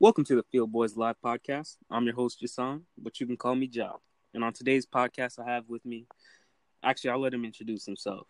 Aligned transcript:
Welcome 0.00 0.22
to 0.26 0.36
the 0.36 0.44
Field 0.44 0.70
Boys 0.70 0.96
Live 0.96 1.16
podcast. 1.24 1.76
I'm 1.90 2.04
your 2.04 2.14
host, 2.14 2.38
Jason, 2.38 2.86
but 2.96 3.18
you 3.18 3.26
can 3.26 3.36
call 3.36 3.56
me 3.56 3.66
Jow. 3.66 4.00
And 4.32 4.44
on 4.44 4.52
today's 4.52 4.86
podcast, 4.86 5.40
I 5.40 5.50
have 5.50 5.64
with 5.68 5.84
me, 5.84 6.06
actually, 6.84 7.10
I'll 7.10 7.18
let 7.18 7.34
him 7.34 7.44
introduce 7.44 7.84
himself. 7.84 8.28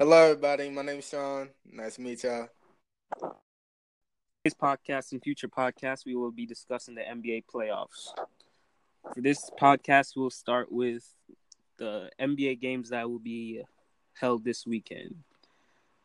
Hello, 0.00 0.30
everybody. 0.30 0.70
My 0.70 0.82
name 0.82 0.98
is 0.98 1.08
Sean. 1.08 1.50
Nice 1.64 1.94
to 1.94 2.00
meet 2.00 2.24
y'all. 2.24 2.48
This 4.42 4.54
podcast 4.54 5.12
and 5.12 5.22
future 5.22 5.46
podcasts, 5.46 6.04
we 6.04 6.16
will 6.16 6.32
be 6.32 6.46
discussing 6.46 6.96
the 6.96 7.02
NBA 7.02 7.44
playoffs. 7.54 8.08
For 9.14 9.20
this 9.20 9.52
podcast, 9.56 10.16
we'll 10.16 10.30
start 10.30 10.72
with 10.72 11.08
the 11.78 12.10
NBA 12.20 12.60
games 12.60 12.88
that 12.88 13.08
will 13.08 13.20
be 13.20 13.62
held 14.14 14.42
this 14.42 14.66
weekend. 14.66 15.14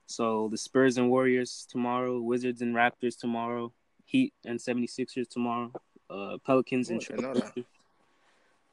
So 0.06 0.50
the 0.52 0.58
Spurs 0.58 1.00
and 1.00 1.10
Warriors 1.10 1.66
tomorrow, 1.68 2.22
Wizards 2.22 2.62
and 2.62 2.76
Raptors 2.76 3.18
tomorrow, 3.20 3.74
Heat 4.08 4.34
and 4.46 4.58
76ers 4.58 5.28
tomorrow, 5.28 5.70
uh, 6.10 6.38
Pelicans 6.46 6.90
and 6.90 7.04
I 7.12 7.64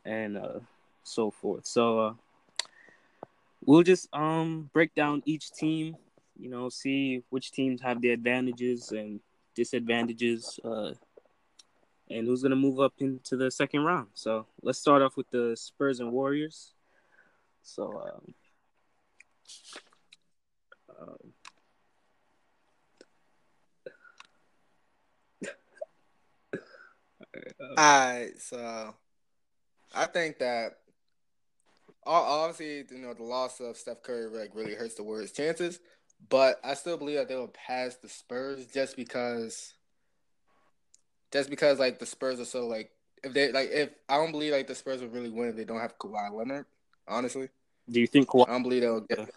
and 0.04 0.38
uh, 0.38 0.60
so 1.02 1.32
forth. 1.32 1.66
So 1.66 1.98
uh, 1.98 2.14
we'll 3.66 3.82
just 3.82 4.08
um 4.14 4.70
break 4.72 4.94
down 4.94 5.22
each 5.26 5.50
team, 5.50 5.96
you 6.38 6.48
know, 6.48 6.68
see 6.68 7.24
which 7.30 7.50
teams 7.50 7.82
have 7.82 8.00
the 8.00 8.10
advantages 8.10 8.92
and 8.92 9.18
disadvantages, 9.56 10.60
uh, 10.64 10.92
and 12.08 12.28
who's 12.28 12.42
gonna 12.42 12.54
move 12.54 12.78
up 12.78 12.94
into 12.98 13.36
the 13.36 13.50
second 13.50 13.82
round. 13.82 14.08
So 14.14 14.46
let's 14.62 14.78
start 14.78 15.02
off 15.02 15.16
with 15.16 15.28
the 15.30 15.56
Spurs 15.56 15.98
and 15.98 16.12
Warriors. 16.12 16.74
So. 17.62 18.00
Um, 18.00 18.34
um, 21.00 21.33
All 27.60 27.76
right, 27.76 28.32
so 28.38 28.94
I 29.94 30.06
think 30.06 30.38
that 30.38 30.78
obviously, 32.06 32.96
you 32.96 33.02
know, 33.02 33.14
the 33.14 33.22
loss 33.22 33.60
of 33.60 33.76
Steph 33.76 34.02
Curry 34.02 34.26
like 34.26 34.54
really 34.54 34.74
hurts 34.74 34.94
the 34.94 35.02
Warriors' 35.02 35.32
chances, 35.32 35.80
but 36.28 36.60
I 36.64 36.74
still 36.74 36.96
believe 36.96 37.16
that 37.16 37.28
they 37.28 37.36
will 37.36 37.48
pass 37.48 37.96
the 37.96 38.08
Spurs 38.08 38.66
just 38.66 38.96
because, 38.96 39.74
just 41.32 41.50
because 41.50 41.78
like 41.78 41.98
the 41.98 42.06
Spurs 42.06 42.40
are 42.40 42.44
so 42.44 42.66
like 42.66 42.90
if 43.22 43.32
they 43.32 43.52
like 43.52 43.70
if 43.72 43.90
I 44.08 44.16
don't 44.16 44.32
believe 44.32 44.52
like 44.52 44.66
the 44.66 44.74
Spurs 44.74 45.00
will 45.00 45.08
really 45.08 45.30
win 45.30 45.48
if 45.48 45.56
they 45.56 45.64
don't 45.64 45.80
have 45.80 45.98
Kawhi 45.98 46.32
Leonard. 46.32 46.66
Honestly, 47.06 47.48
do 47.90 48.00
you 48.00 48.06
think 48.06 48.28
I 48.34 48.44
don't 48.44 48.62
believe 48.62 48.82
they'll 48.82 49.00
get. 49.00 49.30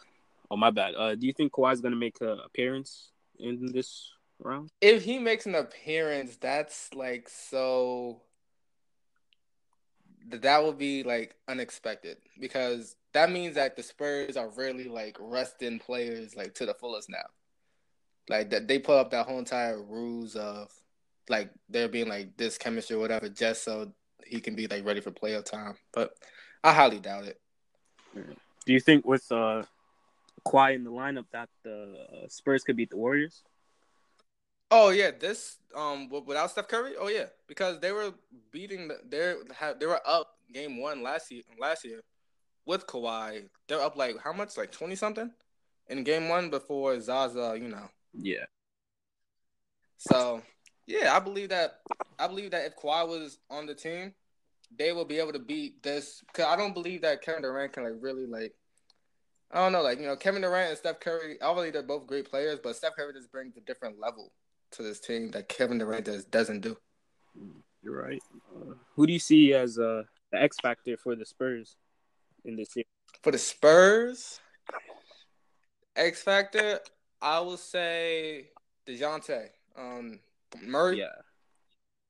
Oh 0.50 0.58
my 0.58 0.72
bad. 0.72 0.96
Uh, 0.96 1.16
do 1.16 1.28
you 1.28 1.34
think 1.34 1.52
Kawhi's 1.52 1.82
gonna 1.82 1.96
make 1.96 2.20
an 2.22 2.40
appearance 2.46 3.10
in 3.40 3.72
this 3.72 4.12
round? 4.40 4.70
If 4.82 5.04
he 5.04 5.20
makes 5.20 5.46
an 5.46 5.56
appearance, 5.56 6.38
that's 6.38 6.94
like 6.94 7.30
so. 7.30 8.22
th- 10.30 10.42
That 10.42 10.64
would 10.64 10.78
be 10.78 11.04
like 11.04 11.36
unexpected 11.48 12.18
because 12.40 12.96
that 13.14 13.32
means 13.32 13.56
that 13.56 13.76
the 13.76 13.84
Spurs 13.84 14.38
are 14.38 14.50
really 14.50 14.88
like 14.88 15.18
resting 15.20 15.80
players 15.80 16.36
like 16.36 16.54
to 16.56 16.66
the 16.66 16.74
fullest 16.74 17.10
now. 17.10 17.26
Like 18.30 18.50
that 18.52 18.68
they 18.68 18.80
put 18.80 18.98
up 18.98 19.12
that 19.12 19.26
whole 19.26 19.40
entire 19.40 19.82
rules 19.82 20.36
of 20.36 20.70
like 21.30 21.52
there 21.70 21.88
being 21.88 22.08
like 22.08 22.36
this 22.38 22.58
chemistry 22.58 22.96
or 22.96 23.00
whatever 23.00 23.30
just 23.30 23.64
so 23.64 23.92
he 24.26 24.40
can 24.42 24.56
be 24.56 24.68
like 24.68 24.86
ready 24.86 25.02
for 25.02 25.12
playoff 25.12 25.46
time. 25.46 25.76
But 25.94 26.12
I 26.64 26.74
highly 26.74 27.00
doubt 27.00 27.26
it. 27.26 27.40
Do 28.14 28.74
you 28.74 28.80
think 28.80 29.06
with 29.06 29.32
uh 29.32 29.64
Kawhi 30.46 30.76
in 30.76 30.84
the 30.84 30.92
lineup 30.92 31.26
that 31.32 31.50
the 31.64 32.06
uh, 32.14 32.28
Spurs 32.28 32.64
could 32.64 32.76
beat 32.76 32.90
the 32.90 32.98
Warriors? 32.98 33.44
Oh 34.70 34.90
yeah, 34.90 35.12
this 35.18 35.58
um 35.76 36.10
without 36.10 36.52
Steph 36.52 36.68
Curry. 36.68 36.94
Oh 37.00 37.08
yeah, 37.08 37.26
because 37.48 37.80
they 37.80 37.92
were 37.92 38.14
beating 38.52 38.88
the, 38.90 38.98
they 39.08 39.34
they 39.80 39.86
were 39.86 40.02
up 40.06 40.38
game 40.54 40.80
one 40.82 41.02
last 41.04 41.32
year 41.32 41.44
last 41.60 41.86
year 41.86 42.02
with 42.66 42.86
Kawhi. 42.86 43.48
They're 43.68 43.82
up 43.82 43.96
like 43.96 44.18
how 44.22 44.34
much 44.34 44.58
like 44.58 44.72
twenty 44.72 44.96
something 44.96 45.32
in 45.88 46.04
game 46.04 46.28
one 46.28 46.50
before 46.50 47.00
Zaza. 47.00 47.58
You 47.60 47.70
know, 47.70 47.90
Yeah. 48.14 48.46
so 49.98 50.42
yeah, 50.86 51.16
I 51.16 51.20
believe 51.20 51.50
that 51.50 51.80
I 52.20 52.28
believe 52.28 52.52
that 52.52 52.66
if 52.66 52.76
Kawhi 52.76 53.08
was 53.08 53.40
on 53.50 53.66
the 53.68 53.76
team, 53.76 54.14
they 54.78 54.92
will 54.92 55.06
be 55.06 55.20
able 55.20 55.34
to 55.34 55.40
beat 55.40 55.82
this. 55.84 56.24
Cause 56.34 56.46
I 56.46 56.56
don't 56.58 56.74
believe 56.74 57.02
that 57.02 57.22
Kevin 57.22 57.42
Durant 57.44 57.72
can 57.74 57.84
like 57.84 57.94
really 58.02 58.26
like. 58.26 58.54
I 59.50 59.60
don't 59.60 59.72
know, 59.72 59.82
like 59.82 60.00
you 60.00 60.06
know, 60.06 60.18
Kevin 60.18 60.42
Durant 60.42 60.70
and 60.72 60.78
Steph 60.78 61.00
Curry. 61.00 61.38
Obviously, 61.42 61.72
they're 61.72 61.84
both 61.84 62.06
great 62.06 62.30
players, 62.30 62.60
but 62.62 62.76
Steph 62.76 62.98
Curry 62.98 63.14
just 63.14 63.32
brings 63.32 63.56
a 63.56 63.62
different 63.62 63.98
level 63.98 64.34
to 64.72 64.84
this 64.84 65.00
team 65.00 65.32
that 65.32 65.50
Kevin 65.50 65.78
Durant 65.78 66.06
just 66.06 66.32
doesn't 66.32 66.62
do. 66.62 66.78
You're 67.82 68.02
right. 68.02 68.22
Uh, 68.56 68.74
who 68.96 69.08
do 69.08 69.14
you 69.14 69.20
see 69.20 69.54
as 69.54 69.78
uh, 69.78 70.04
the 70.32 70.42
X 70.42 70.58
factor 70.62 70.98
for 70.98 71.16
the 71.16 71.26
Spurs 71.26 71.78
in 72.44 72.56
this 72.56 72.76
year? 72.76 72.86
For 73.22 73.32
the 73.32 73.38
Spurs, 73.38 74.40
X 75.96 76.22
Factor, 76.22 76.80
I 77.22 77.40
will 77.40 77.58
say 77.58 78.50
DeJounte. 78.88 79.50
Um, 79.78 80.20
Murray. 80.62 81.00
Yeah. 81.00 81.08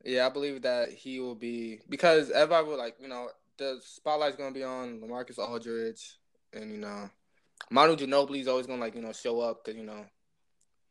Yeah, 0.03 0.25
I 0.27 0.29
believe 0.29 0.61
that 0.61 0.89
he 0.89 1.19
will 1.19 1.35
be 1.35 1.79
because 1.89 2.31
everybody 2.31 2.67
will 2.67 2.77
like, 2.77 2.95
you 2.99 3.07
know, 3.07 3.29
the 3.57 3.79
spotlight's 3.83 4.37
gonna 4.37 4.53
be 4.53 4.63
on 4.63 4.99
Lamarcus 4.99 5.39
Aldridge 5.39 6.17
and 6.53 6.71
you 6.71 6.77
know, 6.77 7.09
Manu 7.71 7.95
Ginobili's 7.95 8.47
always 8.47 8.67
gonna 8.67 8.79
like, 8.79 8.95
you 8.95 9.01
know, 9.01 9.11
show 9.11 9.41
up 9.41 9.65
because 9.65 9.77
you 9.77 9.85
know, 9.85 10.05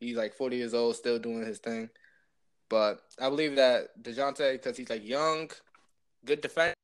he's 0.00 0.16
like 0.16 0.34
40 0.34 0.56
years 0.56 0.74
old, 0.74 0.96
still 0.96 1.18
doing 1.18 1.44
his 1.44 1.58
thing. 1.58 1.88
But 2.68 3.00
I 3.20 3.28
believe 3.28 3.56
that 3.56 4.02
Dejounte, 4.02 4.52
because 4.52 4.76
he's 4.76 4.90
like 4.90 5.06
young, 5.06 5.50
good 6.24 6.40
defender, 6.40 6.74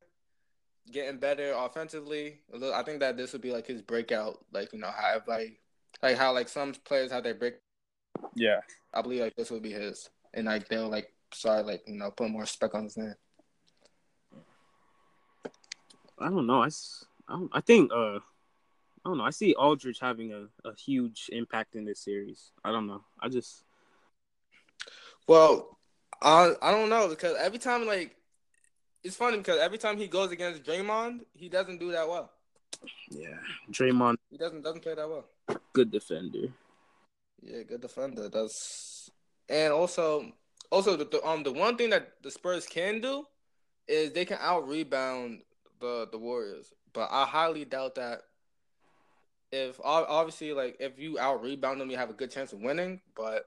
getting 0.90 1.18
better 1.18 1.52
offensively. 1.56 2.40
A 2.52 2.56
little, 2.56 2.74
I 2.74 2.82
think 2.84 3.00
that 3.00 3.16
this 3.16 3.32
would 3.32 3.42
be 3.42 3.52
like 3.52 3.66
his 3.66 3.82
breakout. 3.82 4.44
Like 4.52 4.72
you 4.72 4.78
know, 4.78 4.90
how 4.94 5.08
everybody, 5.16 5.58
like 6.02 6.16
how 6.16 6.32
like 6.32 6.48
some 6.48 6.72
players 6.84 7.10
have 7.10 7.24
their 7.24 7.34
break. 7.34 7.54
Yeah. 8.34 8.60
I 8.94 9.02
believe 9.02 9.20
like 9.22 9.34
this 9.36 9.50
would 9.50 9.62
be 9.62 9.72
his, 9.72 10.08
and 10.34 10.46
like 10.46 10.68
they'll 10.68 10.88
like 10.88 11.12
start 11.34 11.66
like 11.66 11.82
you 11.86 11.96
know 11.96 12.10
put 12.10 12.30
more 12.30 12.46
spec 12.46 12.74
on 12.74 12.84
his 12.84 12.96
name. 12.96 13.14
I 16.18 16.28
don't 16.28 16.46
know. 16.46 16.62
I, 16.62 16.66
s- 16.66 17.04
I, 17.28 17.32
don't- 17.32 17.50
I 17.52 17.60
think 17.60 17.90
uh, 17.92 18.20
I 19.04 19.08
don't 19.08 19.18
know. 19.18 19.24
I 19.24 19.30
see 19.30 19.54
Aldridge 19.54 19.98
having 20.00 20.32
a, 20.32 20.46
a 20.68 20.74
huge 20.76 21.28
impact 21.32 21.74
in 21.74 21.84
this 21.84 22.00
series. 22.00 22.52
I 22.64 22.70
don't 22.70 22.86
know. 22.86 23.02
I 23.20 23.28
just 23.28 23.64
Well, 25.26 25.78
I 26.20 26.52
I 26.62 26.70
don't 26.70 26.88
know 26.88 27.08
because 27.08 27.36
every 27.38 27.58
time 27.58 27.86
like 27.86 28.16
it's 29.02 29.16
funny 29.16 29.38
because 29.38 29.58
every 29.58 29.78
time 29.78 29.96
he 29.98 30.06
goes 30.06 30.30
against 30.30 30.62
Draymond, 30.62 31.20
he 31.34 31.48
doesn't 31.48 31.78
do 31.80 31.92
that 31.92 32.08
well. 32.08 32.30
yeah. 33.10 33.36
Draymond, 33.70 34.16
He 34.30 34.36
doesn't 34.38 34.62
doesn't 34.62 34.82
play 34.82 34.94
that 34.94 35.08
well. 35.08 35.24
good 35.72 35.90
defender. 35.90 36.48
Yeah, 37.42 37.62
good 37.64 37.80
defender. 37.80 38.28
That's 38.28 39.10
and 39.48 39.72
also 39.72 40.32
also 40.70 40.96
the, 40.96 41.04
the 41.04 41.26
um 41.26 41.42
the 41.42 41.52
one 41.52 41.76
thing 41.76 41.90
that 41.90 42.22
the 42.22 42.30
Spurs 42.30 42.66
can 42.66 43.00
do 43.00 43.24
is 43.88 44.12
they 44.12 44.24
can 44.24 44.38
out 44.40 44.68
rebound 44.68 45.42
the 45.80 46.08
the 46.10 46.18
Warriors, 46.18 46.72
but 46.92 47.08
I 47.10 47.24
highly 47.26 47.64
doubt 47.64 47.96
that. 47.96 48.22
If 49.52 49.78
obviously 49.84 50.52
like 50.52 50.76
if 50.80 50.98
you 50.98 51.18
out 51.18 51.42
rebound 51.42 51.80
them, 51.80 51.90
you 51.90 51.98
have 51.98 52.10
a 52.10 52.14
good 52.14 52.30
chance 52.30 52.52
of 52.52 52.60
winning. 52.60 53.00
But 53.14 53.46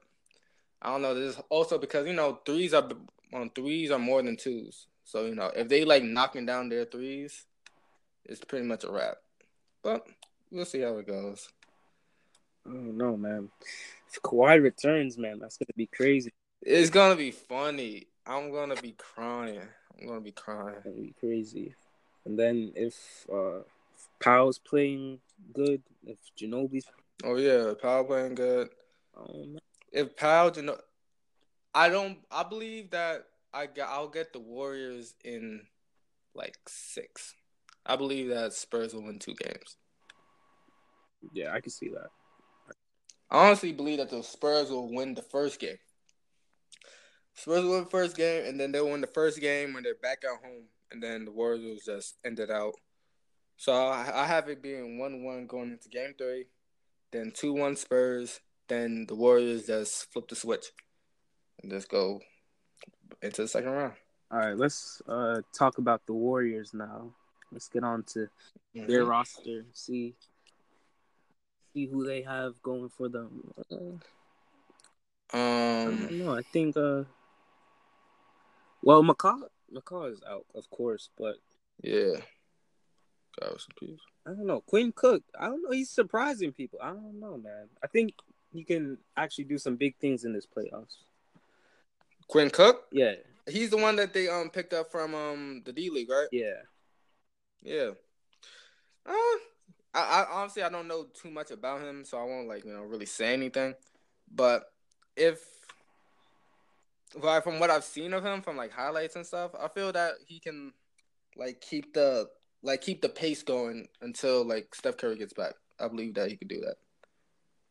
I 0.80 0.90
don't 0.90 1.02
know. 1.02 1.14
This 1.14 1.36
is 1.36 1.42
also 1.48 1.78
because 1.78 2.06
you 2.06 2.12
know 2.12 2.40
threes 2.46 2.72
are 2.72 2.88
on 3.32 3.50
threes 3.50 3.90
are 3.90 3.98
more 3.98 4.22
than 4.22 4.36
twos. 4.36 4.86
So 5.04 5.26
you 5.26 5.34
know 5.34 5.50
if 5.54 5.68
they 5.68 5.84
like 5.84 6.04
knocking 6.04 6.46
down 6.46 6.68
their 6.68 6.84
threes, 6.84 7.44
it's 8.24 8.44
pretty 8.44 8.66
much 8.66 8.84
a 8.84 8.90
wrap. 8.92 9.16
But 9.82 10.06
we'll 10.50 10.64
see 10.64 10.80
how 10.80 10.96
it 10.98 11.06
goes. 11.06 11.48
I 12.66 12.70
don't 12.70 12.96
know, 12.96 13.16
man. 13.16 13.48
If 14.08 14.22
Kawhi 14.22 14.62
returns, 14.62 15.18
man, 15.18 15.38
that's 15.38 15.56
gonna 15.56 15.74
be 15.76 15.86
crazy. 15.86 16.32
It's 16.62 16.90
gonna 16.90 17.16
be 17.16 17.30
funny. 17.30 18.06
I'm 18.26 18.50
gonna 18.52 18.76
be 18.76 18.92
crying. 18.92 19.60
I'm 20.00 20.06
gonna 20.06 20.20
be 20.20 20.32
crying. 20.32 20.76
That'd 20.84 20.96
be 20.96 21.14
crazy. 21.18 21.74
And 22.24 22.38
then 22.38 22.72
if 22.74 23.26
uh 23.32 23.58
if 23.58 23.75
Powell's 24.20 24.58
playing 24.58 25.20
good, 25.52 25.82
if 26.04 26.18
Ginobili's 26.38 26.86
Oh 27.24 27.36
yeah, 27.36 27.72
Powell 27.80 28.04
playing 28.04 28.34
good. 28.34 28.68
um, 29.16 29.58
If 29.92 30.16
Powell, 30.16 30.52
know, 30.62 30.76
I 31.74 31.88
don't. 31.88 32.18
I 32.30 32.42
believe 32.42 32.90
that 32.90 33.24
I 33.54 33.66
got. 33.66 33.88
I'll 33.88 34.08
get 34.08 34.32
the 34.32 34.40
Warriors 34.40 35.14
in 35.24 35.62
like 36.34 36.56
six. 36.68 37.34
I 37.86 37.96
believe 37.96 38.28
that 38.28 38.52
Spurs 38.52 38.92
will 38.92 39.04
win 39.04 39.18
two 39.18 39.34
games. 39.34 39.76
yeah, 41.32 41.52
I 41.52 41.60
can 41.60 41.70
see 41.70 41.88
that. 41.88 42.08
I 43.30 43.46
honestly 43.46 43.72
believe 43.72 43.98
that 43.98 44.10
the 44.10 44.22
Spurs 44.22 44.70
will 44.70 44.92
win 44.92 45.14
the 45.14 45.22
first 45.22 45.58
game. 45.58 45.78
Spurs 47.34 47.64
will 47.64 47.72
win 47.72 47.84
the 47.84 47.90
first 47.90 48.16
game, 48.16 48.44
and 48.46 48.60
then 48.60 48.72
they'll 48.72 48.90
win 48.90 49.00
the 49.00 49.06
first 49.06 49.40
game 49.40 49.72
when 49.72 49.82
they're 49.82 49.94
back 50.02 50.22
at 50.24 50.44
home, 50.44 50.64
and 50.90 51.02
then 51.02 51.24
the 51.24 51.30
Warriors 51.32 51.64
will 51.64 51.94
just 51.94 52.16
end 52.24 52.40
it 52.40 52.50
out. 52.50 52.74
So 53.56 53.72
I, 53.72 54.22
I 54.22 54.26
have 54.26 54.48
it 54.48 54.62
being 54.62 54.98
one-one 54.98 55.46
going 55.46 55.70
into 55.72 55.88
Game 55.88 56.14
Three, 56.16 56.46
then 57.12 57.32
two-one 57.34 57.76
Spurs, 57.76 58.40
then 58.68 59.06
the 59.06 59.14
Warriors 59.14 59.66
just 59.66 60.12
flip 60.12 60.28
the 60.28 60.36
switch 60.36 60.66
and 61.62 61.70
just 61.70 61.88
go 61.88 62.20
into 63.22 63.42
the 63.42 63.48
second 63.48 63.70
round. 63.70 63.94
All 64.30 64.38
right, 64.38 64.56
let's 64.56 65.00
uh 65.08 65.40
talk 65.56 65.78
about 65.78 66.04
the 66.06 66.12
Warriors 66.12 66.74
now. 66.74 67.12
Let's 67.52 67.68
get 67.68 67.84
on 67.84 68.02
to 68.14 68.28
Mm-hmm. 68.76 68.88
their 68.88 69.04
roster. 69.06 69.64
See 69.72 70.14
see 71.72 71.86
who 71.86 72.04
they 72.06 72.20
have 72.22 72.60
going 72.62 72.90
for 72.90 73.08
them. 73.08 73.54
Uh, 73.70 73.96
I 75.32 75.38
Um, 75.86 76.08
don't. 76.18 76.28
I 76.28 76.42
think 76.52 76.76
uh 76.76 77.04
well 78.82 79.02
McCaw 79.02 79.48
McCaw 79.72 80.12
is 80.12 80.20
out, 80.28 80.44
of 80.54 80.68
course, 80.68 81.08
but 81.16 81.36
yeah. 81.82 82.16
God 83.40 83.52
rest 83.52 83.68
in 83.80 83.88
peace. 83.88 84.00
I 84.26 84.30
don't 84.30 84.46
know. 84.46 84.60
Quinn 84.60 84.92
Cook, 84.92 85.22
I 85.38 85.46
don't 85.46 85.62
know. 85.62 85.70
He's 85.70 85.90
surprising 85.90 86.52
people. 86.52 86.78
I 86.82 86.88
don't 86.88 87.20
know, 87.20 87.36
man. 87.38 87.68
I 87.82 87.86
think 87.86 88.12
he 88.52 88.64
can 88.64 88.98
actually 89.16 89.44
do 89.44 89.58
some 89.58 89.76
big 89.76 89.96
things 89.98 90.24
in 90.24 90.32
this 90.32 90.46
playoffs. 90.46 90.96
Quinn 92.28 92.50
Cook, 92.50 92.84
Yeah, 92.90 93.14
he's 93.48 93.70
the 93.70 93.76
one 93.76 93.96
that 93.96 94.12
they 94.12 94.28
um 94.28 94.50
picked 94.50 94.72
up 94.72 94.90
from 94.90 95.14
um 95.14 95.62
the 95.64 95.72
D 95.72 95.90
League, 95.90 96.10
right? 96.10 96.28
yeah. 96.32 96.62
Yeah. 97.62 97.90
Uh, 99.04 99.38
I, 99.94 100.00
I 100.00 100.26
honestly 100.32 100.62
I 100.62 100.68
don't 100.68 100.88
know 100.88 101.04
too 101.04 101.30
much 101.30 101.50
about 101.50 101.82
him, 101.82 102.04
so 102.04 102.18
I 102.18 102.24
won't 102.24 102.48
like 102.48 102.64
you 102.64 102.72
know 102.72 102.82
really 102.82 103.06
say 103.06 103.32
anything. 103.32 103.74
But 104.34 104.64
if, 105.16 105.40
like 107.20 107.44
from 107.44 107.60
what 107.60 107.70
I've 107.70 107.84
seen 107.84 108.12
of 108.12 108.24
him 108.24 108.42
from 108.42 108.56
like 108.56 108.72
highlights 108.72 109.16
and 109.16 109.26
stuff, 109.26 109.52
I 109.58 109.68
feel 109.68 109.92
that 109.92 110.14
he 110.26 110.40
can 110.40 110.72
like 111.36 111.60
keep 111.60 111.92
the 111.94 112.28
like 112.62 112.80
keep 112.80 113.02
the 113.02 113.08
pace 113.08 113.42
going 113.42 113.88
until 114.00 114.44
like 114.44 114.74
Steph 114.74 114.96
Curry 114.96 115.16
gets 115.16 115.32
back. 115.32 115.54
I 115.78 115.88
believe 115.88 116.14
that 116.14 116.30
he 116.30 116.36
could 116.36 116.48
do 116.48 116.60
that. 116.60 116.76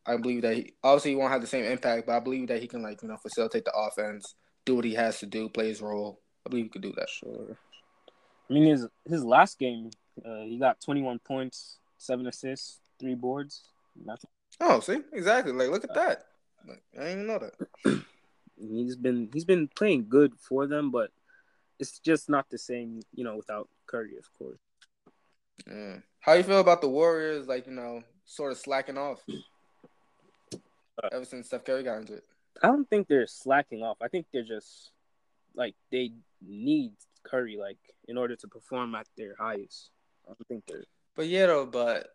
I 0.06 0.18
believe 0.18 0.44
that 0.44 0.56
he 0.56 0.74
obviously 0.84 1.12
he 1.12 1.18
won't 1.18 1.32
have 1.32 1.42
the 1.42 1.48
same 1.48 1.66
impact, 1.66 2.08
but 2.08 2.16
I 2.16 2.20
believe 2.20 2.48
that 2.50 2.62
he 2.62 2.68
can 2.68 2.84
like 2.84 3.02
you 3.02 3.08
know 3.08 3.18
facilitate 3.18 3.66
the 3.66 3.76
offense, 3.76 4.36
do 4.66 4.76
what 4.76 4.86
he 4.86 4.94
has 4.94 5.20
to 5.20 5.26
do, 5.26 5.50
play 5.50 5.68
his 5.68 5.82
role. 5.82 6.22
I 6.46 6.50
believe 6.50 6.66
he 6.66 6.70
could 6.70 6.84
do 6.84 6.94
that. 6.96 7.10
Sure. 7.10 7.58
I 8.50 8.54
mean, 8.54 8.66
his 8.66 8.88
his 9.06 9.24
last 9.24 9.58
game, 9.58 9.90
uh, 10.24 10.44
he 10.44 10.60
got 10.60 10.82
21 10.82 11.20
points, 11.20 11.78
seven 11.98 12.28
assists, 12.28 12.80
three 13.00 13.16
boards. 13.16 13.64
Nothing. 13.96 14.30
Oh, 14.60 14.80
see, 14.80 15.00
exactly. 15.12 15.52
Like, 15.54 15.70
look 15.70 15.84
at 15.84 15.94
that. 15.96 16.26
Like, 16.68 16.84
I 16.96 17.04
didn't 17.06 17.12
even 17.12 17.28
know 17.28 17.40
that. 17.40 18.04
He's 18.58 18.96
been 18.96 19.30
he's 19.34 19.44
been 19.44 19.68
playing 19.68 20.08
good 20.08 20.32
for 20.40 20.66
them, 20.66 20.90
but 20.90 21.12
it's 21.78 22.00
just 22.00 22.30
not 22.30 22.50
the 22.50 22.58
same, 22.58 23.02
you 23.14 23.26
know, 23.26 23.36
without 23.36 23.68
Curry, 23.86 24.16
of 24.18 24.32
course. 24.38 24.60
Yeah. 25.68 25.98
How 26.20 26.34
you 26.34 26.44
feel 26.44 26.60
about 26.60 26.82
the 26.82 26.90
Warriors? 26.90 27.48
Like, 27.48 27.68
you 27.68 27.74
know, 27.74 28.04
sort 28.26 28.52
of 28.52 28.58
slacking 28.58 28.98
off 28.98 29.24
uh, 31.04 31.10
ever 31.12 31.26
since 31.26 31.48
Steph 31.48 31.66
Curry 31.66 31.84
got 31.84 32.00
into 32.00 32.16
it. 32.16 32.24
I 32.64 32.68
don't 32.68 32.90
think 32.90 33.08
they're 33.08 33.28
slacking 33.28 33.84
off. 33.84 33.98
I 34.02 34.08
think 34.08 34.28
they're 34.32 34.44
just 34.44 34.92
like 35.56 35.76
they 35.92 36.12
need 36.46 36.94
Curry 37.24 37.58
like 37.60 37.78
in 38.08 38.18
order 38.18 38.36
to 38.36 38.48
perform 38.48 38.96
at 38.96 39.08
their 39.18 39.36
highest. 39.38 39.92
I 40.26 40.30
don't 40.30 40.48
think 40.48 40.64
they're 40.68 40.86
But 41.16 41.28
yeah, 41.28 41.48
though, 41.48 41.66
but 41.66 42.08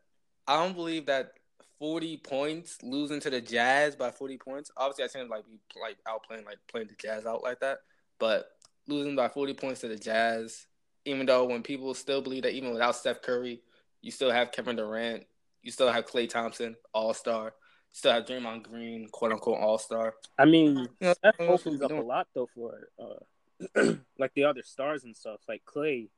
I 0.46 0.56
don't 0.56 0.75
believe 0.75 1.06
that 1.06 1.32
forty 1.78 2.16
points 2.16 2.78
losing 2.82 3.20
to 3.20 3.31
the 3.31 3.40
Jazz 3.40 3.96
by 3.96 4.10
forty 4.10 4.38
points. 4.38 4.70
Obviously, 4.76 5.04
I 5.04 5.08
think 5.08 5.31
like 5.31 5.44
we 5.48 5.58
like 5.81 5.98
outplaying 6.08 6.46
like 6.46 6.58
playing 6.70 6.88
the 6.88 6.96
Jazz 7.00 7.26
out 7.26 7.42
like 7.42 7.60
that, 7.60 7.78
but 8.19 8.50
losing 8.87 9.16
by 9.16 9.28
forty 9.28 9.54
points 9.54 9.81
to 9.81 9.88
the 9.88 9.98
Jazz, 9.98 10.66
even 11.05 11.26
though 11.26 11.44
when 11.44 11.62
people 11.62 11.94
still 11.94 12.20
believe 12.20 12.43
that 12.43 12.52
even 12.55 12.73
without 12.73 12.97
Steph 12.97 13.23
Curry, 13.23 13.62
you 14.02 14.11
still 14.11 14.31
have 14.31 14.52
Kevin 14.52 14.76
Durant, 14.76 15.25
you 15.62 15.70
still 15.70 15.91
have 15.91 16.06
Klay 16.06 16.29
Thompson, 16.29 16.76
All 16.93 17.14
Star, 17.14 17.55
still 17.91 18.12
have 18.12 18.25
Draymond 18.25 18.62
Green, 18.62 19.08
quote 19.11 19.32
unquote 19.32 19.58
All 19.58 19.79
Star. 19.79 20.14
I 20.38 20.44
mean, 20.44 20.88
Yeah, 21.00 21.14
Steph 21.14 21.41
opens 21.41 21.82
up 21.82 21.91
a 21.91 21.94
lot 21.94 22.29
though 22.35 22.49
for 22.55 22.88
uh, 22.99 23.93
like 24.19 24.32
the 24.35 24.44
other 24.44 24.62
stars 24.62 25.05
and 25.05 25.17
stuff. 25.17 25.41
Like 25.49 25.62
Klay, 25.64 26.08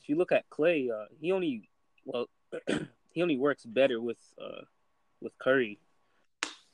if 0.00 0.08
you 0.08 0.16
look 0.16 0.32
at 0.32 0.48
Klay, 0.50 0.90
uh, 0.90 1.06
he 1.20 1.32
only 1.32 1.68
well, 2.04 2.26
he 3.12 3.22
only 3.22 3.38
works 3.38 3.64
better 3.64 4.00
with 4.00 4.18
uh 4.40 4.62
with 5.20 5.32
Curry. 5.38 5.78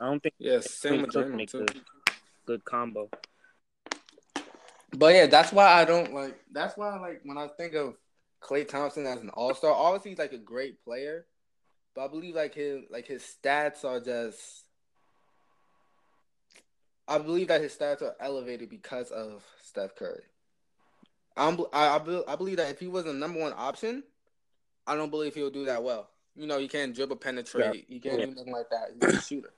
I 0.01 0.07
don't 0.07 0.23
think 0.23 0.35
Yes, 0.39 0.71
same 0.71 1.03
with 1.03 1.13
Draymond 1.13 1.37
makes 1.37 1.53
too. 1.53 1.65
a 1.69 2.11
good 2.47 2.65
combo. 2.65 3.11
But 4.97 5.15
yeah, 5.15 5.27
that's 5.27 5.53
why 5.53 5.67
I 5.67 5.85
don't 5.85 6.15
like. 6.15 6.39
That's 6.51 6.77
why 6.77 6.97
like 6.99 7.21
when 7.25 7.37
I 7.37 7.49
think 7.49 7.75
of 7.75 7.97
Klay 8.43 8.67
Thompson 8.67 9.07
as 9.07 9.21
an 9.21 9.29
All 9.31 9.55
Star, 9.55 9.73
obviously 9.73 10.13
he's 10.13 10.19
like 10.19 10.33
a 10.33 10.39
great 10.39 10.83
player, 10.83 11.27
but 11.95 12.05
I 12.05 12.09
believe 12.09 12.35
like 12.35 12.55
his 12.55 12.85
like 12.91 13.07
his 13.07 13.23
stats 13.23 13.85
are 13.85 14.01
just. 14.01 14.65
I 17.09 17.19
believe 17.19 17.49
that 17.49 17.61
his 17.61 17.77
stats 17.77 18.03
are 18.03 18.17
elevated 18.19 18.69
because 18.69 19.11
of 19.11 19.45
Steph 19.63 19.95
Curry. 19.95 20.23
I'm, 21.37 21.61
I 21.73 21.99
I, 21.99 22.33
I 22.33 22.37
believe 22.37 22.57
that 22.57 22.71
if 22.71 22.81
he 22.81 22.89
was 22.89 23.05
the 23.05 23.13
number 23.13 23.39
one 23.39 23.53
option, 23.57 24.03
I 24.87 24.97
don't 24.97 25.11
believe 25.11 25.35
he'll 25.35 25.51
do 25.51 25.67
that 25.67 25.85
well. 25.85 26.09
You 26.35 26.47
know, 26.47 26.59
he 26.59 26.69
can't 26.69 26.95
dribble, 26.95 27.17
penetrate. 27.17 27.87
He 27.89 28.01
can't 28.01 28.19
Yeah. 28.19 28.27
do 28.27 28.35
nothing 28.35 28.53
like 28.53 28.71
that. 28.71 28.91
He's 29.01 29.19
a 29.19 29.23
shooter. 29.23 29.53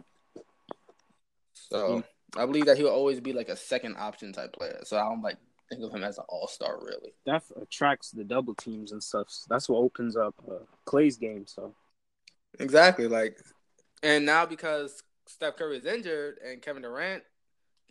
So 1.54 1.88
mm-hmm. 1.88 2.00
I 2.36 2.46
believe 2.46 2.66
that 2.66 2.76
he'll 2.76 2.88
always 2.88 3.20
be 3.20 3.32
like 3.32 3.48
a 3.48 3.56
second 3.56 3.96
option 3.98 4.32
type 4.32 4.52
player. 4.52 4.80
So 4.84 4.96
I 4.96 5.08
don't 5.08 5.22
like 5.22 5.36
think 5.68 5.82
of 5.82 5.92
him 5.92 6.04
as 6.04 6.18
an 6.18 6.24
all 6.28 6.48
star 6.48 6.78
really. 6.80 7.12
That 7.26 7.42
attracts 7.60 8.10
the 8.10 8.24
double 8.24 8.54
teams 8.54 8.92
and 8.92 9.02
stuff. 9.02 9.28
That's 9.48 9.68
what 9.68 9.78
opens 9.78 10.16
up 10.16 10.34
uh, 10.50 10.64
Klay's 10.86 11.16
game. 11.16 11.46
So 11.46 11.74
Exactly. 12.58 13.06
Like, 13.06 13.38
and 14.02 14.24
now 14.24 14.46
because 14.46 15.02
Steph 15.26 15.56
Curry 15.56 15.78
is 15.78 15.86
injured 15.86 16.38
and 16.46 16.62
Kevin 16.62 16.82
Durant 16.82 17.22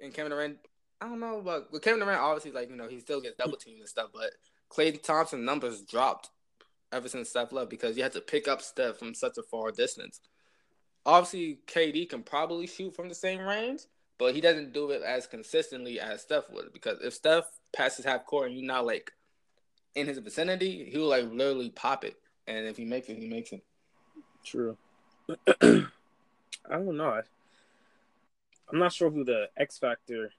and 0.01 0.13
Kevin 0.13 0.31
Durant, 0.31 0.57
I 1.01 1.07
don't 1.07 1.19
know, 1.19 1.41
but 1.43 1.71
with 1.71 1.81
Kevin 1.81 1.99
Durant, 1.99 2.21
obviously, 2.21 2.51
like 2.51 2.69
you 2.69 2.75
know, 2.75 2.87
he 2.87 2.99
still 2.99 3.21
gets 3.21 3.37
double 3.37 3.57
teamed 3.57 3.79
and 3.79 3.89
stuff. 3.89 4.09
But 4.13 4.31
Klay 4.69 5.01
Thompson 5.01 5.45
numbers 5.45 5.81
dropped 5.81 6.29
ever 6.91 7.07
since 7.09 7.29
Steph 7.29 7.51
left 7.51 7.69
because 7.69 7.97
you 7.97 8.03
had 8.03 8.13
to 8.13 8.21
pick 8.21 8.47
up 8.47 8.61
Steph 8.61 8.97
from 8.97 9.13
such 9.13 9.37
a 9.37 9.43
far 9.43 9.71
distance. 9.71 10.21
Obviously, 11.05 11.59
KD 11.67 12.09
can 12.09 12.23
probably 12.23 12.67
shoot 12.67 12.95
from 12.95 13.07
the 13.07 13.15
same 13.15 13.39
range, 13.39 13.81
but 14.17 14.33
he 14.33 14.41
doesn't 14.41 14.73
do 14.73 14.91
it 14.91 15.01
as 15.03 15.27
consistently 15.27 15.99
as 15.99 16.21
Steph 16.21 16.49
would. 16.51 16.73
Because 16.73 16.99
if 17.01 17.13
Steph 17.13 17.45
passes 17.75 18.05
half 18.05 18.25
court 18.25 18.47
and 18.49 18.57
you're 18.57 18.65
not 18.65 18.85
like 18.85 19.11
in 19.95 20.07
his 20.07 20.17
vicinity, 20.17 20.89
he'll 20.91 21.07
like 21.07 21.25
literally 21.31 21.69
pop 21.69 22.03
it. 22.03 22.15
And 22.47 22.65
if 22.65 22.77
he 22.77 22.85
makes 22.85 23.09
it, 23.09 23.17
he 23.17 23.27
makes 23.27 23.51
it. 23.51 23.63
true. 24.43 24.77
I 25.61 25.89
don't 26.69 26.97
know. 26.97 27.09
I, 27.09 27.21
I'm 28.71 28.79
not 28.79 28.93
sure 28.93 29.09
who 29.09 29.23
the 29.23 29.49
X 29.57 29.77
factor 29.77 30.31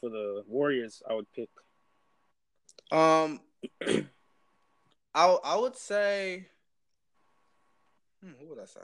for 0.00 0.08
the 0.10 0.44
Warriors 0.46 1.02
I 1.08 1.14
would 1.14 1.32
pick. 1.32 1.48
Um, 2.90 3.40
I 5.14 5.36
I 5.44 5.56
would 5.56 5.76
say, 5.76 6.46
hmm, 8.22 8.32
who 8.40 8.48
would 8.48 8.58
I 8.60 8.66
say? 8.66 8.80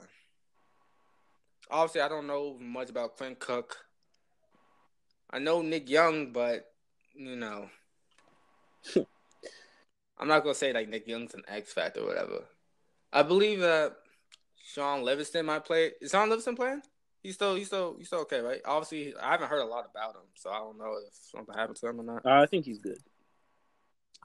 Obviously, 1.71 2.01
I 2.01 2.09
don't 2.09 2.27
know 2.27 2.57
much 2.59 2.89
about 2.89 3.17
Quinn 3.17 3.35
Cook. 3.39 3.77
I 5.33 5.39
know 5.39 5.63
Nick 5.63 5.89
Young, 5.89 6.31
but 6.31 6.71
you 7.15 7.35
know, 7.35 7.69
I'm 10.17 10.27
not 10.27 10.43
gonna 10.43 10.55
say 10.55 10.71
like 10.71 10.87
Nick 10.87 11.07
Young's 11.07 11.33
an 11.33 11.43
X 11.47 11.73
factor 11.73 12.01
or 12.01 12.07
whatever. 12.07 12.43
I 13.11 13.23
believe 13.23 13.59
that 13.61 13.95
Shaun 14.63 15.03
Livingston 15.03 15.45
might 15.45 15.65
play. 15.65 15.91
Is 15.99 16.11
Shaun 16.11 16.29
Livingston 16.29 16.55
playing? 16.55 16.81
He's 17.21 17.35
still, 17.35 17.55
he's 17.55 17.67
still, 17.67 17.95
he's 17.97 18.07
still 18.07 18.19
okay, 18.21 18.39
right? 18.39 18.59
Obviously, 18.65 19.15
I 19.15 19.31
haven't 19.31 19.49
heard 19.49 19.61
a 19.61 19.65
lot 19.65 19.89
about 19.89 20.15
him, 20.15 20.27
so 20.35 20.49
I 20.49 20.59
don't 20.59 20.77
know 20.77 20.95
if 21.07 21.13
something 21.13 21.55
happened 21.55 21.77
to 21.77 21.87
him 21.87 22.01
or 22.01 22.03
not. 22.03 22.25
Uh, 22.25 22.41
I 22.41 22.45
think 22.47 22.65
he's 22.65 22.79
good. 22.79 22.97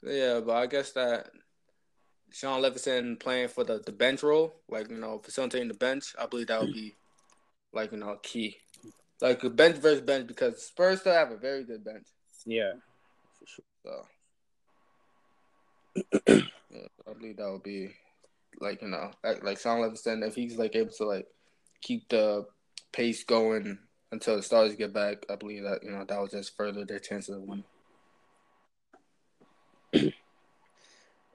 Yeah, 0.03 0.41
but 0.41 0.57
I 0.57 0.67
guess 0.67 0.93
that 0.93 1.31
Shaun 2.33 2.61
Livingston 2.61 3.17
playing 3.17 3.49
for 3.49 3.63
the, 3.63 3.79
the 3.79 3.93
bench 3.93 4.23
role, 4.23 4.53
like, 4.69 4.91
you 4.91 4.97
know, 4.97 5.19
facilitating 5.19 5.69
the 5.69 5.75
bench, 5.75 6.15
I 6.19 6.27
believe 6.27 6.49
that 6.49 6.61
would 6.61 6.73
be, 6.73 6.97
like, 7.73 7.93
you 7.93 7.99
know, 7.99 8.19
key. 8.23 8.57
Like 9.21 9.43
a 9.43 9.51
bench 9.51 9.79
versus 9.79 10.01
bench 10.01 10.29
because 10.29 10.63
Spurs 10.63 11.01
still 11.01 11.13
have 11.13 11.33
a 11.33 11.37
very 11.37 11.65
good 11.65 11.85
bench. 11.85 12.07
Yeah, 12.47 12.73
for 13.39 13.47
sure. 13.47 13.65
So, 13.85 14.07
yeah, 16.71 16.87
I 17.09 17.13
believe 17.15 17.37
that 17.39 17.51
would 17.51 17.65
be, 17.65 17.91
like, 18.61 18.81
you 18.83 18.89
know, 18.89 19.11
like, 19.25 19.43
like 19.43 19.59
Shaun 19.59 19.81
Livingston, 19.81 20.23
if 20.23 20.37
he's, 20.37 20.57
like, 20.57 20.77
able 20.77 20.93
to, 20.93 21.05
like, 21.05 21.27
keep 21.81 22.09
the 22.09 22.47
pace 22.93 23.25
going 23.25 23.79
until 24.13 24.37
the 24.37 24.43
stars 24.43 24.75
get 24.77 24.93
back, 24.93 25.27
I 25.29 25.37
believe 25.37 25.65
that, 25.65 25.83
you 25.83 25.91
know, 25.91 26.05
that 26.05 26.21
would 26.21 26.31
just 26.31 26.57
further 26.57 26.85
their 26.85 26.99
chances 26.99 27.35
of 27.35 27.43
winning. 27.43 27.65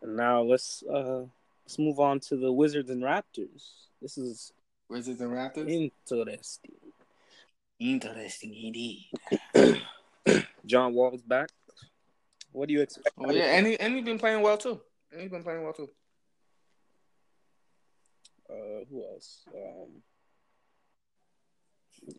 And 0.01 0.17
now 0.17 0.41
let's 0.41 0.83
uh 0.83 1.23
let's 1.65 1.79
move 1.79 1.99
on 1.99 2.19
to 2.21 2.35
the 2.35 2.51
Wizards 2.51 2.89
and 2.89 3.01
Raptors. 3.01 3.87
This 4.01 4.17
is 4.17 4.51
Wizards 4.89 5.21
and 5.21 5.31
Raptors? 5.31 5.69
interesting. 5.69 6.75
Interesting 7.83 8.55
indeed. 8.55 9.09
John 10.65 10.93
Wall's 10.93 11.21
back. 11.21 11.49
What 12.53 12.69
do 12.69 12.73
you 12.73 12.81
expect? 12.81 13.09
Oh 13.17 13.29
yeah, 13.29 13.57
and 13.57 13.67
he 13.67 13.77
and 13.77 13.93
he's 13.95 14.05
been 14.05 14.19
playing 14.19 14.41
well 14.41 14.57
too. 14.57 14.79
And 15.11 15.19
he's 15.19 15.29
been 15.29 15.43
playing 15.43 15.63
well 15.63 15.73
too. 15.73 15.89
uh, 18.49 18.85
who 18.89 19.03
else? 19.03 19.43
Um, 19.53 20.01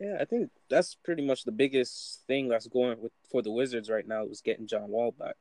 Yeah, 0.01 0.19
I 0.21 0.27
think 0.27 0.51
that's 0.69 0.97
pretty 0.97 1.25
much 1.25 1.45
the 1.45 1.53
biggest 1.53 2.25
thing 2.27 2.49
that's 2.49 2.67
going 2.67 3.01
with 3.01 3.13
for 3.31 3.41
the 3.41 3.51
Wizards 3.51 3.89
right 3.89 4.07
now 4.07 4.27
is 4.27 4.43
getting 4.43 4.67
John 4.67 4.89
Wall 4.89 5.13
back. 5.19 5.37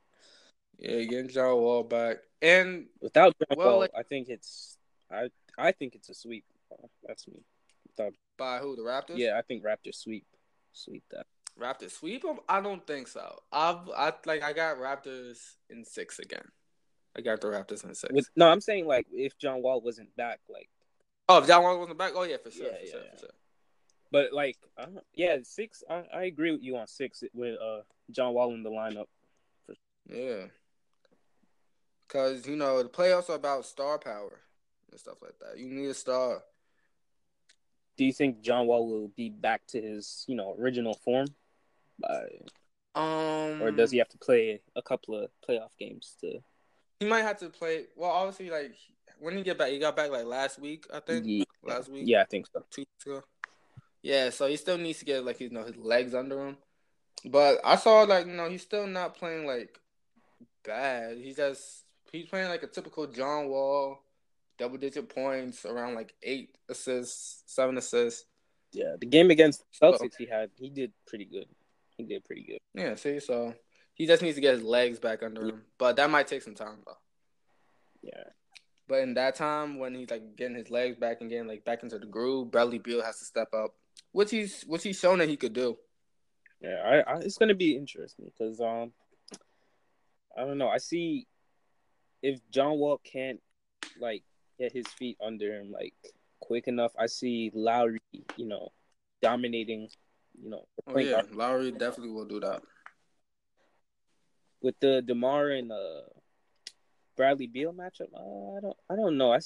Yeah, 0.79 1.03
getting 1.03 1.29
John 1.29 1.57
Wall 1.57 1.83
back, 1.83 2.17
and 2.41 2.85
without 3.01 3.35
John 3.39 3.57
well, 3.57 3.71
Wall, 3.71 3.79
like, 3.79 3.91
I 3.97 4.03
think 4.03 4.29
it's 4.29 4.77
I 5.11 5.29
I 5.57 5.73
think 5.73 5.95
it's 5.95 6.09
a 6.09 6.13
sweep. 6.13 6.45
That's 7.05 7.27
me. 7.27 7.43
Without, 7.97 8.13
by 8.37 8.59
who? 8.59 8.75
The 8.75 8.81
Raptors? 8.81 9.17
Yeah, 9.17 9.37
I 9.37 9.41
think 9.41 9.63
Raptors 9.63 9.95
sweep 9.95 10.25
sweep 10.73 11.03
that. 11.11 11.25
Raptors 11.59 11.91
sweep 11.91 12.23
them? 12.23 12.39
I 12.49 12.61
don't 12.61 12.85
think 12.85 13.07
so. 13.07 13.39
I've 13.51 13.89
I 13.95 14.13
like 14.25 14.43
I 14.43 14.53
got 14.53 14.77
Raptors 14.77 15.37
in 15.69 15.85
six 15.85 16.19
again. 16.19 16.45
I 17.15 17.21
got 17.21 17.41
the 17.41 17.47
Raptors 17.47 17.83
in 17.83 17.93
six. 17.93 18.11
With, 18.11 18.29
no, 18.35 18.47
I'm 18.47 18.61
saying 18.61 18.87
like 18.87 19.07
if 19.11 19.37
John 19.37 19.61
Wall 19.61 19.79
wasn't 19.81 20.15
back, 20.15 20.39
like 20.49 20.69
oh, 21.29 21.39
if 21.39 21.47
John 21.47 21.63
Wall 21.63 21.79
wasn't 21.79 21.97
back, 21.97 22.13
oh 22.15 22.23
yeah, 22.23 22.37
for 22.43 22.51
sure, 22.51 22.65
yeah, 22.65 22.71
for, 22.71 22.85
yeah, 22.85 22.91
sure 22.91 23.01
yeah. 23.03 23.11
for 23.11 23.19
sure. 23.19 23.29
But 24.11 24.33
like, 24.33 24.57
uh, 24.77 24.85
yeah, 25.13 25.37
six. 25.43 25.83
I, 25.89 26.03
I 26.13 26.23
agree 26.23 26.51
with 26.51 26.63
you 26.63 26.77
on 26.77 26.87
six 26.87 27.23
with 27.33 27.59
uh 27.61 27.81
John 28.11 28.33
Wall 28.33 28.53
in 28.53 28.63
the 28.63 28.71
lineup. 28.71 29.05
Yeah, 30.09 30.45
because 32.07 32.47
you 32.47 32.55
know 32.55 32.81
the 32.81 32.89
playoffs 32.89 33.29
are 33.29 33.35
about 33.35 33.65
star 33.65 33.99
power 33.99 34.39
and 34.91 34.99
stuff 34.99 35.21
like 35.21 35.37
that. 35.39 35.59
You 35.59 35.69
need 35.69 35.87
a 35.87 35.93
star. 35.93 36.43
Do 37.97 38.05
you 38.05 38.13
think 38.13 38.41
John 38.41 38.67
Wall 38.67 38.87
will 38.87 39.09
be 39.09 39.29
back 39.29 39.65
to 39.67 39.81
his 39.81 40.25
you 40.27 40.35
know 40.35 40.55
original 40.59 40.93
form? 40.93 41.27
By 41.99 42.27
um, 42.95 43.61
or 43.61 43.71
does 43.71 43.91
he 43.91 43.97
have 43.97 44.09
to 44.09 44.17
play 44.17 44.61
a 44.75 44.81
couple 44.81 45.15
of 45.15 45.29
playoff 45.47 45.69
games 45.79 46.15
to? 46.21 46.39
He 46.99 47.07
might 47.07 47.23
have 47.23 47.37
to 47.39 47.49
play. 47.49 47.85
Well, 47.95 48.11
obviously, 48.11 48.49
like 48.49 48.75
when 49.19 49.35
he 49.35 49.43
get 49.43 49.57
back, 49.57 49.69
he 49.69 49.79
got 49.79 49.95
back 49.95 50.11
like 50.11 50.25
last 50.25 50.59
week, 50.59 50.85
I 50.93 50.99
think. 50.99 51.25
Yeah. 51.25 51.43
Last 51.63 51.89
week. 51.89 52.03
Yeah, 52.05 52.21
I 52.21 52.25
think 52.25 52.47
so. 52.51 52.63
Two 52.69 52.81
weeks 52.81 53.05
ago. 53.05 53.23
Yeah, 54.01 54.29
so 54.31 54.47
he 54.47 54.57
still 54.57 54.77
needs 54.77 54.99
to 54.99 55.05
get 55.05 55.25
like 55.25 55.39
you 55.39 55.49
know 55.49 55.63
his 55.63 55.77
legs 55.77 56.13
under 56.13 56.47
him. 56.47 56.57
But 57.25 57.59
I 57.63 57.77
saw 57.77 58.01
like 58.01 58.27
you 58.27 58.33
know 58.33 58.49
he's 58.49 58.61
still 58.61 58.85
not 58.85 59.15
playing 59.15 59.47
like 59.47 59.79
bad. 60.63 61.17
He's 61.17 61.37
just 61.37 61.83
he's 62.11 62.27
playing 62.27 62.49
like 62.49 62.63
a 62.63 62.67
typical 62.67 63.07
John 63.07 63.47
Wall, 63.47 63.99
double 64.57 64.77
digit 64.77 65.09
points, 65.09 65.65
around 65.65 65.95
like 65.95 66.13
eight 66.23 66.57
assists, 66.69 67.43
seven 67.45 67.77
assists. 67.77 68.25
Yeah, 68.71 68.95
the 68.99 69.05
game 69.05 69.29
against 69.29 69.63
Celtics 69.81 69.99
so, 69.99 70.09
he 70.17 70.25
had, 70.25 70.49
he 70.57 70.69
did 70.69 70.91
pretty 71.05 71.25
good. 71.25 71.45
He 71.97 72.03
did 72.03 72.25
pretty 72.25 72.43
good. 72.43 72.59
Yeah, 72.73 72.95
see, 72.95 73.19
so 73.19 73.53
he 73.93 74.07
just 74.07 74.21
needs 74.21 74.35
to 74.35 74.41
get 74.41 74.55
his 74.55 74.63
legs 74.63 74.99
back 74.99 75.21
under 75.21 75.45
him, 75.45 75.61
but 75.77 75.95
that 75.97 76.09
might 76.09 76.27
take 76.27 76.41
some 76.41 76.55
time 76.55 76.77
though. 76.85 76.97
Yeah. 78.01 78.23
But 78.87 78.99
in 78.99 79.13
that 79.13 79.35
time, 79.35 79.79
when 79.79 79.95
he's 79.95 80.09
like 80.09 80.35
getting 80.35 80.57
his 80.57 80.69
legs 80.69 80.97
back 80.97 81.21
and 81.21 81.29
getting 81.29 81.47
like 81.47 81.63
back 81.63 81.83
into 81.83 81.99
the 81.99 82.05
groove, 82.05 82.51
Bradley 82.51 82.79
Beal 82.79 83.01
has 83.01 83.19
to 83.19 83.25
step 83.25 83.53
up, 83.53 83.75
which 84.11 84.31
he's 84.31 84.63
which 84.63 84.83
he's 84.83 84.99
shown 84.99 85.19
that 85.19 85.29
he 85.29 85.37
could 85.37 85.53
do. 85.53 85.77
Yeah, 86.61 86.81
I, 86.83 87.13
I 87.13 87.17
it's 87.19 87.37
gonna 87.37 87.55
be 87.55 87.77
interesting 87.77 88.25
because 88.25 88.59
um, 88.59 88.91
I 90.37 90.41
don't 90.41 90.57
know. 90.57 90.67
I 90.67 90.79
see 90.79 91.27
if 92.21 92.39
John 92.49 92.77
Wall 92.77 92.99
can't 93.03 93.39
like 93.99 94.23
get 94.63 94.71
his 94.71 94.87
feet 94.87 95.17
under 95.21 95.59
him 95.59 95.71
like 95.71 95.93
quick 96.39 96.67
enough, 96.67 96.91
I 96.97 97.07
see 97.07 97.51
Lowry, 97.53 97.99
you 98.37 98.47
know, 98.47 98.71
dominating. 99.21 99.89
You 100.41 100.49
know, 100.49 100.63
oh 100.87 100.97
yeah, 100.97 101.21
Lowry 101.31 101.71
definitely 101.71 102.11
will 102.11 102.25
do 102.25 102.39
that. 102.39 102.63
With 104.61 104.79
the 104.79 105.01
Demar 105.01 105.49
and 105.49 105.71
uh 105.71 106.01
Bradley 107.15 107.47
Beal 107.47 107.73
matchup, 107.73 108.09
uh, 108.15 108.57
I 108.57 108.61
don't, 108.61 108.77
I 108.89 108.95
don't 108.95 109.17
know. 109.17 109.33
I, 109.33 109.39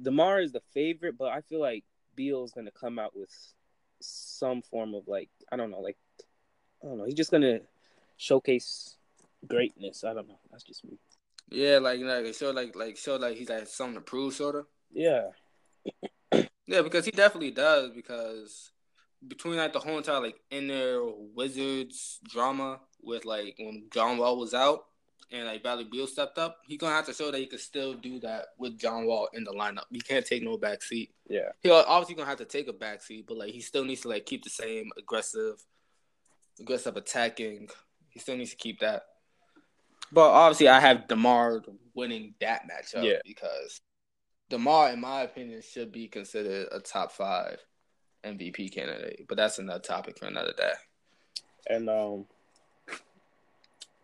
Demar 0.00 0.40
is 0.40 0.52
the 0.52 0.62
favorite, 0.72 1.18
but 1.18 1.32
I 1.32 1.40
feel 1.40 1.60
like 1.60 1.84
Beal's 2.14 2.52
gonna 2.52 2.70
come 2.70 2.98
out 2.98 3.16
with 3.16 3.34
some 4.00 4.62
form 4.62 4.94
of 4.94 5.08
like, 5.08 5.30
I 5.50 5.56
don't 5.56 5.70
know, 5.70 5.80
like, 5.80 5.96
I 6.82 6.86
don't 6.86 6.98
know. 6.98 7.04
He's 7.04 7.14
just 7.14 7.32
gonna 7.32 7.60
showcase 8.18 8.96
greatness. 9.46 10.04
I 10.04 10.14
don't 10.14 10.28
know. 10.28 10.38
That's 10.50 10.62
just 10.62 10.84
me. 10.84 10.98
Yeah, 11.50 11.78
like 11.78 12.00
like 12.00 12.34
show 12.34 12.50
like 12.50 12.74
like 12.74 12.96
show 12.96 13.16
like 13.16 13.36
he's 13.36 13.48
like 13.48 13.66
something 13.66 13.96
to 13.96 14.00
prove, 14.00 14.34
sort 14.34 14.56
of. 14.56 14.66
Yeah. 14.92 15.28
yeah, 16.66 16.82
because 16.82 17.04
he 17.04 17.10
definitely 17.10 17.50
does. 17.50 17.90
Because 17.90 18.70
between 19.26 19.56
like 19.56 19.72
the 19.72 19.78
whole 19.78 19.98
entire 19.98 20.20
like 20.20 20.40
inner 20.50 21.02
Wizards 21.34 22.20
drama 22.28 22.80
with 23.02 23.24
like 23.24 23.54
when 23.58 23.84
John 23.92 24.18
Wall 24.18 24.38
was 24.38 24.54
out, 24.54 24.84
and 25.32 25.46
like 25.46 25.62
Bradley 25.62 25.84
Beal 25.84 26.06
stepped 26.06 26.38
up, 26.38 26.58
he's 26.66 26.78
gonna 26.78 26.94
have 26.94 27.06
to 27.06 27.14
show 27.14 27.30
that 27.30 27.38
he 27.38 27.46
can 27.46 27.58
still 27.58 27.94
do 27.94 28.20
that 28.20 28.46
with 28.58 28.78
John 28.78 29.06
Wall 29.06 29.28
in 29.32 29.44
the 29.44 29.52
lineup. 29.52 29.84
He 29.90 30.00
can't 30.00 30.26
take 30.26 30.42
no 30.42 30.56
back 30.56 30.82
seat. 30.82 31.10
Yeah, 31.28 31.50
he 31.62 31.70
obviously 31.70 32.14
gonna 32.14 32.28
have 32.28 32.38
to 32.38 32.44
take 32.44 32.68
a 32.68 32.72
back 32.72 33.02
seat, 33.02 33.26
but 33.26 33.38
like 33.38 33.52
he 33.52 33.60
still 33.60 33.84
needs 33.84 34.02
to 34.02 34.08
like 34.08 34.26
keep 34.26 34.44
the 34.44 34.50
same 34.50 34.90
aggressive, 34.98 35.64
aggressive 36.60 36.96
attacking. 36.96 37.68
He 38.10 38.20
still 38.20 38.36
needs 38.36 38.50
to 38.50 38.56
keep 38.56 38.80
that. 38.80 39.04
But 40.12 40.30
obviously, 40.30 40.68
I 40.68 40.78
have 40.78 41.08
Demar 41.08 41.62
winning 41.94 42.34
that 42.40 42.68
matchup 42.68 43.04
yeah. 43.04 43.18
because 43.24 43.80
Demar, 44.50 44.90
in 44.90 45.00
my 45.00 45.22
opinion, 45.22 45.62
should 45.62 45.90
be 45.90 46.06
considered 46.06 46.68
a 46.70 46.80
top 46.80 47.12
five 47.12 47.58
MVP 48.22 48.74
candidate. 48.74 49.24
But 49.26 49.38
that's 49.38 49.58
another 49.58 49.80
topic 49.80 50.18
for 50.18 50.26
another 50.26 50.52
day. 50.56 50.72
And 51.70 51.88
um, 51.88 52.26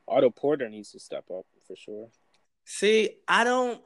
Otto 0.08 0.30
Porter 0.30 0.70
needs 0.70 0.92
to 0.92 0.98
step 0.98 1.24
up 1.30 1.44
for 1.66 1.76
sure. 1.76 2.08
See, 2.64 3.10
I 3.26 3.44
don't, 3.44 3.80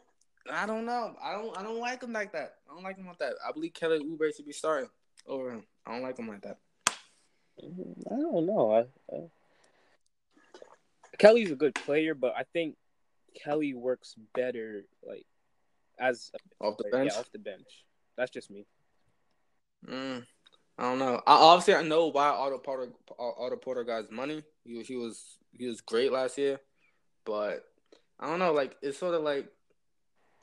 I 0.51 0.67
don't 0.67 0.87
know. 0.87 1.17
I 1.21 1.33
don't, 1.33 1.59
I 1.59 1.63
don't 1.65 1.81
like 1.81 2.03
him 2.03 2.13
like 2.13 2.33
that. 2.33 2.55
I 2.71 2.75
don't 2.75 2.85
like 2.85 2.97
him 2.97 3.07
like 3.07 3.19
that. 3.19 3.35
I 3.47 3.51
believe 3.51 3.75
Kelly 3.75 3.99
Oubre 3.99 4.35
should 4.35 4.47
be 4.47 4.53
starting 4.53 4.91
over 5.27 5.51
him. 5.51 5.65
I 5.85 5.93
don't 5.93 6.03
like 6.03 6.19
him 6.19 6.29
like 6.29 6.43
that. 6.43 6.59
I 7.61 8.17
don't 8.17 8.47
know. 8.47 8.73
I, 8.73 9.15
I... 9.15 9.21
Kelly's 11.19 11.51
a 11.51 11.57
good 11.57 11.75
player, 11.75 12.15
but 12.15 12.35
I 12.37 12.45
think 12.53 12.77
Kelly 13.35 13.75
works 13.75 14.15
better 14.35 14.85
like 15.07 15.27
as 15.99 16.31
off 16.61 16.77
the 16.79 16.89
bench. 16.91 17.13
Yeah, 17.13 17.21
off 17.21 17.33
the 17.33 17.39
bench. 17.39 17.85
That's 18.17 18.31
just 18.31 18.51
me. 18.51 18.67
Mm, 19.89 20.25
I 20.79 20.83
don't 20.83 20.99
know. 20.99 21.21
I 21.27 21.35
obviously 21.35 21.75
I 21.75 21.83
know 21.83 22.09
why 22.09 22.29
Otto 22.29 22.59
Porter 22.59 22.91
Otto 23.19 23.57
Porter 23.57 23.85
got 23.85 24.03
his 24.03 24.11
money. 24.11 24.43
He 24.65 24.83
he 24.83 24.97
was 24.97 25.39
he 25.53 25.67
was 25.67 25.81
great 25.81 26.13
last 26.13 26.39
year, 26.39 26.61
but 27.25 27.65
I 28.19 28.27
don't 28.27 28.39
know. 28.39 28.53
Like 28.53 28.77
it's 28.83 28.99
sort 28.99 29.15
of 29.15 29.23
like. 29.23 29.47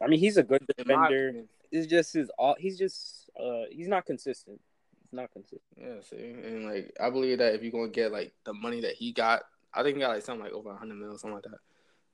I 0.01 0.07
mean, 0.07 0.19
he's 0.19 0.37
a 0.37 0.43
good 0.43 0.65
defender. 0.77 1.43
It's 1.71 1.87
just 1.87 2.13
his 2.13 2.29
all. 2.37 2.55
He's 2.57 2.77
just 2.77 3.29
uh, 3.39 3.63
he's 3.69 3.87
not 3.87 4.05
consistent. 4.05 4.59
He's 5.01 5.13
not 5.13 5.31
consistent. 5.31 5.61
Yeah, 5.77 6.01
see, 6.09 6.31
and 6.31 6.65
like 6.65 6.93
I 6.99 7.09
believe 7.09 7.39
that 7.39 7.55
if 7.55 7.63
you're 7.63 7.71
gonna 7.71 7.89
get 7.89 8.11
like 8.11 8.33
the 8.45 8.53
money 8.53 8.81
that 8.81 8.95
he 8.95 9.11
got, 9.11 9.43
I 9.73 9.83
think 9.83 9.95
he 9.95 10.01
got 10.01 10.09
like 10.09 10.23
something 10.23 10.43
like 10.43 10.53
over 10.53 10.73
hundred 10.73 10.95
mil, 10.95 11.17
something 11.17 11.35
like 11.35 11.43
that. 11.43 11.59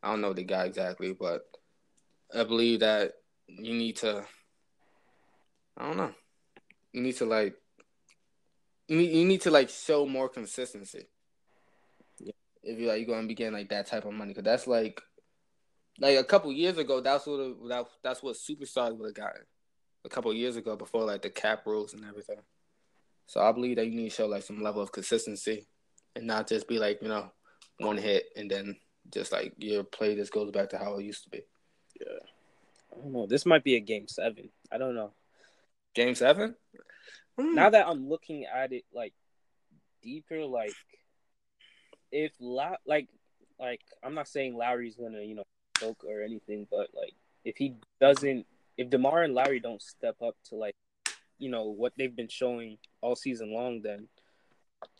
I 0.03 0.11
don't 0.11 0.21
know 0.21 0.33
the 0.33 0.43
guy 0.43 0.65
exactly, 0.65 1.13
but 1.13 1.41
I 2.33 2.43
believe 2.43 2.81
that 2.81 3.13
you 3.47 3.73
need 3.73 3.97
to. 3.97 4.25
I 5.77 5.87
don't 5.87 5.97
know. 5.97 6.11
You 6.93 7.01
need 7.01 7.17
to 7.17 7.25
like. 7.25 7.55
You 8.87 8.97
need, 8.97 9.11
you 9.11 9.25
need 9.25 9.41
to 9.41 9.51
like 9.51 9.69
show 9.69 10.05
more 10.05 10.29
consistency 10.29 11.07
if 12.65 12.79
you 12.79 12.87
like 12.87 12.97
you're 12.99 13.15
gonna 13.15 13.27
be 13.27 13.35
getting 13.35 13.53
like 13.53 13.69
that 13.69 13.85
type 13.85 14.05
of 14.05 14.13
money 14.13 14.29
because 14.33 14.43
that's 14.43 14.67
like 14.67 15.01
like 15.99 16.17
a 16.17 16.23
couple 16.23 16.51
years 16.51 16.77
ago 16.77 16.99
that's 16.99 17.25
what 17.27 17.37
that, 17.69 17.85
that's 18.03 18.23
what 18.23 18.35
superstars 18.35 18.97
would 18.97 19.07
have 19.07 19.15
gotten 19.15 19.43
a 20.03 20.09
couple 20.09 20.33
years 20.33 20.55
ago 20.55 20.75
before 20.75 21.03
like 21.05 21.21
the 21.21 21.29
cap 21.29 21.65
rules 21.65 21.93
and 21.93 22.05
everything. 22.05 22.37
So 23.27 23.41
I 23.41 23.51
believe 23.51 23.77
that 23.77 23.87
you 23.87 23.95
need 23.95 24.09
to 24.09 24.15
show 24.15 24.27
like 24.27 24.43
some 24.43 24.61
level 24.61 24.81
of 24.81 24.91
consistency 24.91 25.65
and 26.15 26.27
not 26.27 26.47
just 26.47 26.67
be 26.67 26.79
like 26.79 27.01
you 27.01 27.07
know 27.07 27.31
one 27.79 27.97
hit 27.97 28.25
and 28.35 28.49
then 28.49 28.75
just 29.13 29.31
like 29.31 29.53
your 29.57 29.83
play 29.83 30.15
just 30.15 30.31
goes 30.31 30.51
back 30.51 30.69
to 30.69 30.77
how 30.77 30.97
it 30.97 31.03
used 31.03 31.23
to 31.23 31.29
be. 31.29 31.41
Yeah, 31.99 32.19
I 32.91 33.01
don't 33.01 33.13
know. 33.13 33.27
This 33.27 33.45
might 33.45 33.63
be 33.63 33.75
a 33.75 33.79
game 33.79 34.07
seven. 34.07 34.49
I 34.71 34.77
don't 34.77 34.95
know. 34.95 35.11
Game 35.93 36.15
seven. 36.15 36.55
Hmm. 37.37 37.55
Now 37.55 37.69
that 37.69 37.87
I'm 37.87 38.09
looking 38.09 38.45
at 38.45 38.71
it 38.71 38.83
like 38.93 39.13
deeper, 40.01 40.45
like 40.45 40.73
if 42.11 42.31
La- 42.39 42.77
like 42.85 43.09
like 43.59 43.81
I'm 44.03 44.15
not 44.15 44.27
saying 44.27 44.55
Lowry's 44.55 44.95
gonna 44.95 45.21
you 45.21 45.35
know 45.35 45.45
choke 45.77 46.03
or 46.03 46.21
anything, 46.21 46.67
but 46.69 46.89
like 46.93 47.13
if 47.43 47.57
he 47.57 47.75
doesn't, 48.01 48.45
if 48.77 48.89
Demar 48.89 49.23
and 49.23 49.33
Lowry 49.33 49.59
don't 49.59 49.81
step 49.81 50.15
up 50.21 50.35
to 50.49 50.55
like 50.55 50.75
you 51.37 51.49
know 51.49 51.65
what 51.65 51.93
they've 51.97 52.15
been 52.15 52.29
showing 52.29 52.77
all 53.01 53.15
season 53.15 53.53
long, 53.53 53.81
then 53.81 54.07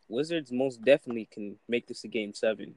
Wizards 0.08 0.52
most 0.52 0.84
definitely 0.84 1.28
can 1.32 1.58
make 1.68 1.88
this 1.88 2.04
a 2.04 2.08
game 2.08 2.34
seven. 2.34 2.76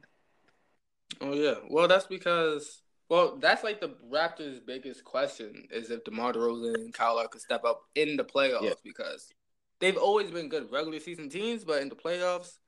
Oh 1.21 1.35
yeah, 1.35 1.55
well 1.71 1.89
that's 1.89 2.07
because 2.07 2.83
well 3.09 3.37
that's 3.37 3.65
like 3.65 3.81
the 3.81 3.95
Raptors' 4.11 4.65
biggest 4.65 5.05
question 5.05 5.67
is 5.71 5.91
if 5.91 6.05
DeMar 6.05 6.33
DeRozan 6.33 6.75
and 6.75 6.95
Kyle 6.95 7.27
could 7.29 7.41
step 7.41 7.65
up 7.65 7.83
in 7.95 8.17
the 8.17 8.25
playoffs 8.25 8.63
yeah. 8.63 8.73
because 8.85 9.33
they've 9.81 9.97
always 9.97 10.31
been 10.31 10.49
good 10.49 10.71
regular 10.71 11.01
season 11.01 11.29
teams, 11.29 11.65
but 11.65 11.83
in 11.83 11.89
the 11.89 11.95
playoffs 11.95 12.59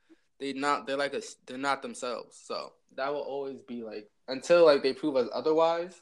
they 0.40 0.52
not 0.54 0.86
they're 0.86 0.96
like 0.96 1.14
a 1.14 1.22
they're 1.46 1.58
not 1.58 1.82
themselves. 1.82 2.40
So 2.42 2.72
that 2.96 3.12
will 3.12 3.20
always 3.20 3.62
be 3.62 3.82
like 3.82 4.10
until 4.26 4.64
like 4.64 4.82
they 4.82 4.92
prove 4.92 5.16
us 5.16 5.28
otherwise. 5.32 6.00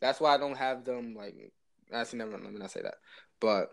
That's 0.00 0.20
why 0.20 0.34
I 0.34 0.38
don't 0.38 0.56
have 0.56 0.84
them 0.84 1.14
like 1.14 1.52
actually 1.92 2.20
never 2.20 2.32
let 2.32 2.52
me 2.52 2.58
not 2.58 2.70
say 2.70 2.82
that. 2.82 2.96
But 3.40 3.70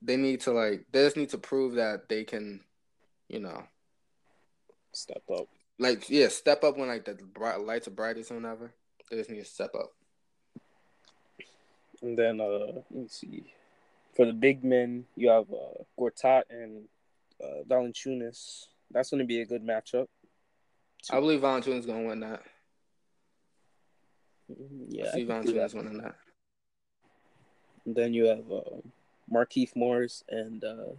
they 0.00 0.16
need 0.16 0.40
to 0.42 0.52
like 0.52 0.86
they 0.92 1.04
just 1.04 1.16
need 1.16 1.30
to 1.30 1.38
prove 1.38 1.74
that 1.74 2.08
they 2.08 2.24
can, 2.24 2.60
you 3.28 3.40
know, 3.40 3.64
step 4.92 5.22
up. 5.32 5.48
Like 5.78 6.08
yeah, 6.08 6.28
step 6.28 6.64
up 6.64 6.76
when 6.76 6.88
like 6.88 7.04
the 7.04 7.14
bright 7.14 7.60
lights 7.60 7.88
are 7.88 7.92
brightest 7.92 8.30
or 8.30 8.36
whatever. 8.36 8.72
They 9.10 9.16
just 9.16 9.30
need 9.30 9.40
to 9.40 9.44
step 9.44 9.74
up. 9.74 9.92
And 12.02 12.18
then 12.18 12.40
uh 12.40 12.82
let 12.90 12.90
me 12.92 13.08
see. 13.08 13.52
For 14.14 14.26
the 14.26 14.32
big 14.32 14.62
men, 14.62 15.06
you 15.16 15.30
have 15.30 15.50
uh 15.50 15.82
Gortat 15.98 16.42
and 16.50 16.84
uh 17.42 17.64
Valanciunas. 17.68 18.66
That's 18.90 19.10
gonna 19.10 19.24
be 19.24 19.40
a 19.40 19.46
good 19.46 19.66
matchup. 19.66 20.06
I 21.10 21.20
believe 21.20 21.40
Valanciunas 21.40 21.86
gonna 21.86 22.06
win 22.06 22.20
that. 22.20 22.42
Mm-hmm. 24.50 24.84
Yeah, 24.88 25.06
I 25.08 25.12
see 25.12 25.24
Valanciunas 25.26 25.74
winning 25.74 25.98
that. 25.98 26.14
And 27.86 27.94
then 27.94 28.14
you 28.14 28.26
have 28.26 28.50
uh, 28.50 28.80
Markieff 29.30 29.76
Morris 29.76 30.24
and 30.28 30.62
uh, 30.64 30.94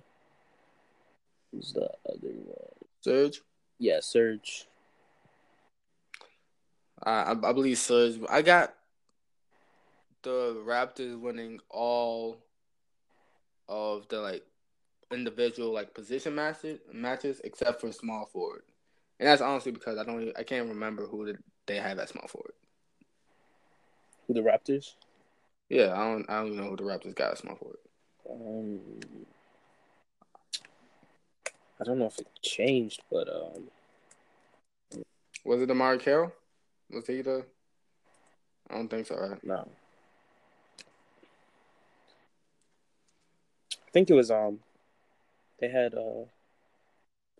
who's 1.55 1.73
the 1.73 1.89
other 2.09 2.33
one? 2.33 2.57
Serge. 3.01 3.41
Yeah, 3.79 3.99
Serge. 4.01 4.65
I 7.03 7.31
I 7.31 7.53
believe 7.53 7.77
Serge. 7.77 8.19
I 8.29 8.41
got 8.41 8.73
the 10.23 10.61
Raptors 10.65 11.19
winning 11.19 11.59
all 11.69 12.37
of 13.67 14.07
the 14.09 14.19
like 14.19 14.43
individual 15.11 15.71
like 15.71 15.93
position 15.93 16.35
matches 16.35 16.79
matches 16.91 17.41
except 17.43 17.81
for 17.81 17.91
small 17.91 18.25
forward, 18.25 18.63
and 19.19 19.27
that's 19.27 19.41
honestly 19.41 19.71
because 19.71 19.97
I 19.97 20.03
don't 20.03 20.31
I 20.37 20.43
can't 20.43 20.69
remember 20.69 21.05
who 21.05 21.33
they 21.67 21.75
have 21.75 21.99
at 21.99 22.09
small 22.09 22.27
forward. 22.27 22.53
Who 24.27 24.33
the 24.33 24.41
Raptors? 24.41 24.93
Yeah, 25.69 25.93
I 25.93 26.05
don't 26.05 26.29
I 26.29 26.39
don't 26.39 26.47
even 26.47 26.59
know 26.59 26.69
who 26.69 26.77
the 26.77 26.83
Raptors 26.83 27.15
got 27.15 27.31
at 27.31 27.37
small 27.37 27.55
forward. 27.55 27.77
Um, 28.27 28.79
I 31.79 31.83
don't 31.83 31.99
know 31.99 32.05
if 32.05 32.19
it 32.19 32.27
changed, 32.41 33.01
but 33.11 33.27
um, 33.27 33.69
was 35.43 35.61
it 35.61 35.69
DeMarre 35.69 35.99
Carroll? 35.99 36.31
Was 36.91 37.07
he 37.07 37.21
the? 37.21 37.45
I 38.69 38.75
don't 38.75 38.87
think 38.87 39.07
so. 39.07 39.15
Right? 39.17 39.43
No. 39.43 39.67
I 43.73 43.91
think 43.91 44.09
it 44.09 44.13
was 44.13 44.31
um. 44.31 44.59
They 45.59 45.69
had 45.69 45.93
uh. 45.93 46.25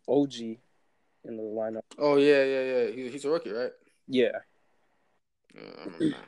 OG 0.07 0.33
in 0.35 1.37
the 1.37 1.43
lineup. 1.43 1.81
Oh 1.97 2.17
yeah, 2.17 2.43
yeah, 2.43 2.61
yeah. 2.61 2.91
He, 2.91 3.09
he's 3.09 3.25
a 3.25 3.29
rookie, 3.29 3.51
right? 3.51 3.71
Yeah. 4.07 4.29
yeah 5.53 5.61
I 5.77 5.83
remember 5.85 6.09
that. 6.09 6.25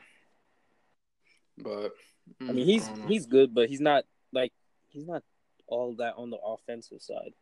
But 1.60 1.94
I 2.42 2.52
mean, 2.52 2.66
he's 2.66 2.88
I 2.88 3.08
he's 3.08 3.26
good, 3.26 3.54
but 3.54 3.70
he's 3.70 3.82
not 3.82 4.06
like 4.32 4.52
he's 4.90 5.08
not 5.08 5.24
all 5.68 5.96
that 5.96 6.16
on 6.18 6.30
the 6.30 6.38
offensive 6.38 7.02
side. 7.02 7.34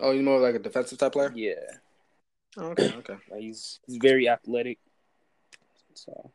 Oh, 0.00 0.12
he's 0.12 0.22
more 0.22 0.38
like 0.38 0.54
a 0.54 0.58
defensive 0.58 0.98
type 0.98 1.12
player. 1.12 1.32
Yeah. 1.34 1.54
Oh, 2.56 2.66
okay. 2.70 2.92
Okay. 2.98 3.16
Like 3.30 3.40
he's 3.40 3.80
he's 3.86 3.98
very 4.00 4.28
athletic. 4.28 4.78
So. 5.94 6.30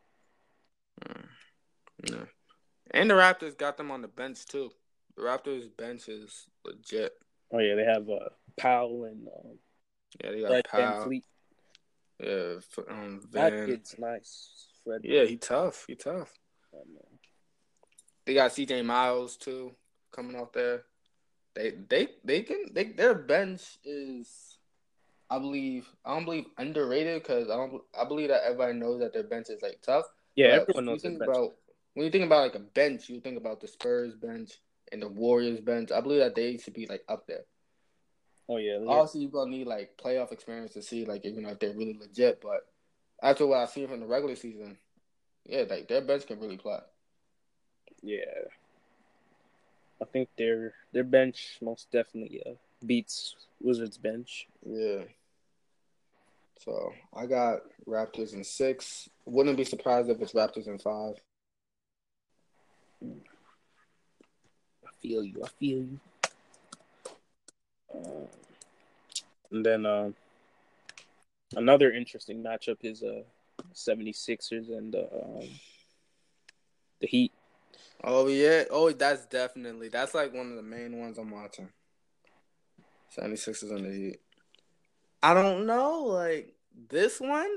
Mm. 1.04 1.24
Yeah. 2.10 2.24
And 2.90 3.10
the 3.10 3.14
Raptors 3.14 3.56
got 3.56 3.76
them 3.76 3.90
on 3.90 4.02
the 4.02 4.08
bench 4.08 4.46
too. 4.46 4.70
The 5.16 5.22
Raptors 5.22 5.74
bench 5.76 6.08
is 6.08 6.46
legit. 6.64 7.12
Oh 7.52 7.58
yeah, 7.58 7.74
they 7.74 7.84
have 7.84 8.08
uh, 8.08 8.30
Powell 8.56 9.04
and 9.04 9.26
um, 9.28 9.58
yeah, 10.22 10.30
they 10.30 10.40
got 10.40 10.48
Fred 10.48 10.64
Powell. 10.66 11.04
Fleet. 11.04 11.24
Yeah, 12.20 12.54
um, 12.90 13.20
Van. 13.30 13.52
that 13.52 13.66
kid's 13.66 13.96
nice. 13.98 14.68
Fred. 14.84 15.00
Yeah, 15.02 15.24
he 15.24 15.36
tough. 15.36 15.84
He 15.88 15.94
tough. 15.94 16.32
Oh, 16.74 16.82
they 18.26 18.34
got 18.34 18.52
CJ 18.52 18.84
Miles 18.84 19.36
too 19.36 19.72
coming 20.12 20.36
off 20.36 20.52
there. 20.52 20.84
They 21.54 21.72
they 21.88 22.08
they 22.24 22.42
can 22.42 22.66
they 22.72 22.84
their 22.84 23.14
bench 23.14 23.62
is 23.84 24.58
I 25.30 25.38
believe 25.38 25.86
I 26.04 26.14
don't 26.14 26.24
believe 26.24 26.46
underrated 26.58 27.22
because 27.22 27.48
I 27.48 27.56
don't 27.56 27.80
I 27.98 28.04
believe 28.04 28.28
that 28.28 28.42
everybody 28.44 28.74
knows 28.74 29.00
that 29.00 29.12
their 29.12 29.22
bench 29.22 29.46
is 29.50 29.62
like 29.62 29.80
tough. 29.82 30.04
Yeah, 30.34 30.48
everyone 30.48 30.86
knows 30.86 31.02
think 31.02 31.22
about 31.22 31.54
when 31.94 32.06
you 32.06 32.10
think 32.10 32.24
about 32.24 32.42
like 32.42 32.54
a 32.56 32.60
bench, 32.60 33.08
you 33.08 33.20
think 33.20 33.36
about 33.36 33.60
the 33.60 33.68
Spurs 33.68 34.16
bench 34.16 34.52
and 34.92 35.00
the 35.00 35.08
Warriors 35.08 35.60
bench. 35.60 35.92
I 35.92 36.00
believe 36.00 36.20
that 36.20 36.34
they 36.34 36.56
should 36.58 36.74
be 36.74 36.86
like 36.86 37.02
up 37.08 37.26
there. 37.26 37.44
Oh 38.48 38.58
yeah. 38.58 38.78
Obviously, 38.86 39.22
you're 39.22 39.30
gonna 39.30 39.50
need 39.50 39.66
like 39.66 39.96
playoff 39.96 40.32
experience 40.32 40.72
to 40.74 40.82
see 40.82 41.04
like 41.04 41.24
you 41.24 41.40
know 41.40 41.50
if 41.50 41.60
they're 41.60 41.72
really 41.72 41.98
legit. 41.98 42.40
But 42.42 42.66
after 43.22 43.46
what 43.46 43.58
I've 43.58 43.70
seen 43.70 43.88
from 43.88 44.00
the 44.00 44.06
regular 44.06 44.36
season, 44.36 44.76
yeah, 45.46 45.64
like 45.68 45.88
their 45.88 46.02
bench 46.02 46.26
can 46.26 46.40
really 46.40 46.58
play. 46.58 46.78
Yeah. 48.02 48.24
I 50.04 50.06
think 50.12 50.28
their 50.36 50.74
their 50.92 51.02
bench 51.02 51.56
most 51.62 51.90
definitely 51.90 52.42
uh, 52.44 52.52
beats 52.84 53.36
Wizards 53.62 53.96
bench. 53.96 54.46
Yeah. 54.66 55.04
So 56.58 56.92
I 57.16 57.24
got 57.24 57.60
Raptors 57.88 58.34
in 58.34 58.44
six. 58.44 59.08
Wouldn't 59.24 59.56
be 59.56 59.64
surprised 59.64 60.10
if 60.10 60.20
it's 60.20 60.34
Raptors 60.34 60.66
in 60.66 60.78
five. 60.78 61.14
I 63.02 64.90
feel 65.00 65.24
you. 65.24 65.42
I 65.42 65.48
feel 65.58 65.78
you. 65.78 66.00
Uh, 67.94 68.26
and 69.50 69.64
then 69.64 69.86
uh, 69.86 70.10
another 71.56 71.92
interesting 71.92 72.42
matchup 72.42 72.78
is 72.82 73.02
uh 73.02 73.22
76ers 73.72 74.68
and 74.68 74.94
uh, 74.94 75.06
um, 75.24 75.48
the 77.00 77.06
Heat. 77.06 77.32
Oh 78.06 78.26
yeah. 78.28 78.64
Oh, 78.70 78.90
that's 78.90 79.24
definitely 79.26 79.88
that's 79.88 80.14
like 80.14 80.34
one 80.34 80.50
of 80.50 80.56
the 80.56 80.62
main 80.62 80.98
ones 80.98 81.16
I'm 81.16 81.30
watching. 81.30 81.70
76ers 83.16 83.74
on 83.74 83.82
the 83.84 83.90
Heat. 83.90 84.20
I 85.22 85.32
don't 85.32 85.66
know, 85.66 86.02
like 86.02 86.54
this 86.90 87.18
one. 87.18 87.48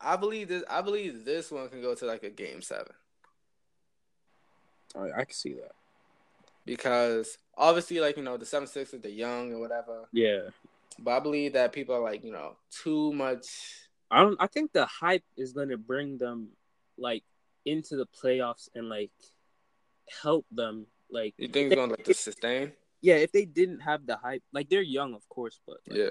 I 0.00 0.16
believe 0.16 0.48
this. 0.48 0.64
I 0.68 0.80
believe 0.80 1.24
this 1.24 1.50
one 1.50 1.68
can 1.68 1.80
go 1.80 1.94
to 1.94 2.06
like 2.06 2.24
a 2.24 2.30
game 2.30 2.60
seven. 2.60 2.92
Oh, 4.96 5.04
I, 5.04 5.20
I 5.20 5.24
can 5.24 5.34
see 5.34 5.52
that 5.54 5.72
because 6.66 7.38
obviously, 7.56 8.00
like 8.00 8.16
you 8.16 8.24
know, 8.24 8.36
the 8.36 8.44
76ers, 8.44 9.00
they're 9.00 9.12
young 9.12 9.52
or 9.52 9.60
whatever. 9.60 10.08
Yeah. 10.12 10.48
But 10.98 11.12
I 11.12 11.20
believe 11.20 11.52
that 11.52 11.72
people 11.72 11.94
are 11.94 12.02
like 12.02 12.24
you 12.24 12.32
know 12.32 12.56
too 12.82 13.12
much. 13.12 13.46
I 14.10 14.22
don't. 14.22 14.36
I 14.40 14.48
think 14.48 14.72
the 14.72 14.86
hype 14.86 15.24
is 15.36 15.52
gonna 15.52 15.76
bring 15.76 16.18
them 16.18 16.48
like 16.98 17.22
into 17.64 17.96
the 17.96 18.06
playoffs 18.06 18.68
and 18.74 18.88
like 18.88 19.10
help 20.22 20.46
them. 20.50 20.86
Like 21.10 21.34
you 21.38 21.48
think 21.48 21.72
it's 21.72 21.76
gonna 21.76 21.92
like 21.92 22.04
to 22.04 22.14
sustain? 22.14 22.72
Yeah, 23.00 23.16
if 23.16 23.32
they 23.32 23.44
didn't 23.44 23.80
have 23.80 24.06
the 24.06 24.16
hype, 24.16 24.42
like 24.52 24.68
they're 24.68 24.82
young, 24.82 25.14
of 25.14 25.28
course, 25.28 25.60
but 25.66 25.78
like, 25.86 25.98
yeah, 25.98 26.10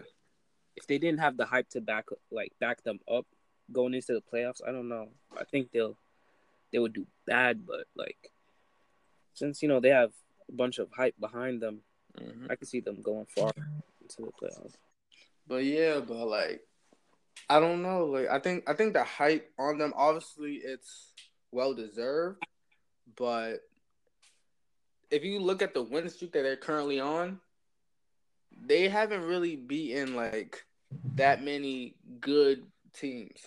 if 0.75 0.87
they 0.87 0.97
didn't 0.97 1.19
have 1.19 1.37
the 1.37 1.45
hype 1.45 1.69
to 1.69 1.81
back 1.81 2.05
like 2.31 2.51
back 2.59 2.83
them 2.83 2.99
up 3.11 3.25
going 3.71 3.93
into 3.93 4.13
the 4.13 4.21
playoffs, 4.21 4.61
I 4.65 4.71
don't 4.71 4.89
know. 4.89 5.09
I 5.37 5.43
think 5.43 5.71
they'll 5.71 5.97
they 6.71 6.79
would 6.79 6.93
do 6.93 7.05
bad, 7.25 7.65
but 7.65 7.85
like 7.95 8.31
since 9.33 9.61
you 9.61 9.69
know 9.69 9.79
they 9.79 9.89
have 9.89 10.11
a 10.49 10.51
bunch 10.51 10.79
of 10.79 10.89
hype 10.91 11.15
behind 11.19 11.61
them, 11.61 11.81
mm-hmm. 12.19 12.47
I 12.49 12.55
can 12.55 12.67
see 12.67 12.79
them 12.79 13.01
going 13.01 13.25
far 13.25 13.51
into 14.01 14.17
the 14.21 14.31
playoffs. 14.41 14.73
But 15.47 15.63
yeah, 15.63 15.99
but 15.99 16.27
like 16.27 16.61
I 17.49 17.59
don't 17.59 17.81
know. 17.81 18.05
Like 18.05 18.29
I 18.29 18.39
think 18.39 18.69
I 18.69 18.73
think 18.73 18.93
the 18.93 19.03
hype 19.03 19.51
on 19.57 19.77
them 19.77 19.93
obviously 19.95 20.55
it's 20.55 21.11
well 21.51 21.73
deserved, 21.73 22.43
but 23.15 23.61
if 25.13 25.23
you 25.23 25.39
look 25.39 25.61
at 25.61 25.75
the 25.75 25.83
win 25.83 26.09
streak 26.09 26.31
that 26.31 26.41
they're 26.41 26.55
currently 26.55 26.99
on, 26.99 27.39
they 28.65 28.89
haven't 28.89 29.23
really 29.23 29.55
beaten 29.55 30.15
like 30.15 30.65
that 31.15 31.43
many 31.43 31.93
good 32.19 32.63
teams. 32.93 33.39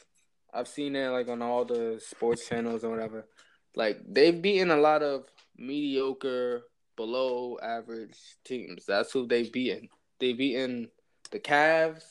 I've 0.55 0.68
seen 0.68 0.94
it 0.94 1.09
like 1.09 1.29
on 1.29 1.42
all 1.42 1.64
the 1.64 2.00
sports 2.07 2.48
channels 2.48 2.85
or 2.85 2.90
whatever. 2.90 3.26
Like 3.74 3.98
they've 4.09 4.40
beaten 4.40 4.70
a 4.70 4.76
lot 4.76 5.02
of 5.02 5.24
mediocre, 5.59 6.62
below 6.96 7.59
average 7.61 8.16
teams. 8.44 8.87
That's 8.87 9.12
who 9.12 9.26
they've 9.26 9.52
beaten. 9.52 9.88
They've 10.20 10.38
beaten 10.38 10.88
the 11.33 11.40
Cavs. 11.40 12.05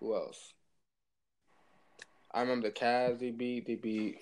Who 0.00 0.14
else? 0.14 0.52
I 2.32 2.40
remember 2.40 2.68
the 2.68 2.74
Cavs 2.74 3.20
they 3.20 3.30
beat. 3.30 3.66
They 3.66 3.76
beat 3.76 4.18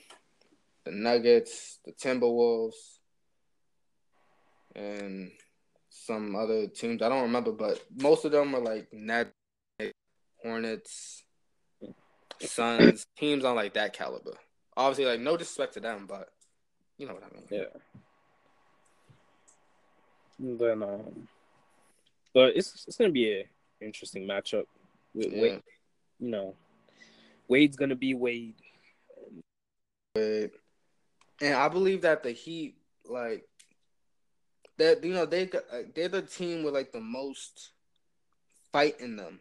the 0.85 0.93
Nuggets, 0.93 1.79
the 1.85 1.93
Timberwolves 1.93 2.96
and 4.77 5.31
some 5.89 6.37
other 6.37 6.67
teams. 6.69 7.03
I 7.03 7.09
don't 7.09 7.23
remember, 7.23 7.53
but 7.53 7.83
most 8.01 8.25
of 8.25 8.33
them 8.33 8.53
were 8.53 8.61
like 8.61 8.89
Nets, 8.93 9.33
Hornets, 10.43 11.25
Suns, 12.41 13.07
teams 13.19 13.45
on 13.45 13.57
like 13.57 13.75
that 13.75 13.93
caliber. 13.93 14.35
Obviously, 14.77 15.07
like 15.07 15.21
no 15.21 15.37
disrespect 15.37 15.75
to 15.75 15.81
them, 15.81 16.07
but 16.07 16.29
you 16.99 17.07
know 17.07 17.15
what 17.15 17.25
I 17.25 17.35
mean. 17.35 17.47
Yeah. 17.51 17.81
And 20.39 20.59
then, 20.59 20.83
um, 20.83 21.29
but 22.35 22.55
it's 22.57 22.85
it's 22.87 22.97
gonna 22.97 23.11
be 23.11 23.33
a 23.33 23.49
interesting 23.81 24.29
matchup 24.29 24.65
with 25.15 25.33
yeah. 25.33 25.43
Wade. 25.43 25.63
You 26.21 26.31
know, 26.31 26.55
Wade's 27.49 27.77
gonna 27.77 27.97
be 27.97 28.15
Wade. 28.15 28.55
Wade. 30.15 30.51
And 31.41 31.55
I 31.55 31.69
believe 31.69 32.03
that 32.03 32.23
the 32.23 32.33
Heat, 32.33 32.77
like 33.09 33.47
that 34.79 35.05
you 35.05 35.15
know 35.15 35.27
they 35.27 35.51
they're 35.95 36.09
the 36.09 36.23
team 36.23 36.63
with 36.63 36.75
like 36.75 36.93
the 36.93 37.01
most 37.01 37.71
fight 38.73 39.01
in 39.01 39.17
them 39.17 39.41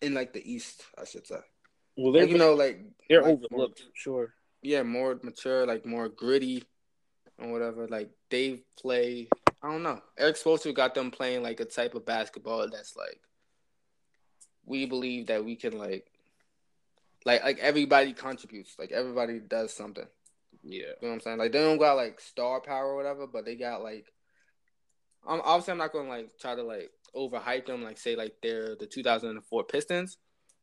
in 0.00 0.14
like 0.14 0.32
the 0.32 0.52
East, 0.52 0.84
I 1.00 1.04
should 1.04 1.26
say. 1.26 1.40
Well, 1.96 2.12
they're 2.12 2.22
like, 2.22 2.32
you 2.32 2.38
know 2.38 2.54
like 2.54 2.80
they're 3.08 3.22
like 3.22 3.32
overlooked, 3.32 3.82
more, 3.82 3.90
sure. 3.94 4.34
Yeah, 4.62 4.82
more 4.82 5.18
mature, 5.22 5.66
like 5.66 5.86
more 5.86 6.08
gritty, 6.08 6.64
and 7.38 7.52
whatever. 7.52 7.86
Like 7.88 8.10
they 8.30 8.62
play. 8.78 9.28
I 9.62 9.70
don't 9.70 9.82
know. 9.82 10.00
Erik 10.18 10.36
Spoelstra 10.36 10.74
got 10.74 10.94
them 10.94 11.10
playing 11.10 11.42
like 11.42 11.60
a 11.60 11.64
type 11.64 11.94
of 11.94 12.04
basketball 12.04 12.68
that's 12.68 12.96
like 12.96 13.20
we 14.64 14.86
believe 14.86 15.26
that 15.26 15.44
we 15.44 15.56
can 15.56 15.78
like 15.78 16.06
like 17.24 17.44
like 17.44 17.58
everybody 17.58 18.12
contributes. 18.12 18.74
Like 18.78 18.92
everybody 18.92 19.38
does 19.38 19.72
something. 19.72 20.06
Yeah. 20.64 20.78
You 20.78 20.86
know 21.02 21.08
what 21.08 21.14
I'm 21.14 21.20
saying? 21.20 21.38
Like 21.38 21.52
they 21.52 21.60
don't 21.60 21.78
got 21.78 21.94
like 21.94 22.20
star 22.20 22.60
power 22.60 22.92
or 22.92 22.96
whatever, 22.96 23.26
but 23.26 23.44
they 23.44 23.56
got 23.56 23.82
like 23.82 24.06
I'm 25.26 25.40
obviously 25.44 25.72
I'm 25.72 25.78
not 25.78 25.92
gonna 25.92 26.08
like 26.08 26.38
try 26.38 26.54
to 26.54 26.62
like 26.62 26.90
overhype 27.14 27.66
them, 27.66 27.82
like 27.82 27.98
say 27.98 28.16
like 28.16 28.34
they're 28.42 28.76
the 28.76 28.86
2004 28.86 29.64
Pistons, 29.64 30.18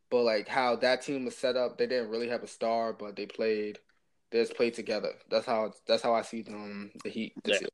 but 0.09 0.23
like 0.23 0.47
how 0.47 0.75
that 0.77 1.01
team 1.01 1.25
was 1.25 1.37
set 1.37 1.55
up, 1.55 1.77
they 1.77 1.87
didn't 1.87 2.09
really 2.09 2.29
have 2.29 2.43
a 2.43 2.47
star, 2.47 2.93
but 2.93 3.15
they 3.15 3.25
played, 3.25 3.79
they 4.31 4.39
just 4.41 4.55
played 4.55 4.73
together. 4.73 5.13
That's 5.29 5.45
how 5.45 5.73
that's 5.87 6.03
how 6.03 6.13
I 6.13 6.23
see 6.23 6.41
them 6.41 6.91
the 7.03 7.09
Heat 7.09 7.33
this 7.43 7.55
yeah. 7.55 7.59
year. 7.61 7.69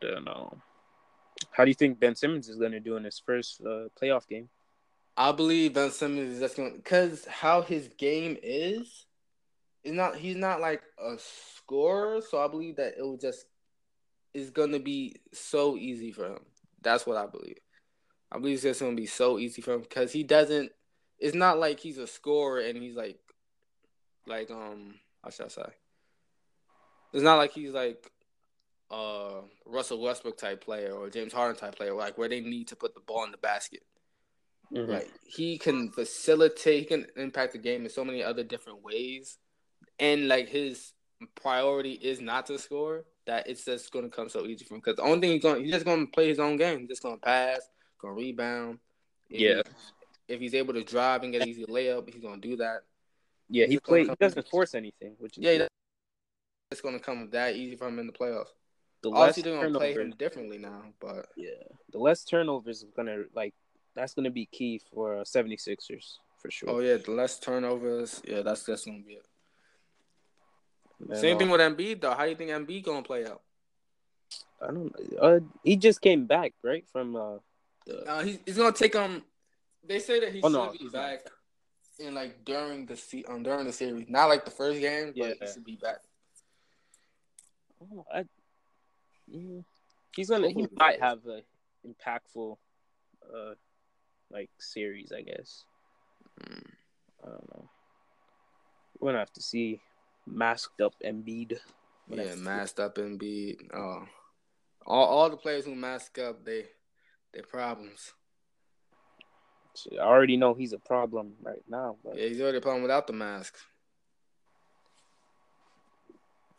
Don't 0.00 0.24
know. 0.24 0.58
How 1.52 1.64
do 1.64 1.70
you 1.70 1.74
think 1.74 2.00
Ben 2.00 2.14
Simmons 2.14 2.48
is 2.48 2.56
gonna 2.56 2.80
do 2.80 2.96
in 2.96 3.04
his 3.04 3.18
first 3.18 3.60
uh, 3.60 3.88
playoff 4.00 4.26
game? 4.26 4.48
I 5.16 5.32
believe 5.32 5.74
Ben 5.74 5.90
Simmons 5.90 6.34
is 6.34 6.40
just 6.40 6.56
going 6.56 6.76
because 6.76 7.24
how 7.26 7.62
his 7.62 7.88
game 7.96 8.36
is, 8.42 9.05
is 9.86 9.92
not 9.92 10.16
he's 10.16 10.36
not 10.36 10.60
like 10.60 10.82
a 10.98 11.16
scorer, 11.56 12.20
so 12.20 12.44
I 12.44 12.48
believe 12.48 12.76
that 12.76 12.94
it 12.98 13.02
will 13.02 13.16
just 13.16 13.46
is 14.34 14.50
gonna 14.50 14.80
be 14.80 15.16
so 15.32 15.76
easy 15.76 16.10
for 16.10 16.26
him. 16.26 16.40
That's 16.82 17.06
what 17.06 17.16
I 17.16 17.26
believe. 17.26 17.58
I 18.30 18.38
believe 18.38 18.54
it's 18.54 18.64
just 18.64 18.80
gonna 18.80 18.96
be 18.96 19.06
so 19.06 19.38
easy 19.38 19.62
for 19.62 19.74
him 19.74 19.82
because 19.82 20.12
he 20.12 20.24
doesn't. 20.24 20.72
It's 21.18 21.36
not 21.36 21.58
like 21.58 21.78
he's 21.78 21.98
a 21.98 22.06
scorer 22.06 22.60
and 22.60 22.76
he's 22.76 22.96
like, 22.96 23.18
like 24.26 24.50
um, 24.50 24.96
how 25.22 25.30
should 25.30 25.46
I 25.46 25.48
say? 25.48 25.68
It's 27.12 27.22
not 27.22 27.36
like 27.36 27.52
he's 27.52 27.72
like 27.72 28.10
uh 28.90 29.40
Russell 29.64 30.00
Westbrook 30.00 30.36
type 30.36 30.64
player 30.64 30.92
or 30.92 31.10
James 31.10 31.32
Harden 31.32 31.56
type 31.56 31.76
player, 31.76 31.94
like 31.94 32.18
where 32.18 32.28
they 32.28 32.40
need 32.40 32.68
to 32.68 32.76
put 32.76 32.94
the 32.94 33.00
ball 33.00 33.24
in 33.24 33.30
the 33.30 33.38
basket. 33.38 33.84
Mm-hmm. 34.74 34.90
Like 34.90 35.10
he 35.24 35.58
can 35.58 35.90
facilitate, 35.92 36.80
he 36.80 36.84
can 36.84 37.06
impact 37.16 37.52
the 37.52 37.58
game 37.58 37.84
in 37.84 37.90
so 37.90 38.04
many 38.04 38.22
other 38.22 38.42
different 38.42 38.82
ways, 38.82 39.38
and 39.98 40.28
like 40.28 40.48
his 40.48 40.92
priority 41.34 41.92
is 41.92 42.20
not 42.20 42.46
to 42.46 42.58
score. 42.58 43.04
That 43.26 43.48
it's 43.48 43.64
just 43.64 43.92
going 43.92 44.08
to 44.08 44.14
come 44.14 44.28
so 44.28 44.46
easy 44.46 44.64
for 44.64 44.74
him 44.74 44.80
because 44.80 44.96
the 44.96 45.02
only 45.02 45.20
thing 45.20 45.32
he's 45.32 45.42
going, 45.42 45.64
he's 45.64 45.72
just 45.72 45.84
going 45.84 46.06
to 46.06 46.12
play 46.12 46.28
his 46.28 46.38
own 46.38 46.56
game. 46.56 46.80
He's 46.80 46.88
just 46.88 47.02
going 47.02 47.16
to 47.16 47.20
pass, 47.20 47.60
going 48.00 48.14
to 48.14 48.20
rebound. 48.20 48.78
If 49.28 49.40
yeah. 49.40 49.62
He, 50.28 50.34
if 50.34 50.40
he's 50.40 50.54
able 50.54 50.74
to 50.74 50.84
drive 50.84 51.22
and 51.22 51.32
get 51.32 51.42
an 51.42 51.48
easy 51.48 51.64
layup, 51.64 52.08
he's 52.12 52.22
going 52.22 52.40
to 52.40 52.48
do 52.48 52.56
that. 52.56 52.82
Yeah, 53.48 53.66
he 53.66 53.78
play. 53.78 54.04
He 54.04 54.14
doesn't 54.20 54.48
force 54.48 54.74
anything, 54.74 55.14
which 55.18 55.38
is 55.38 55.44
yeah. 55.44 55.66
It's 56.70 56.80
going 56.80 56.98
to 56.98 57.04
come 57.04 57.28
that 57.30 57.54
easy 57.54 57.76
for 57.76 57.86
him 57.88 57.98
in 57.98 58.06
the 58.06 58.12
playoffs. 58.12 58.48
The 59.02 59.10
Obviously, 59.10 59.44
they're 59.44 59.60
going 59.60 59.72
to 59.72 59.78
play 59.78 59.94
him 59.94 60.14
differently 60.18 60.58
now, 60.58 60.82
but 61.00 61.26
yeah, 61.36 61.50
the 61.92 61.98
less 61.98 62.24
turnovers 62.24 62.82
is 62.82 62.90
going 62.96 63.06
to 63.06 63.24
like 63.34 63.54
that's 63.94 64.14
going 64.14 64.24
to 64.24 64.30
be 64.30 64.46
key 64.46 64.80
for 64.92 65.18
uh, 65.18 65.22
76ers 65.22 66.16
for 66.38 66.50
sure. 66.50 66.70
Oh 66.70 66.80
yeah, 66.80 66.96
the 66.96 67.12
less 67.12 67.38
turnovers. 67.38 68.20
Yeah, 68.26 68.42
that's 68.42 68.64
that's 68.64 68.84
going 68.84 69.02
to 69.02 69.06
be 69.06 69.14
it. 69.14 69.26
Same 71.14 71.36
uh, 71.36 71.38
thing 71.38 71.50
with 71.50 71.60
Embiid 71.60 72.00
though. 72.00 72.14
How 72.14 72.24
do 72.24 72.30
you 72.30 72.36
think 72.36 72.50
Embiid 72.50 72.84
going 72.84 73.02
to 73.02 73.06
play 73.06 73.26
out? 73.26 73.42
I 74.60 74.66
don't. 74.68 74.92
Uh, 75.20 75.40
he 75.62 75.76
just 75.76 76.00
came 76.00 76.26
back 76.26 76.52
right 76.62 76.84
from. 76.90 77.16
Uh, 77.16 77.38
the... 77.86 78.10
uh 78.10 78.22
he's, 78.24 78.38
he's 78.46 78.56
gonna 78.56 78.72
take 78.72 78.96
um. 78.96 79.22
They 79.86 79.98
say 79.98 80.20
that 80.20 80.32
he 80.32 80.40
oh, 80.42 80.48
should 80.48 80.54
no, 80.54 80.72
be 80.72 80.88
back 80.88 81.20
not. 81.98 82.08
in 82.08 82.14
like 82.14 82.44
during 82.44 82.86
the 82.86 82.96
se- 82.96 83.24
um 83.28 83.42
during 83.42 83.66
the 83.66 83.72
series, 83.72 84.06
not 84.08 84.26
like 84.26 84.44
the 84.44 84.50
first 84.50 84.80
game, 84.80 85.12
but 85.16 85.28
yeah. 85.28 85.34
he 85.40 85.52
should 85.52 85.64
be 85.64 85.76
back. 85.76 85.98
Oh, 87.82 88.04
I, 88.12 88.24
yeah. 89.28 89.60
He's 90.14 90.30
gonna. 90.30 90.48
He 90.48 90.66
might 90.74 91.00
have 91.00 91.20
an 91.26 91.42
impactful, 91.86 92.56
uh, 93.22 93.54
like 94.30 94.50
series, 94.58 95.12
I 95.12 95.20
guess. 95.20 95.64
Mm. 96.42 96.64
I 97.22 97.28
don't 97.28 97.54
know. 97.54 97.70
We're 98.98 99.10
gonna 99.10 99.18
have 99.18 99.32
to 99.34 99.42
see 99.42 99.80
masked 100.26 100.80
up 100.80 100.94
Embiid. 101.04 101.58
Yeah, 102.08 102.34
masked 102.36 102.80
up 102.80 102.96
Embiid. 102.96 103.68
Oh, 103.74 104.04
all 104.86 105.06
all 105.06 105.30
the 105.30 105.36
players 105.36 105.64
who 105.64 105.74
mask 105.74 106.18
up, 106.18 106.44
they 106.44 106.66
they 107.32 107.42
problems. 107.42 108.12
I 109.92 110.04
already 110.04 110.36
know 110.36 110.54
he's 110.54 110.72
a 110.72 110.78
problem 110.78 111.34
right 111.42 111.62
now. 111.68 111.96
But 112.02 112.16
yeah, 112.18 112.28
he's 112.28 112.40
already 112.40 112.58
a 112.58 112.62
problem 112.62 112.82
without 112.82 113.06
the 113.06 113.12
mask. 113.12 113.56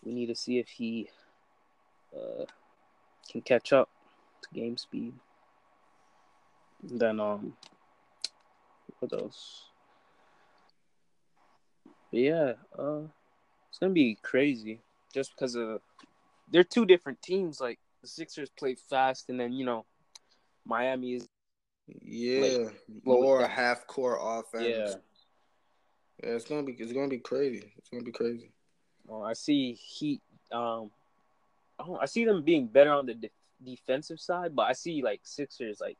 We 0.03 0.13
need 0.13 0.27
to 0.27 0.35
see 0.35 0.59
if 0.59 0.69
he 0.69 1.09
uh, 2.15 2.45
can 3.31 3.41
catch 3.41 3.73
up 3.73 3.89
to 4.43 4.59
game 4.59 4.77
speed. 4.77 5.13
Then 6.83 7.19
um, 7.19 7.53
what 8.99 9.13
else? 9.13 9.63
But 12.11 12.19
yeah, 12.19 12.53
uh, 12.77 13.01
it's 13.77 13.79
gonna 13.83 13.93
be 13.93 14.17
crazy 14.23 14.79
just 15.13 15.35
because 15.35 15.53
of 15.53 15.81
they're 16.51 16.63
two 16.63 16.83
different 16.83 17.21
teams. 17.21 17.61
Like 17.61 17.77
the 18.01 18.07
Sixers 18.07 18.49
play 18.49 18.73
fast, 18.73 19.29
and 19.29 19.39
then 19.39 19.53
you 19.53 19.65
know 19.65 19.85
Miami 20.65 21.13
is 21.13 21.27
yeah 22.01 22.57
like, 22.57 22.75
more 23.05 23.47
half 23.47 23.85
court 23.85 24.17
offense. 24.19 24.63
Yeah, 24.63 24.95
yeah, 26.23 26.35
it's 26.35 26.45
gonna 26.45 26.63
be 26.63 26.71
it's 26.71 26.91
gonna 26.91 27.07
be 27.07 27.19
crazy. 27.19 27.71
It's 27.77 27.89
gonna 27.89 28.03
be 28.03 28.11
crazy. 28.11 28.49
Oh, 29.07 29.21
I 29.21 29.33
see 29.33 29.73
Heat. 29.73 30.21
Um, 30.51 30.89
oh, 31.77 31.99
I 32.01 32.07
see 32.07 32.25
them 32.25 32.41
being 32.41 32.65
better 32.65 32.93
on 32.93 33.05
the 33.05 33.13
de- 33.13 33.29
defensive 33.63 34.19
side, 34.19 34.55
but 34.55 34.63
I 34.63 34.73
see 34.73 35.03
like 35.03 35.19
Sixers 35.21 35.79
like 35.79 35.97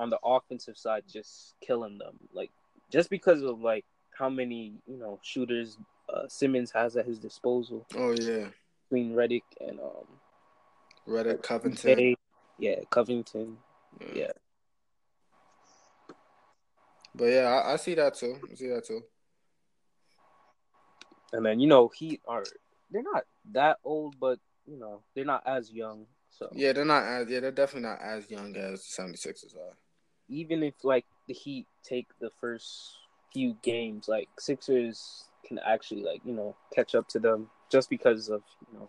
on 0.00 0.10
the 0.10 0.18
offensive 0.24 0.76
side 0.76 1.04
just 1.08 1.54
killing 1.60 1.98
them. 1.98 2.18
Like 2.32 2.50
just 2.90 3.08
because 3.08 3.40
of 3.42 3.60
like 3.60 3.84
how 4.10 4.28
many 4.28 4.72
you 4.88 4.98
know 4.98 5.20
shooters 5.22 5.78
uh, 6.12 6.28
Simmons 6.28 6.70
has 6.72 6.96
at 6.96 7.06
his 7.06 7.18
disposal. 7.18 7.86
Oh 7.96 8.12
yeah, 8.12 8.48
between 8.88 9.14
Redick 9.14 9.42
and 9.60 9.80
um, 9.80 10.06
Redick 11.08 11.42
Covington. 11.42 12.16
Yeah, 12.58 12.76
Covington. 12.90 13.56
Yeah. 14.00 14.08
yeah. 14.14 14.30
But 17.14 17.24
yeah, 17.26 17.62
I, 17.64 17.72
I, 17.72 17.76
see 17.76 17.94
that 17.94 18.14
too. 18.14 18.38
I 18.50 18.54
see 18.54 18.68
that 18.68 18.86
too. 18.86 19.02
And 21.32 21.44
then 21.44 21.60
you 21.60 21.66
know 21.66 21.90
he 21.94 22.20
are 22.26 22.44
they're 22.90 23.02
not 23.02 23.24
that 23.52 23.78
old, 23.84 24.16
but 24.20 24.38
you 24.66 24.78
know 24.78 25.02
they're 25.14 25.24
not 25.24 25.42
as 25.46 25.70
young. 25.70 26.06
So 26.30 26.48
yeah, 26.52 26.72
they're 26.72 26.84
not 26.84 27.04
as 27.04 27.28
yeah 27.28 27.40
they're 27.40 27.50
definitely 27.50 27.88
not 27.88 28.00
as 28.00 28.30
young 28.30 28.56
as 28.56 28.86
the 28.96 29.02
76ers 29.02 29.56
are. 29.56 29.76
Even 30.28 30.62
if 30.62 30.74
like 30.82 31.04
the 31.28 31.34
Heat 31.34 31.66
take 31.82 32.08
the 32.20 32.30
first 32.40 32.96
few 33.32 33.56
games, 33.62 34.08
like 34.08 34.28
Sixers 34.38 35.28
can 35.52 35.64
actually 35.66 36.02
like 36.02 36.20
you 36.24 36.32
know 36.32 36.56
catch 36.74 36.94
up 36.94 37.08
to 37.08 37.18
them 37.18 37.48
just 37.70 37.90
because 37.90 38.28
of 38.28 38.42
you 38.72 38.78
know 38.78 38.88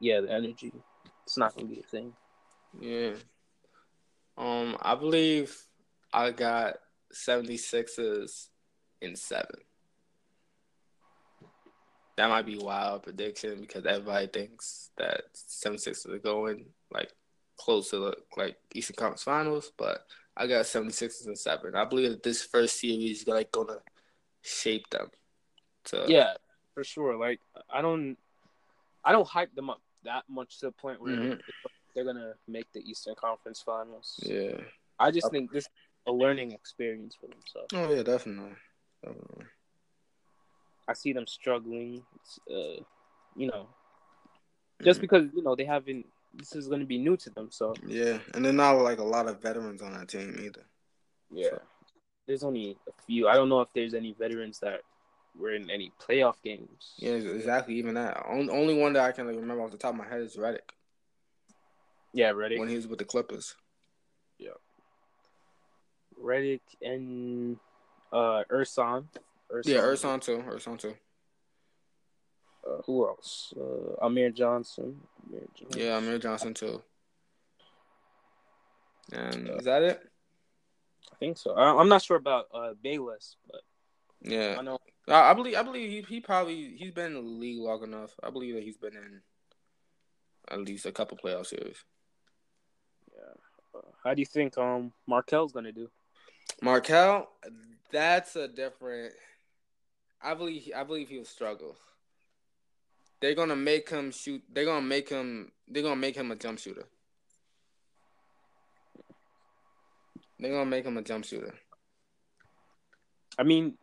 yeah 0.00 0.20
the 0.20 0.30
energy. 0.30 0.72
It's 1.24 1.38
not 1.38 1.54
gonna 1.54 1.68
be 1.68 1.80
a 1.80 1.82
thing. 1.82 2.12
Yeah. 2.80 3.12
Um, 4.36 4.76
I 4.80 4.94
believe 4.94 5.56
I 6.12 6.30
got 6.30 6.76
76ers 7.14 8.48
in 9.00 9.14
seven. 9.14 9.60
That 12.16 12.28
might 12.28 12.46
be 12.46 12.58
wild 12.58 13.04
prediction 13.04 13.60
because 13.60 13.86
everybody 13.86 14.26
thinks 14.26 14.90
that 14.98 15.22
76ers 15.34 16.08
are 16.08 16.18
going 16.18 16.66
like 16.92 17.12
close 17.56 17.90
to 17.90 17.98
the 17.98 18.16
like 18.36 18.56
Eastern 18.74 18.96
Conference 18.96 19.22
Finals, 19.22 19.72
but 19.78 20.06
I 20.36 20.46
got 20.46 20.64
76ers 20.64 21.26
in 21.26 21.36
seven. 21.36 21.74
I 21.74 21.84
believe 21.84 22.10
that 22.10 22.22
this 22.22 22.42
first 22.42 22.80
series 22.80 23.22
is 23.22 23.28
like 23.28 23.52
gonna 23.52 23.78
shape 24.42 24.88
them. 24.90 25.08
To 25.86 26.04
yeah, 26.06 26.34
for 26.74 26.84
sure. 26.84 27.16
Like 27.16 27.40
I 27.72 27.82
don't, 27.82 28.16
I 29.04 29.12
don't 29.12 29.26
hype 29.26 29.54
them 29.54 29.70
up 29.70 29.80
that 30.04 30.24
much 30.28 30.58
to 30.60 30.66
the 30.66 30.72
point 30.72 31.00
where 31.00 31.16
mm-hmm. 31.16 31.40
they're 31.94 32.04
gonna 32.04 32.34
make 32.46 32.66
the 32.72 32.80
Eastern 32.80 33.14
Conference 33.14 33.62
Finals. 33.64 34.20
Yeah, 34.22 34.58
I 34.98 35.10
just 35.10 35.30
think 35.30 35.52
this 35.52 35.64
is 35.64 35.70
a 36.06 36.12
learning 36.12 36.52
experience 36.52 37.16
for 37.18 37.28
them. 37.28 37.38
So. 37.46 37.66
Oh 37.74 37.92
yeah, 37.92 38.02
definitely, 38.02 38.54
definitely. 39.02 39.46
I 40.88 40.94
see 40.94 41.12
them 41.12 41.26
struggling. 41.26 42.02
Uh, 42.50 42.82
you 43.36 43.46
know, 43.46 43.68
just 44.82 44.98
mm-hmm. 44.98 45.02
because 45.02 45.28
you 45.34 45.42
know 45.42 45.54
they 45.54 45.64
haven't. 45.64 46.06
This 46.34 46.54
is 46.54 46.66
going 46.66 46.80
to 46.80 46.86
be 46.86 46.96
new 46.96 47.16
to 47.18 47.30
them. 47.30 47.48
So 47.50 47.74
yeah, 47.86 48.18
and 48.34 48.44
they're 48.44 48.52
not 48.52 48.72
like 48.72 48.98
a 48.98 49.04
lot 49.04 49.28
of 49.28 49.42
veterans 49.42 49.82
on 49.82 49.92
that 49.92 50.08
team 50.08 50.34
either. 50.42 50.64
Yeah. 51.30 51.50
So 51.50 51.62
there's 52.26 52.44
only 52.44 52.76
a 52.88 52.92
few. 53.06 53.28
I 53.28 53.34
don't 53.34 53.48
know 53.48 53.60
if 53.60 53.68
there's 53.74 53.94
any 53.94 54.14
veterans 54.18 54.58
that 54.60 54.80
we're 55.38 55.54
in 55.54 55.70
any 55.70 55.92
playoff 56.00 56.36
games. 56.42 56.94
Yeah, 56.98 57.12
exactly. 57.12 57.74
Even 57.76 57.94
that. 57.94 58.24
Only 58.28 58.74
one 58.74 58.92
that 58.94 59.04
I 59.04 59.12
can 59.12 59.26
like, 59.26 59.36
remember 59.36 59.62
off 59.62 59.70
the 59.70 59.78
top 59.78 59.92
of 59.92 59.98
my 59.98 60.06
head 60.06 60.20
is 60.20 60.36
Redick. 60.36 60.58
Yeah, 62.12 62.32
Redick. 62.32 62.58
When 62.58 62.68
he 62.68 62.76
was 62.76 62.86
with 62.86 62.98
the 62.98 63.04
Clippers. 63.04 63.56
Yeah. 64.38 64.50
Redick 66.22 66.60
and 66.80 67.56
uh 68.12 68.44
Urson. 68.50 69.08
Ersan. 69.50 69.66
Yeah, 69.66 69.80
Ersan 69.80 70.20
too. 70.20 70.44
Ersan 70.46 70.78
too. 70.78 70.94
Uh, 72.64 72.80
who 72.86 73.08
else? 73.08 73.52
Uh, 73.58 74.04
Amir 74.06 74.30
Johnson. 74.30 75.00
Amir 75.26 75.48
Johnson. 75.54 75.80
Yeah, 75.80 75.96
Amir 75.96 76.18
Johnson 76.18 76.54
too. 76.54 76.82
And 79.10 79.50
uh, 79.50 79.56
is 79.56 79.64
that 79.64 79.82
it? 79.82 80.11
I 81.10 81.16
think 81.16 81.38
so. 81.38 81.54
I, 81.54 81.80
am 81.80 81.88
not 81.88 82.02
sure 82.02 82.16
about 82.16 82.46
uh 82.52 82.74
Bayless, 82.82 83.36
but 83.50 83.62
yeah, 84.22 84.56
I 84.58 84.62
know. 84.62 84.78
I, 85.08 85.30
I 85.30 85.34
believe. 85.34 85.56
I 85.56 85.62
believe 85.62 85.90
he, 85.90 86.14
he 86.14 86.20
probably 86.20 86.74
he's 86.76 86.92
been 86.92 87.06
in 87.06 87.14
the 87.14 87.20
league 87.20 87.58
long 87.58 87.82
enough. 87.82 88.12
I 88.22 88.30
believe 88.30 88.54
that 88.54 88.62
he's 88.62 88.76
been 88.76 88.94
in 88.94 89.20
at 90.50 90.60
least 90.60 90.86
a 90.86 90.92
couple 90.92 91.16
playoff 91.16 91.46
series. 91.46 91.76
Yeah. 93.14 93.80
How 94.04 94.14
do 94.14 94.20
you 94.20 94.26
think 94.26 94.56
um 94.58 94.92
Markelle's 95.06 95.52
gonna 95.52 95.72
do? 95.72 95.88
Markelle, 96.60 97.28
that's 97.90 98.36
a 98.36 98.48
different. 98.48 99.14
I 100.22 100.34
believe. 100.34 100.70
I 100.76 100.84
believe 100.84 101.08
he'll 101.08 101.24
struggle. 101.24 101.76
They're 103.20 103.34
gonna 103.34 103.56
make 103.56 103.88
him 103.88 104.10
shoot. 104.10 104.42
They're 104.52 104.64
gonna 104.64 104.86
make 104.86 105.08
him. 105.08 105.52
They're 105.68 105.82
gonna 105.82 105.96
make 105.96 106.16
him 106.16 106.30
a 106.30 106.36
jump 106.36 106.58
shooter. 106.58 106.86
They're 110.42 110.50
gonna 110.50 110.66
make 110.66 110.84
him 110.84 110.96
a 110.96 111.02
jump 111.02 111.24
shooter. 111.24 111.54
I 113.38 113.44
mean, 113.44 113.78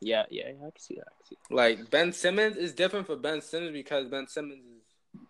yeah, 0.00 0.24
yeah, 0.28 0.48
I 0.48 0.70
can 0.70 0.72
see 0.78 0.96
that. 0.96 1.06
I 1.08 1.16
can 1.16 1.26
see 1.26 1.36
that. 1.48 1.54
Like 1.54 1.90
Ben 1.90 2.12
Simmons 2.12 2.58
is 2.58 2.74
different 2.74 3.06
for 3.06 3.16
Ben 3.16 3.40
Simmons 3.40 3.72
because 3.72 4.06
Ben 4.06 4.26
Simmons 4.28 4.64
is 4.66 5.20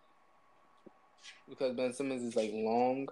because 1.49 1.77
Ben 1.77 1.92
Simmons 1.92 2.23
is 2.23 2.35
like 2.35 2.51
long. 2.53 3.09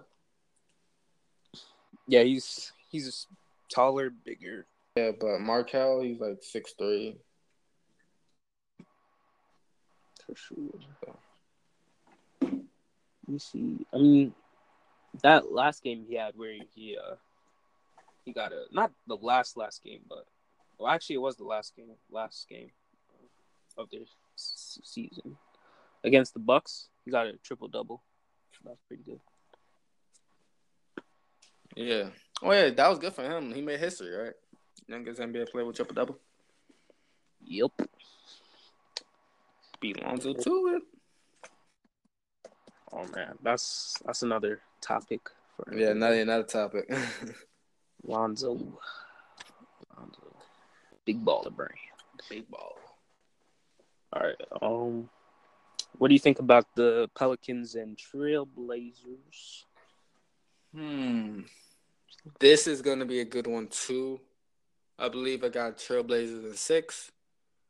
Yeah, 2.05 2.23
he's 2.23 2.73
he's 2.89 3.27
taller, 3.73 4.09
bigger. 4.09 4.65
Yeah, 4.97 5.11
but 5.17 5.39
Markelle, 5.39 6.01
he's 6.01 6.19
like 6.19 6.39
six 6.41 6.73
three. 6.77 7.15
For 10.25 10.35
sure. 10.35 10.79
Let 12.41 12.51
me 13.25 13.39
see. 13.39 13.85
I 13.93 13.97
mean, 13.99 14.33
that 15.23 15.49
last 15.49 15.81
game 15.81 16.05
he 16.09 16.15
had 16.15 16.33
where 16.35 16.53
he 16.75 16.97
uh 16.97 17.15
he 18.27 18.33
got 18.33 18.51
a 18.51 18.65
not 18.71 18.91
the 19.07 19.15
last 19.15 19.55
last 19.55 19.81
game, 19.83 20.01
but 20.07 20.25
well, 20.77 20.91
actually 20.91 21.15
it 21.15 21.21
was 21.21 21.37
the 21.37 21.45
last 21.45 21.73
game, 21.77 21.87
last 22.11 22.47
game 22.49 22.69
of 23.77 23.89
the 23.89 24.05
season 24.35 25.37
against 26.03 26.33
the 26.33 26.39
Bucks. 26.39 26.89
He 27.05 27.11
got 27.11 27.25
a 27.25 27.33
triple 27.37 27.69
double. 27.69 28.03
That's 28.65 28.81
pretty 28.87 29.03
good. 29.03 29.21
Yeah. 31.77 32.09
Oh 32.43 32.51
yeah, 32.51 32.69
that 32.69 32.89
was 32.89 32.99
good 32.99 33.13
for 33.13 33.23
him. 33.23 33.53
He 33.53 33.61
made 33.61 33.79
history, 33.79 34.13
right? 34.13 34.33
Youngest 34.87 35.21
NBA 35.21 35.49
player 35.49 35.65
with 35.65 35.77
triple 35.77 35.95
double. 35.95 36.19
Yep. 37.45 37.71
Beat 39.79 40.03
Lonzo 40.03 40.33
to 40.33 40.75
it. 40.75 40.83
Oh 42.91 43.05
man, 43.15 43.37
that's 43.41 43.95
that's 44.05 44.23
another 44.23 44.59
topic 44.81 45.21
for 45.55 45.73
yeah, 45.73 45.91
another 45.91 46.19
another 46.19 46.43
topic. 46.43 46.91
Lonzo. 48.07 48.57
Lonzo. 49.97 50.35
Big 51.05 51.23
baller 51.23 51.55
brain. 51.55 51.69
Big 52.29 52.49
ball. 52.49 52.77
All 54.13 54.23
right. 54.23 54.41
Um, 54.61 55.09
what 55.97 56.07
do 56.07 56.13
you 56.13 56.19
think 56.19 56.39
about 56.39 56.65
the 56.75 57.09
Pelicans 57.15 57.75
and 57.75 57.97
Trailblazers? 57.97 59.63
Hmm. 60.73 61.41
This 62.39 62.67
is 62.67 62.81
going 62.81 62.99
to 62.99 63.05
be 63.05 63.19
a 63.19 63.25
good 63.25 63.47
one 63.47 63.67
too. 63.67 64.19
I 64.99 65.09
believe 65.09 65.43
I 65.43 65.49
got 65.49 65.77
Trailblazers 65.77 66.45
in 66.45 66.55
six. 66.55 67.11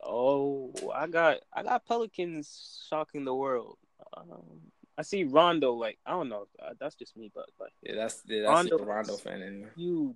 Oh, 0.04 0.72
I 0.94 1.08
got 1.08 1.38
I 1.54 1.64
got 1.64 1.86
Pelicans 1.86 2.86
shocking 2.90 3.26
the 3.26 3.34
world. 3.34 3.78
Um, 4.16 4.62
I 4.98 5.04
see 5.04 5.24
Rondo 5.24 5.74
like 5.74 6.00
I 6.06 6.12
don't 6.12 6.30
know. 6.30 6.48
Uh, 6.60 6.74
that's 6.80 6.96
just 6.96 7.16
me, 7.16 7.32
but 7.34 7.46
like 7.60 7.74
yeah, 7.84 7.96
that's 7.96 8.24
yeah, 8.26 8.42
that's 8.42 8.70
Rondo, 8.70 8.84
Rondo 8.84 9.18
fan 9.18 9.42
in 9.42 9.62
there. 9.62 9.72
Huge 9.76 10.16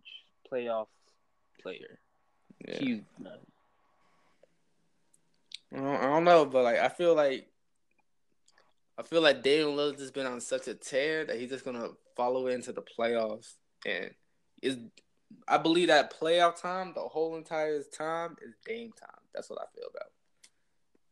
playoff 0.51 0.87
player. 1.61 1.99
Yeah. 2.67 2.79
Huge 2.79 3.03
man. 3.19 3.33
I 5.73 5.77
don't, 5.77 5.95
I 5.95 6.01
don't 6.07 6.23
know, 6.23 6.45
but 6.45 6.63
like 6.63 6.79
I 6.79 6.89
feel 6.89 7.15
like 7.15 7.47
I 8.97 9.03
feel 9.03 9.21
like 9.21 9.43
Damian 9.43 9.77
Lillard 9.77 9.99
has 9.99 10.11
been 10.11 10.25
on 10.25 10.41
such 10.41 10.67
a 10.67 10.73
tear 10.73 11.25
that 11.25 11.39
he's 11.39 11.49
just 11.49 11.65
gonna 11.65 11.89
follow 12.15 12.47
into 12.47 12.73
the 12.73 12.81
playoffs, 12.81 13.53
and 13.85 14.11
is 14.61 14.77
I 15.47 15.57
believe 15.57 15.87
that 15.87 16.13
playoff 16.19 16.61
time, 16.61 16.93
the 16.93 17.01
whole 17.01 17.37
entire 17.37 17.81
time 17.83 18.35
is 18.41 18.53
Dame 18.65 18.91
time. 18.99 19.21
That's 19.33 19.49
what 19.49 19.59
I 19.59 19.65
feel 19.73 19.87
about. 19.89 20.11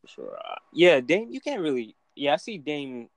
sure. 0.06 0.36
Uh, 0.36 0.56
yeah, 0.72 1.00
Dame. 1.00 1.28
You 1.30 1.40
can't 1.40 1.62
really. 1.62 1.96
Yeah, 2.14 2.34
I 2.34 2.36
see 2.36 2.58
Dame 2.58 3.08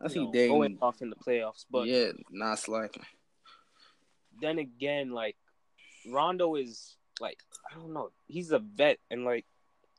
I 0.00 0.08
see 0.08 0.24
know, 0.24 0.32
Dame 0.32 0.50
going 0.50 0.78
off 0.80 1.02
in 1.02 1.10
the 1.10 1.16
playoffs, 1.16 1.64
but 1.70 1.86
yeah, 1.86 2.12
not 2.30 2.58
slacking. 2.58 3.04
Then 4.40 4.58
again, 4.58 5.10
like 5.10 5.36
Rondo 6.06 6.54
is 6.54 6.96
like 7.20 7.38
I 7.70 7.78
don't 7.78 7.92
know, 7.92 8.10
he's 8.26 8.50
a 8.52 8.58
vet 8.58 8.98
and 9.10 9.24
like 9.24 9.44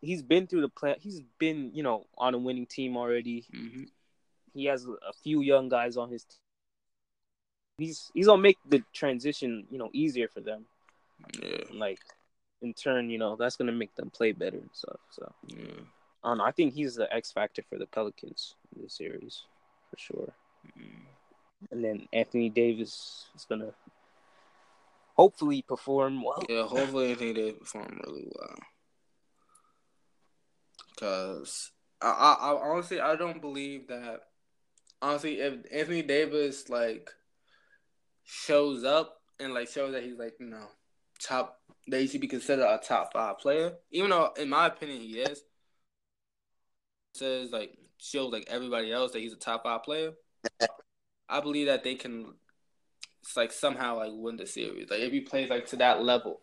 he's 0.02 0.24
been 0.24 0.48
through 0.48 0.62
the 0.62 0.70
play. 0.70 0.96
He's 1.00 1.22
been 1.38 1.72
you 1.74 1.84
know 1.84 2.08
on 2.18 2.34
a 2.34 2.38
winning 2.38 2.66
team 2.66 2.98
already. 2.98 3.46
Mm-hmm. 3.54 3.84
He 4.54 4.66
has 4.66 4.86
a 4.86 5.14
few 5.24 5.42
young 5.42 5.70
guys 5.70 5.98
on 5.98 6.10
his 6.10 6.24
team. 6.24 6.38
He's 7.78 8.12
he's 8.14 8.26
gonna 8.26 8.42
make 8.42 8.58
the 8.68 8.84
transition 8.94 9.68
you 9.70 9.78
know 9.78 9.90
easier 9.94 10.28
for 10.28 10.42
them. 10.42 10.66
Yeah. 11.40 11.58
And, 11.70 11.80
like 11.80 12.00
in 12.64 12.74
turn, 12.74 13.12
you 13.12 13.20
know 13.20 13.36
that's 13.36 13.56
gonna 13.56 13.72
make 13.72 13.96
them 13.96 14.10
play 14.10 14.32
better 14.32 14.58
and 14.58 14.70
stuff. 14.74 15.00
So 15.12 15.32
yeah. 15.48 15.82
I 16.24 16.30
don't 16.30 16.40
know. 16.40 16.44
I 16.44 16.52
think 16.52 16.74
he's 16.74 16.96
the 16.96 17.12
X 17.14 17.32
factor 17.32 17.62
for 17.70 17.78
the 17.78 17.86
Pelicans 17.86 18.56
in 18.76 18.82
this 18.82 18.96
series 18.96 19.44
for 19.92 19.98
sure. 19.98 20.34
Mm-hmm. 20.68 21.06
And 21.72 21.84
then 21.84 22.08
Anthony 22.12 22.50
Davis 22.50 23.28
is 23.36 23.46
gonna 23.46 23.74
hopefully 25.16 25.62
perform 25.62 26.24
well. 26.24 26.44
Yeah, 26.50 26.64
hopefully 26.64 27.12
Anthony 27.12 27.34
Davis 27.34 27.60
perform 27.60 28.02
really 28.08 28.28
well. 28.34 28.56
Cause 31.00 31.72
I, 32.02 32.08
I, 32.08 32.34
I 32.34 32.70
honestly 32.70 33.00
I 33.00 33.16
don't 33.16 33.42
believe 33.42 33.88
that. 33.90 34.22
Honestly, 35.02 35.40
if 35.40 35.54
Anthony 35.72 36.02
Davis 36.04 36.70
like 36.70 37.10
shows 38.24 38.84
up 38.84 39.22
and 39.40 39.54
like 39.54 39.68
shows 39.68 39.94
that 39.94 40.04
he's 40.04 40.18
like 40.18 40.34
you 40.40 40.48
know 40.48 40.68
top, 41.20 41.60
that 41.88 42.02
he 42.02 42.08
should 42.08 42.22
be 42.22 42.28
considered 42.28 42.66
a 42.66 42.80
top 42.80 43.14
five 43.14 43.40
player. 43.40 43.74
Even 43.92 44.10
though, 44.10 44.32
in 44.38 44.50
my 44.50 44.68
opinion, 44.68 45.02
he 45.02 45.20
is. 45.20 45.44
Says 47.14 47.52
like 47.52 47.78
shows 48.02 48.34
like 48.34 48.48
everybody 48.50 48.92
else 48.92 49.12
that 49.12 49.20
he's 49.20 49.34
a 49.34 49.38
top 49.38 49.64
five 49.64 49.84
player, 49.84 50.14
I 51.30 51.40
believe 51.40 51.68
that 51.68 51.84
they 51.84 51.96
can 51.96 52.34
it's 53.22 53.38
like 53.38 53.52
somehow 53.52 53.98
like 53.98 54.12
win 54.14 54.38
the 54.38 54.48
series. 54.48 54.90
Like 54.90 55.02
if 55.02 55.12
he 55.12 55.22
plays 55.22 55.50
like 55.50 55.68
to 55.68 55.76
that 55.78 56.04
level. 56.04 56.42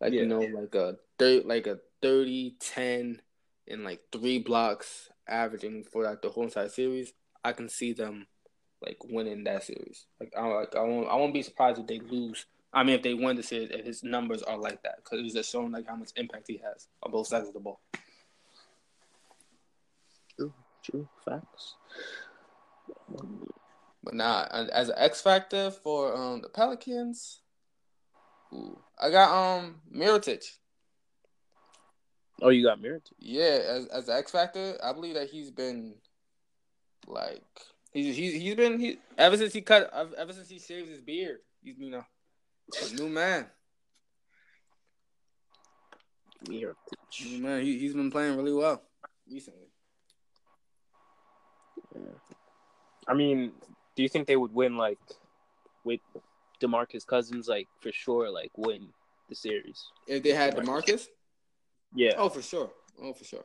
Like 0.00 0.12
yeah. 0.12 0.20
you 0.20 0.26
know, 0.26 0.40
like 0.40 0.74
a 0.74 0.96
third 1.18 1.44
like 1.44 1.66
a 1.66 1.78
30, 2.00 2.56
10, 2.58 3.20
and 3.68 3.84
like 3.84 4.00
three 4.12 4.38
blocks 4.38 5.10
averaging 5.28 5.84
for 5.84 6.04
like 6.04 6.22
the 6.22 6.30
whole 6.30 6.44
entire 6.44 6.68
series, 6.68 7.12
I 7.44 7.52
can 7.52 7.68
see 7.68 7.92
them 7.92 8.26
like 8.80 8.98
winning 9.04 9.44
that 9.44 9.64
series. 9.64 10.06
Like 10.18 10.32
I 10.38 10.46
like 10.46 10.74
I 10.74 10.82
won't 10.82 11.08
I 11.08 11.16
won't 11.16 11.34
be 11.34 11.42
surprised 11.42 11.80
if 11.80 11.86
they 11.86 11.98
lose. 11.98 12.46
I 12.72 12.84
mean, 12.84 12.94
if 12.94 13.02
they 13.02 13.14
win 13.14 13.36
the 13.36 13.42
series, 13.42 13.70
if 13.70 13.84
his 13.84 14.04
numbers 14.04 14.42
are 14.42 14.56
like 14.56 14.82
that, 14.84 14.98
because 15.02 15.24
it's 15.24 15.34
just 15.34 15.50
showing 15.50 15.72
like 15.72 15.88
how 15.88 15.96
much 15.96 16.10
impact 16.16 16.44
he 16.46 16.60
has 16.64 16.86
on 17.02 17.10
both 17.10 17.26
sides 17.26 17.48
of 17.48 17.54
the 17.54 17.60
ball. 17.60 17.80
True, 20.82 21.08
facts. 21.24 21.74
But 24.02 24.14
nah, 24.14 24.46
as 24.50 24.88
an 24.88 24.94
X 24.96 25.20
factor 25.20 25.70
for 25.70 26.16
um 26.16 26.40
the 26.40 26.48
Pelicans, 26.48 27.40
ooh, 28.52 28.78
I 28.98 29.10
got 29.10 29.30
um 29.30 29.80
Mirotic. 29.94 30.44
Oh, 32.42 32.48
you 32.48 32.64
got 32.64 32.80
Mirotic? 32.80 33.12
Yeah, 33.18 33.60
as 33.68 33.86
as 33.86 34.08
an 34.08 34.16
X 34.16 34.30
factor, 34.30 34.78
I 34.82 34.92
believe 34.92 35.14
that 35.14 35.28
he's 35.28 35.50
been 35.50 35.94
like 37.06 37.42
he's 37.92 38.16
he's 38.16 38.40
he's 38.40 38.54
been 38.54 38.80
he 38.80 38.98
ever 39.18 39.36
since 39.36 39.52
he 39.52 39.60
cut 39.60 39.92
ever 40.16 40.32
since 40.32 40.48
he 40.48 40.58
shaved 40.58 40.88
his 40.88 41.02
beard. 41.02 41.38
He's 41.62 41.78
you 41.78 41.90
know 41.90 42.04
a 42.82 42.94
new 42.94 43.08
man. 43.08 43.46
Mirotic. 46.48 46.74
New 47.26 47.42
man, 47.42 47.62
he 47.62 47.78
he's 47.78 47.92
been 47.92 48.10
playing 48.10 48.36
really 48.36 48.52
well 48.54 48.82
recently. 49.30 49.69
I 53.08 53.14
mean, 53.14 53.52
do 53.96 54.02
you 54.02 54.08
think 54.08 54.26
they 54.26 54.36
would 54.36 54.54
win 54.54 54.76
like 54.76 54.98
with 55.84 56.00
Demarcus 56.60 57.06
Cousins 57.06 57.48
like 57.48 57.68
for 57.80 57.92
sure 57.92 58.30
like 58.30 58.52
win 58.56 58.88
the 59.28 59.34
series? 59.34 59.90
If 60.06 60.22
they 60.22 60.32
had 60.32 60.56
Demarcus? 60.56 61.08
Yeah. 61.94 62.12
Oh, 62.16 62.28
for 62.28 62.42
sure. 62.42 62.70
Oh, 63.02 63.12
for 63.12 63.24
sure. 63.24 63.44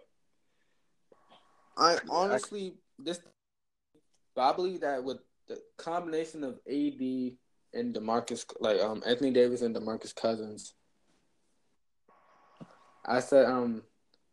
I 1.77 1.97
honestly 2.09 2.75
this, 2.99 3.19
but 4.35 4.41
I 4.41 4.53
believe 4.55 4.81
that 4.81 5.03
with 5.03 5.17
the 5.47 5.61
combination 5.77 6.43
of 6.43 6.59
AD 6.67 7.33
and 7.73 7.93
Demarcus, 7.93 8.45
like 8.59 8.79
um 8.79 9.03
Anthony 9.05 9.31
Davis 9.31 9.61
and 9.61 9.75
Demarcus 9.75 10.15
Cousins, 10.15 10.73
I 13.05 13.19
said 13.19 13.45
um 13.45 13.83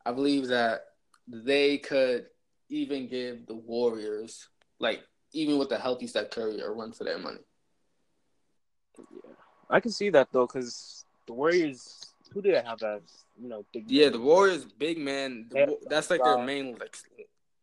I 0.04 0.12
believe 0.12 0.48
that 0.48 0.84
they 1.26 1.78
could 1.78 2.26
even 2.72 3.06
give 3.06 3.46
the 3.46 3.54
Warriors 3.54 4.48
like 4.80 5.02
even 5.32 5.58
with 5.58 5.68
the 5.68 5.78
healthy 5.78 6.06
Steph 6.06 6.30
Curry 6.30 6.60
a 6.60 6.70
run 6.70 6.92
for 6.92 7.04
their 7.04 7.18
money. 7.18 7.40
Yeah, 8.98 9.32
I 9.70 9.80
can 9.80 9.90
see 9.90 10.10
that 10.10 10.28
though, 10.32 10.46
because 10.46 11.04
the 11.26 11.34
Warriors, 11.34 12.14
who 12.32 12.42
do 12.42 12.50
they 12.50 12.62
have 12.62 12.82
as 12.82 13.02
you 13.40 13.48
know 13.48 13.64
big? 13.72 13.90
Yeah, 13.90 14.06
men? 14.06 14.12
the 14.12 14.20
Warriors, 14.20 14.64
big 14.64 14.98
man. 14.98 15.46
the 15.50 15.58
Yeah. 15.58 15.66
That's 15.88 16.10
like 16.10 16.24
their 16.24 16.38
main 16.38 16.76
like 16.78 16.96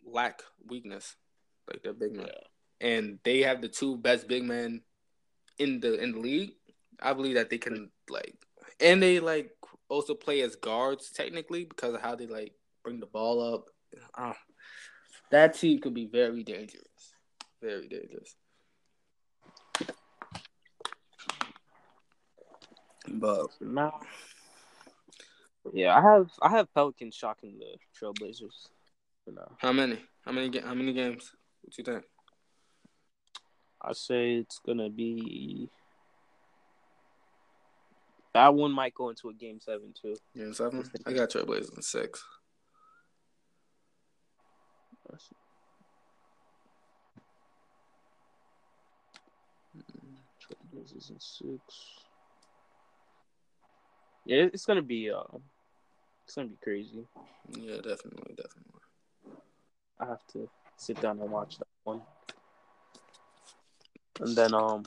lack 0.06 0.42
weakness, 0.68 1.16
like 1.68 1.84
their 1.84 1.94
big 1.94 2.16
man. 2.16 2.28
Yeah. 2.28 2.88
And 2.88 3.20
they 3.24 3.42
have 3.42 3.62
the 3.62 3.68
two 3.68 3.98
best 3.98 4.28
big 4.28 4.44
men 4.44 4.82
in 5.58 5.80
the 5.80 6.02
in 6.02 6.14
the 6.14 6.20
league. 6.20 6.52
I 7.02 7.14
believe 7.14 7.36
that 7.36 7.50
they 7.50 7.58
can 7.58 7.92
like, 8.10 8.36
and 8.80 9.02
they 9.02 9.20
like 9.20 9.52
also 9.90 10.14
play 10.14 10.42
as 10.42 10.56
guards 10.56 11.10
technically 11.12 11.66
because 11.66 11.96
of 11.96 12.02
how 12.02 12.16
they 12.16 12.28
like 12.28 12.54
bring 12.84 13.00
the 13.00 13.06
ball 13.06 13.56
up. 13.56 13.70
Uh, 14.16 14.34
that 15.32 15.54
team 15.56 15.80
could 15.80 15.94
be 15.94 16.06
very 16.08 16.44
dangerous, 16.44 17.14
very 17.62 17.88
dangerous. 17.88 18.36
But 23.08 23.48
Nah. 23.60 23.92
Yeah, 25.74 25.96
I 25.98 26.02
have 26.02 26.32
I 26.42 26.50
have 26.50 26.74
Pelicans 26.74 27.16
shocking 27.16 27.60
the 27.60 27.76
Trailblazers. 28.00 28.70
For 29.26 29.32
now. 29.32 29.52
how 29.60 29.72
many? 29.74 30.00
How 30.26 30.32
many? 30.32 30.50
ga- 30.50 30.62
How 30.66 30.74
many 30.74 30.94
games? 30.94 31.32
What 31.62 31.74
do 31.74 31.82
you 31.82 31.84
think? 31.84 32.06
I 33.82 33.94
say 33.94 34.36
it's 34.36 34.60
gonna 34.66 34.90
be 34.90 35.70
that 38.34 38.54
one 38.54 38.72
might 38.72 38.94
go 38.94 39.10
into 39.10 39.30
a 39.30 39.34
game 39.34 39.60
seven 39.60 39.94
too. 40.00 40.16
Game 40.36 40.54
seven. 40.54 40.90
I 41.06 41.14
got 41.14 41.30
Trailblazers 41.30 41.76
in 41.76 41.82
six. 41.82 42.24
Trailblazers 50.42 51.10
in 51.10 51.20
six. 51.20 51.62
Yeah, 54.26 54.48
it's 54.54 54.66
gonna 54.66 54.82
be 54.82 55.10
uh, 55.10 55.24
it's 56.26 56.36
gonna 56.36 56.48
be 56.48 56.58
crazy. 56.62 57.06
Yeah, 57.52 57.76
definitely, 57.78 58.36
definitely. 58.36 58.82
I 60.00 60.06
have 60.06 60.26
to 60.34 60.50
sit 60.78 61.02
down 61.02 61.20
and 61.20 61.32
watch 61.32 61.58
that 61.58 61.68
one. 61.84 62.02
And 64.20 64.36
then 64.36 64.54
um 64.54 64.84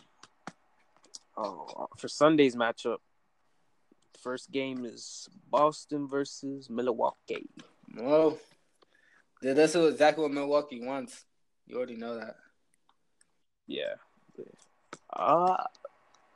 oh, 1.37 1.89
for 1.97 2.09
Sunday's 2.09 2.57
matchup, 2.57 2.99
first 4.23 4.51
game 4.51 4.85
is 4.85 5.29
Boston 5.51 6.07
versus 6.07 6.71
Milwaukee. 6.71 7.49
Well, 7.97 8.39
yeah, 9.43 9.53
that's 9.55 9.75
exactly 9.75 10.23
what 10.23 10.33
Milwaukee 10.33 10.85
wants. 10.85 11.25
You 11.67 11.77
already 11.77 11.97
know 11.97 12.19
that. 12.19 12.37
Yeah. 13.67 13.95
Uh 15.13 15.57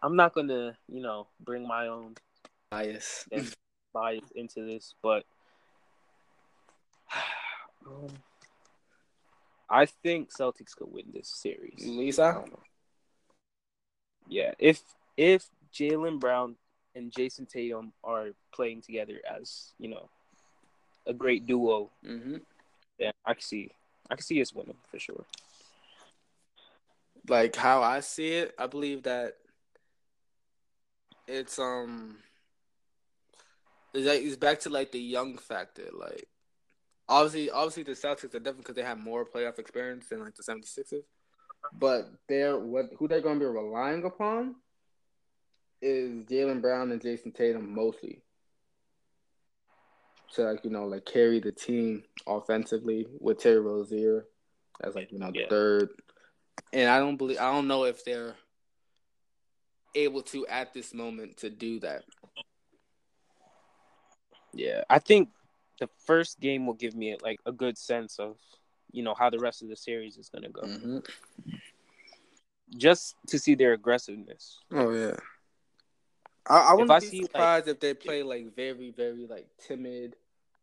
I'm 0.03 0.17
not 0.17 0.35
gonna, 0.35 0.77
you 0.89 1.01
know, 1.01 1.29
bring 1.41 1.67
my 1.67 1.89
own 1.89 2.15
Bias. 2.71 3.27
bias 3.95 4.25
into 4.35 4.67
this, 4.67 4.95
but 5.03 5.25
um, 7.87 8.09
I 9.71 9.87
think 9.87 10.31
Celtics 10.31 10.77
could 10.77 10.93
win 10.93 11.07
this 11.13 11.29
series. 11.29 11.83
I 11.85 11.89
Lisa? 11.89 12.33
don't 12.35 12.51
know. 12.53 12.63
Yeah, 14.29 14.53
if 14.59 14.83
if 15.17 15.47
Jaylen 15.73 16.21
Brown 16.21 16.57
and 16.95 17.11
Jayson 17.13 17.47
Tatum 17.47 17.93
are 18.05 18.29
playing 18.55 18.83
together 18.83 19.21
as 19.29 19.73
you 19.79 19.89
know 19.89 20.09
a 21.07 21.15
great 21.15 21.47
duo, 21.47 21.91
Mm-hmm. 22.05 22.37
I 23.27 23.35
can 23.35 23.43
see 23.43 23.71
I 24.09 24.15
can 24.15 24.25
see 24.25 24.41
us 24.41 24.53
winning 24.53 24.77
for 24.91 24.99
sure. 24.99 25.25
Like 27.29 27.57
how 27.57 27.83
I 27.83 28.01
see 28.01 28.35
it, 28.35 28.55
I 28.59 28.67
believe 28.69 29.03
that 29.03 29.35
it's 31.27 31.59
um 31.59 32.19
it's 33.93 34.07
like 34.07 34.23
it's 34.23 34.37
back 34.37 34.61
to 34.61 34.71
like 34.71 34.93
the 34.93 35.01
young 35.01 35.39
factor. 35.39 35.89
Like 35.93 36.29
obviously 37.09 37.51
obviously 37.51 37.83
the 37.83 37.93
Celtics 37.93 38.35
are 38.35 38.39
different 38.39 38.59
because 38.59 38.77
they 38.77 38.83
have 38.83 38.99
more 38.99 39.25
playoff 39.25 39.59
experience 39.59 40.09
than 40.09 40.21
like 40.21 40.35
the 40.35 40.43
76ers. 40.43 41.03
But 41.79 42.13
they're 42.29 42.59
what 42.59 42.91
who 42.97 43.09
they're 43.09 43.21
gonna 43.21 43.41
be 43.41 43.47
relying 43.47 44.05
upon 44.05 44.57
is 45.83 46.25
Jaylen 46.25 46.63
Brown 46.63 46.93
and 46.93 47.01
Jayson 47.01 47.33
Tatum 47.33 47.75
mostly. 47.75 48.23
To 50.35 50.43
like, 50.43 50.65
you 50.65 50.71
know, 50.71 50.87
like 50.87 51.07
carry 51.07 51.41
the 51.41 51.53
team 51.53 52.03
offensively 52.27 53.07
with 53.21 53.39
Terry 53.39 53.61
Rozier 53.61 54.27
as 54.83 54.95
like, 54.95 55.13
you 55.13 55.19
know, 55.19 55.31
the 55.33 55.41
Yeah. 55.41 55.49
third. 55.49 55.91
And 56.73 56.91
I 56.91 56.99
don't 56.99 57.17
believe 57.17 57.39
I 57.39 57.53
don't 57.53 57.69
know 57.69 57.85
if 57.85 58.05
they're 58.05 58.35
able 59.95 60.23
to 60.23 60.47
at 60.49 60.75
this 60.75 60.93
moment 60.93 61.39
to 61.39 61.51
do 61.51 61.81
that. 61.81 62.05
Yeah, 64.53 64.83
I 64.91 64.99
think 64.99 65.29
the 65.79 65.89
first 66.05 66.41
game 66.41 66.67
will 66.67 66.75
give 66.75 66.95
me 66.95 67.17
like 67.23 67.39
a 67.47 67.53
good 67.53 67.79
sense 67.79 68.19
of 68.19 68.37
you 68.91 69.03
know 69.03 69.15
how 69.15 69.31
the 69.31 69.39
rest 69.39 69.63
of 69.63 69.69
the 69.69 69.77
series 69.77 70.17
is 70.17 70.29
gonna 70.29 70.49
go, 70.49 70.63
Mm-hmm. 70.63 70.99
just 72.77 73.15
to 73.29 73.39
see 73.39 73.55
their 73.55 73.73
aggressiveness. 73.75 74.59
Oh 74.73 74.91
yeah. 74.91 75.17
I, 76.49 76.59
I 76.71 76.75
wouldn't 76.75 77.01
be 77.01 77.07
see, 77.07 77.21
like- 77.21 77.31
surprised 77.31 77.69
if 77.69 77.81
they 77.81 77.95
play 77.95 78.23
like 78.23 78.55
very, 78.55 78.93
very 78.97 79.27
like 79.27 79.49
timid, 79.67 80.17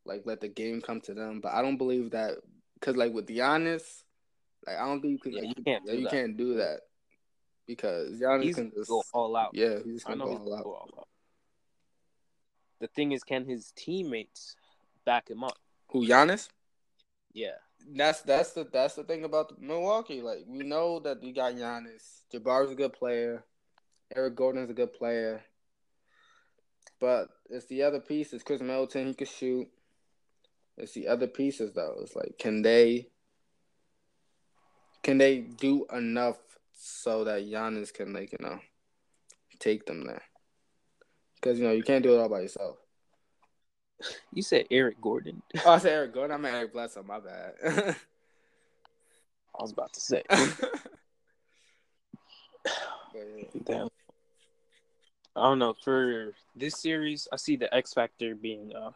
like 0.06 0.22
let 0.26 0.41
the 0.41 0.48
game 0.48 0.82
come 0.82 1.02
to 1.02 1.13
them. 1.13 1.41
But 1.41 1.54
I 1.54 1.62
don't 1.62 1.78
believe 1.78 2.12
that 2.12 2.36
because 2.76 2.96
like 2.96 3.13
with 3.13 3.28
Giannis, 3.28 4.04
like 4.65 4.78
I 4.78 4.86
don't 4.86 5.02
think 5.02 5.24
you, 5.26 5.32
Yeah, 5.32 5.41
can, 5.41 5.50
you 5.50 5.63
can't 5.63 5.84
yeah, 5.86 5.91
do 5.91 5.98
you 5.98 6.04
that. 6.06 6.12
can't 6.12 6.38
do 6.38 6.54
that 6.56 6.80
because 7.67 8.19
Giannis 8.22 8.43
He's 8.43 8.56
can 8.56 8.72
just 8.76 8.89
go 8.89 9.04
all 9.13 9.36
out. 9.36 9.52
yeah, 9.54 9.78
he's 9.84 9.96
just 9.96 10.06
gonna 10.08 10.24
go 10.26 10.32
all 10.38 10.56
out. 10.56 10.63
go 10.63 10.74
all 10.74 10.89
out. 11.00 11.08
The 12.80 12.88
thing 12.88 13.12
is, 13.13 13.24
can 13.24 13.46
his 13.46 13.72
teammates 13.76 14.56
back 15.06 15.30
him 15.30 15.43
up? 15.43 15.58
Who 15.89 16.06
Giannis? 16.08 16.50
Yeah, 17.34 17.52
That's 17.96 18.22
that's 18.22 18.52
the 18.52 18.65
that's 18.72 18.96
the 18.96 19.04
thing 19.04 19.24
about 19.24 19.60
Milwaukee. 19.62 20.22
Like 20.22 20.43
we 20.48 20.63
know 20.63 21.00
that 21.00 21.22
we 21.22 21.32
got 21.32 21.54
Giannis. 21.56 22.22
Jabari's 22.32 22.72
a 22.72 22.76
good 22.76 22.93
player. 22.93 23.43
Eric 24.15 24.36
Gordon's 24.36 24.69
a 24.69 24.74
good 24.74 24.93
player. 24.93 25.41
But 27.04 27.28
it's 27.50 27.66
the 27.66 27.84
other 27.84 28.00
pieces. 28.00 28.44
Khris 28.44 28.62
Middleton, 28.62 29.08
he 29.08 29.13
could 29.13 29.28
shoot. 29.28 29.68
It's 30.78 30.94
the 30.94 31.10
other 31.10 31.28
pieces 31.28 31.74
though. 31.74 31.98
It's 32.00 32.16
like 32.16 32.38
can 32.39 32.62
they 32.62 33.10
can 35.02 35.18
they 35.18 35.39
do 35.39 35.86
enough 35.92 36.38
so 36.72 37.26
that 37.26 37.42
Giannis 37.42 37.94
can 37.94 38.13
like, 38.13 38.32
you 38.32 38.38
know, 38.39 38.58
take 39.60 39.86
them 39.86 40.06
there? 40.06 40.22
Because 41.36 41.60
you 41.60 41.66
know, 41.66 41.74
you 41.74 41.84
can't 41.84 42.04
do 42.04 42.16
it 42.16 42.20
all 42.20 42.30
by 42.30 42.39
yourself. 42.39 42.78
you 44.34 44.42
said 44.42 44.68
Eric 44.72 45.02
Gordon. 45.02 45.42
Oh, 45.66 45.72
I 45.72 45.80
said 45.80 45.92
Eric 45.92 46.13
Gordon, 46.13 46.36
I 46.36 46.38
meant 46.38 46.56
Eric 46.56 46.72
Bledsoe, 46.72 47.04
my 47.04 47.20
bad. 47.20 47.54
I 47.66 49.62
was 49.62 49.74
about 49.74 49.92
to 49.92 50.00
say. 50.00 50.24
Damn. 53.66 53.89
I 55.36 55.43
don't 55.43 55.60
know. 55.60 55.74
For 55.84 56.34
this 56.56 56.80
series, 56.80 57.28
I 57.32 57.38
see 57.38 57.56
the 57.56 57.74
X 57.74 57.93
factor 57.93 58.36
being 58.36 58.74
uh, 58.76 58.91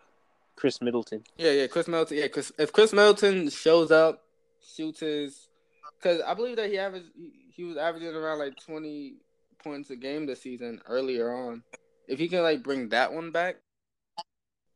Khris 0.56 0.82
Middleton. 0.82 1.23
Yeah, 1.38 1.52
yeah, 1.52 1.67
Khris 1.67 1.88
Middleton. 1.88 2.17
Yeah, 2.17 2.27
Chris. 2.27 2.52
If 2.60 2.71
Khris 2.71 2.94
Middleton 2.94 3.50
shows 3.50 3.92
up, 3.92 4.23
shoots 4.62 5.00
his, 5.00 5.50
because 5.98 6.21
I 6.21 6.33
believe 6.33 6.58
that 6.58 6.69
he 6.69 6.77
averaged, 6.77 7.08
he, 7.50 7.63
was 7.63 7.77
averaging 7.77 8.15
around 8.15 8.40
like 8.40 8.54
twenty 8.63 9.15
points 9.63 9.90
a 9.90 9.96
game 9.96 10.25
this 10.25 10.42
season 10.42 10.81
earlier 10.88 11.31
on. 11.33 11.63
If 12.08 12.19
he 12.19 12.27
can 12.27 12.44
like 12.44 12.63
bring 12.63 12.90
that 12.90 13.12
one 13.12 13.31
back, 13.31 13.58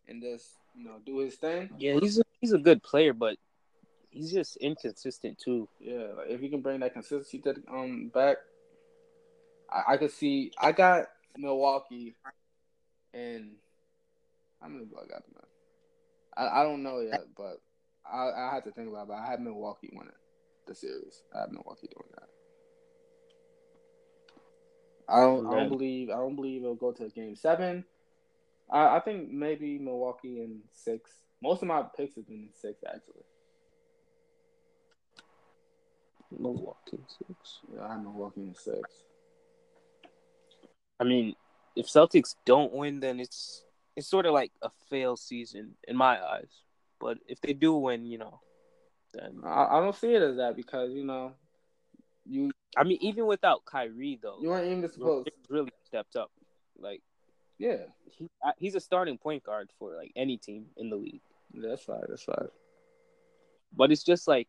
and 0.07 0.21
just 0.21 0.47
you 0.75 0.85
know 0.85 0.97
do 1.05 1.19
his 1.19 1.35
thing, 1.35 1.69
Yeah, 1.77 1.99
he's 1.99 2.19
a, 2.19 2.23
he's 2.39 2.53
a 2.53 2.57
good 2.57 2.81
player, 2.81 3.13
but 3.13 3.37
he's 4.09 4.31
just 4.31 4.57
inconsistent 4.57 5.37
too. 5.37 5.69
yeah, 5.79 6.07
like 6.17 6.29
if 6.29 6.41
he 6.41 6.49
can 6.49 6.61
bring 6.61 6.79
that 6.79 6.93
consistency 6.93 7.37
to 7.39 7.53
the, 7.53 7.71
um 7.71 8.09
back, 8.13 8.37
I, 9.71 9.93
I 9.93 9.97
could 9.97 10.11
see. 10.11 10.51
I 10.59 10.71
got 10.71 11.05
Milwaukee, 11.37 12.15
and 13.13 13.53
how 14.61 14.67
many 14.67 14.85
do 14.85 14.95
I 14.97 15.07
got 15.07 15.25
them? 15.25 15.35
at? 15.37 15.47
I 16.37 16.61
I 16.61 16.63
don't 16.63 16.83
know 16.83 16.99
yet, 16.99 17.21
but 17.35 17.61
I 18.05 18.31
I 18.31 18.53
have 18.53 18.63
to 18.65 18.71
think 18.71 18.89
about 18.89 19.03
it. 19.03 19.07
But 19.09 19.17
I 19.17 19.31
have 19.31 19.39
Milwaukee 19.39 19.89
winning 19.91 20.13
the 20.67 20.75
series. 20.75 21.23
I 21.35 21.41
have 21.41 21.51
Milwaukee 21.51 21.87
doing 21.87 22.09
that. 22.15 22.29
I 25.09 25.19
don't. 25.19 25.47
I 25.47 25.51
don't 25.51 25.69
believe. 25.69 26.09
I 26.09 26.17
don't 26.17 26.35
believe 26.35 26.63
it'll 26.63 26.75
go 26.75 26.91
to 26.93 27.09
game 27.09 27.35
seven. 27.35 27.83
I, 28.71 28.97
I 28.97 28.99
think 29.01 29.29
maybe 29.29 29.77
Milwaukee 29.77 30.41
in 30.41 30.61
six. 30.71 31.11
Most 31.43 31.61
of 31.61 31.67
my 31.67 31.83
picks 31.97 32.15
have 32.15 32.27
been 32.27 32.43
in 32.43 32.49
six 32.53 32.81
actually. 32.87 33.23
Milwaukee 36.31 36.93
in 36.93 37.03
six. 37.07 37.59
Yeah, 37.73 37.85
I 37.85 37.93
have 37.93 38.03
Milwaukee 38.03 38.41
in 38.41 38.55
six. 38.55 39.03
I 41.01 41.03
mean, 41.03 41.35
if 41.75 41.87
Celtics 41.87 42.35
don't 42.45 42.71
win, 42.71 42.99
then 42.99 43.19
it's 43.19 43.63
it's 43.95 44.07
sort 44.07 44.27
of 44.27 44.33
like 44.33 44.51
a 44.61 44.69
fail 44.89 45.17
season 45.17 45.75
in 45.87 45.97
my 45.97 46.23
eyes. 46.23 46.51
But 46.99 47.17
if 47.27 47.41
they 47.41 47.53
do 47.53 47.75
win, 47.75 48.05
you 48.05 48.19
know, 48.19 48.39
then 49.13 49.41
I, 49.43 49.65
I 49.65 49.79
don't 49.79 49.95
see 49.95 50.13
it 50.13 50.21
as 50.21 50.37
that 50.37 50.55
because 50.55 50.91
you 50.93 51.03
know, 51.03 51.33
you 52.25 52.51
I 52.77 52.83
mean, 52.83 52.99
even 53.01 53.25
without 53.25 53.65
Kyrie 53.65 54.19
though, 54.21 54.37
you 54.41 54.49
weren't 54.49 54.67
even 54.67 54.89
supposed. 54.91 55.29
Really 55.49 55.71
stepped 55.85 56.15
up. 56.15 56.31
Like 56.79 57.01
Yeah, 57.57 57.77
he, 58.11 58.29
he's 58.57 58.75
a 58.75 58.79
starting 58.79 59.17
point 59.17 59.43
guard 59.43 59.69
for 59.79 59.95
like 59.95 60.11
any 60.15 60.37
team 60.37 60.67
in 60.77 60.91
the 60.91 60.95
league. 60.97 61.21
that's 61.53 61.83
fine. 61.83 62.03
That's 62.07 62.23
fine. 62.23 62.47
But 63.75 63.91
it's 63.91 64.03
just 64.03 64.27
like, 64.27 64.47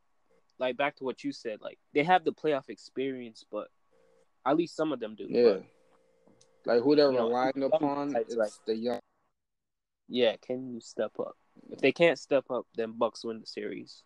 like 0.59 0.77
back 0.77 0.97
to 0.97 1.05
what 1.05 1.25
you 1.25 1.33
said. 1.33 1.61
Like 1.63 1.79
they 1.95 2.05
have 2.05 2.25
the 2.25 2.33
playoff 2.33 2.69
experience, 2.69 3.45
but 3.51 3.69
at 4.45 4.57
least 4.57 4.77
some 4.77 4.93
of 4.93 5.01
them 5.01 5.15
do. 5.15 5.27
Yeah, 5.29 5.43
But, 5.55 5.65
like 6.65 6.83
who 6.83 6.95
they're 6.97 7.11
You 7.11 7.19
know, 7.19 7.29
relying 7.29 7.63
upon 7.63 8.17
is 8.17 8.37
like- 8.37 8.53
the 8.67 8.77
young. 8.77 9.01
yeah. 10.09 10.37
Can 10.37 10.73
you 10.73 10.81
step 10.81 11.13
up? 11.19 11.37
If 11.71 11.81
they 11.81 11.93
can't 11.93 12.19
step 12.19 12.45
up, 12.51 12.67
then 12.77 12.93
Bucks 12.93 13.25
win 13.25 13.41
the 13.41 13.47
series. 13.47 14.03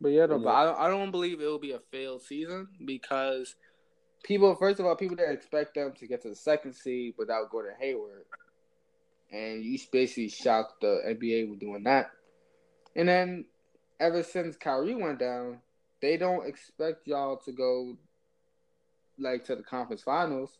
But 0.00 0.08
yeah, 0.10 0.26
no, 0.26 0.36
Yeah. 0.36 0.44
but 0.44 0.54
I 0.54 0.64
don't, 0.64 0.78
I 0.80 0.88
don't 0.88 1.10
believe 1.10 1.40
it 1.40 1.46
will 1.46 1.58
be 1.58 1.72
a 1.72 1.80
failed 1.90 2.22
season 2.22 2.68
because 2.84 3.56
people, 4.22 4.54
first 4.54 4.78
of 4.80 4.86
all, 4.86 4.96
people 4.96 5.16
didn't 5.16 5.34
expect 5.34 5.74
them 5.74 5.92
to 5.98 6.06
get 6.06 6.22
to 6.22 6.28
the 6.28 6.34
second 6.36 6.74
seed 6.74 7.14
without 7.16 7.50
Gordon 7.50 7.74
Hayward, 7.78 8.24
and 9.32 9.64
you 9.64 9.78
basically 9.92 10.28
shocked 10.28 10.80
the 10.80 11.00
NBA 11.06 11.48
with 11.50 11.60
doing 11.60 11.84
that. 11.84 12.10
And 12.94 13.08
then 13.08 13.46
ever 14.00 14.22
since 14.22 14.56
Kyrie 14.56 14.94
went 14.94 15.18
down, 15.18 15.60
they 16.00 16.16
don't 16.16 16.46
expect 16.46 17.06
y'all 17.06 17.38
to 17.38 17.52
go 17.52 17.96
like 19.18 19.44
to 19.46 19.56
the 19.56 19.62
conference 19.62 20.02
finals. 20.02 20.58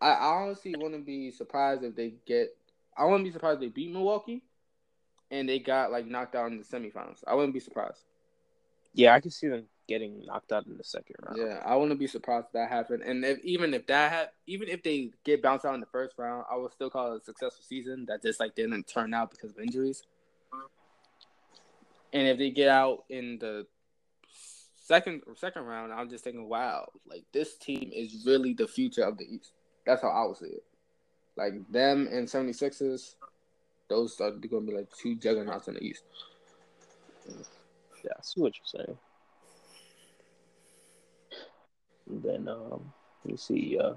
I, 0.00 0.12
honestly 0.12 0.74
wouldn't 0.76 1.04
be 1.04 1.30
surprised 1.30 1.82
if 1.82 1.94
they 1.94 2.14
get. 2.26 2.56
I 2.96 3.04
wouldn't 3.04 3.24
be 3.24 3.30
surprised 3.30 3.56
if 3.56 3.60
they 3.60 3.68
beat 3.68 3.92
Milwaukee 3.92 4.42
and 5.30 5.48
they 5.48 5.58
got 5.58 5.92
like 5.92 6.06
knocked 6.06 6.34
out 6.34 6.50
in 6.50 6.58
the 6.58 6.64
semifinals. 6.64 7.22
I 7.26 7.34
wouldn't 7.34 7.54
be 7.54 7.60
surprised. 7.60 8.04
Yeah, 8.94 9.14
I 9.14 9.20
can 9.20 9.30
see 9.30 9.48
them 9.48 9.66
getting 9.86 10.24
knocked 10.24 10.52
out 10.52 10.66
in 10.66 10.76
the 10.76 10.84
second 10.84 11.16
round. 11.22 11.38
Yeah, 11.38 11.62
I 11.64 11.76
wouldn't 11.76 12.00
be 12.00 12.06
surprised 12.06 12.46
if 12.46 12.52
that 12.52 12.68
happened. 12.68 13.02
And 13.02 13.24
if 13.24 13.38
even 13.40 13.74
if 13.74 13.86
that 13.86 14.12
had, 14.12 14.28
even 14.46 14.68
if 14.68 14.82
they 14.82 15.10
get 15.24 15.42
bounced 15.42 15.64
out 15.64 15.74
in 15.74 15.80
the 15.80 15.86
first 15.86 16.14
round, 16.18 16.44
I 16.50 16.56
would 16.56 16.72
still 16.72 16.90
call 16.90 17.12
it 17.12 17.22
a 17.22 17.24
successful 17.24 17.64
season. 17.64 18.06
That 18.06 18.22
just 18.22 18.40
like 18.40 18.54
didn't 18.54 18.84
turn 18.84 19.14
out 19.14 19.30
because 19.30 19.50
of 19.52 19.58
injuries. 19.60 20.02
And 22.12 22.26
if 22.26 22.38
they 22.38 22.50
get 22.50 22.68
out 22.68 23.04
in 23.08 23.38
the 23.38 23.66
second 24.76 25.22
second 25.36 25.64
round, 25.64 25.92
I'm 25.92 26.08
just 26.08 26.24
thinking, 26.24 26.48
wow, 26.48 26.88
like 27.06 27.24
this 27.32 27.56
team 27.56 27.90
is 27.94 28.24
really 28.26 28.54
the 28.54 28.66
future 28.66 29.04
of 29.04 29.18
the 29.18 29.24
East. 29.24 29.52
That's 29.90 30.02
how 30.02 30.10
I 30.10 30.24
would 30.24 30.36
see 30.36 30.46
it. 30.46 30.62
Like 31.36 31.68
them 31.68 32.08
and 32.12 32.28
76ers, 32.28 33.16
those 33.88 34.20
are 34.20 34.30
going 34.30 34.66
to 34.66 34.70
be 34.70 34.72
like 34.72 34.86
two 34.96 35.16
juggernauts 35.16 35.66
in 35.66 35.74
the 35.74 35.82
East. 35.82 36.04
Yeah, 37.26 38.12
I 38.16 38.20
see 38.22 38.40
what 38.40 38.52
you're 38.56 38.84
saying. 38.84 38.96
And 42.08 42.22
then 42.22 42.48
um, 42.48 42.92
let 43.24 43.32
me 43.32 43.36
see. 43.36 43.80
Uh, 43.82 43.94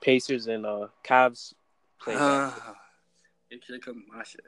Pacers 0.00 0.46
and 0.46 0.64
uh, 0.64 0.86
Cavs 1.04 1.52
play. 2.00 2.14
It 3.50 3.62
should 3.66 3.84
come 3.84 4.04
my 4.10 4.24
shit. 4.24 4.40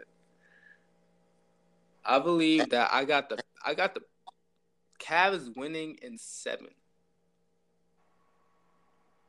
I 2.07 2.21
believe 2.21 2.71
that 2.71 2.89
I 2.91 3.05
got 3.05 3.29
the 3.29 3.37
I 3.63 3.75
got 3.75 3.95
the 3.95 4.01
Cavs 4.99 5.55
winning 5.55 5.99
in 6.01 6.17
seven. 6.17 6.69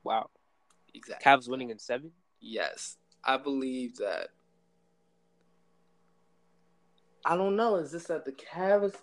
wow, 0.06 0.30
Exactly. 0.96 1.30
Cavs 1.30 1.50
winning 1.50 1.70
in 1.70 1.80
seven. 1.80 2.12
Yes, 2.40 2.98
I 3.24 3.38
believe 3.38 3.98
that. 3.98 4.30
I 7.26 7.36
don't 7.36 7.56
know. 7.56 7.78
Is 7.78 7.92
this 7.92 8.06
that 8.06 8.26
the 8.26 8.32
Cavs? 8.32 8.96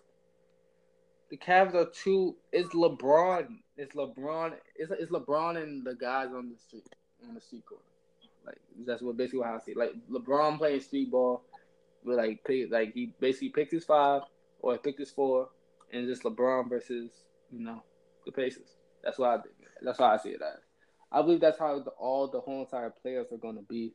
The 1.31 1.37
Cavs 1.37 1.75
are 1.75 1.91
too. 1.91 2.37
It's 2.53 2.75
LeBron. 2.75 3.49
It's 3.77 3.95
LeBron. 3.95 4.55
It's, 4.77 4.93
it's 4.93 5.11
LeBron 5.11 5.63
and 5.63 5.85
the 5.85 5.95
guys 5.95 6.29
on 6.29 6.51
the 6.51 6.59
street 6.59 6.85
on 7.29 7.35
the 7.35 7.41
street 7.41 7.65
corner. 7.67 7.83
Like 8.47 8.59
that's 8.87 9.03
what 9.03 9.17
basically 9.17 9.45
how 9.45 9.57
I 9.57 9.59
see. 9.59 9.73
It. 9.73 9.77
Like 9.77 9.93
LeBron 10.11 10.59
playing 10.59 10.81
street 10.81 11.11
ball, 11.11 11.43
with 12.05 12.19
like 12.19 12.45
pick, 12.45 12.71
like 12.71 12.95
he 12.95 13.13
basically 13.21 13.51
picked 13.51 13.73
his 13.73 13.85
five 13.85 14.23
or 14.61 14.79
picked 14.79 14.99
his 14.99 15.11
four, 15.11 15.49
and 15.93 16.07
just 16.07 16.23
LeBron 16.23 16.69
versus 16.69 17.11
you 17.51 17.61
know 17.61 17.83
the 18.25 18.33
Pacers. 18.33 18.77
That's 19.03 19.19
why 19.19 19.37
I 19.37 19.39
that's 19.83 19.99
why 19.99 20.15
I 20.15 20.19
see 20.19 20.31
it 20.31 20.43
as. 20.43 20.61
I 21.13 21.23
believe 21.23 21.41
that's 21.41 21.59
how 21.59 21.79
the, 21.79 21.91
all 21.91 22.27
the 22.27 22.41
whole 22.41 22.61
entire 22.61 22.91
players 22.91 23.27
are 23.33 23.37
going 23.37 23.57
to 23.57 23.63
be 23.63 23.93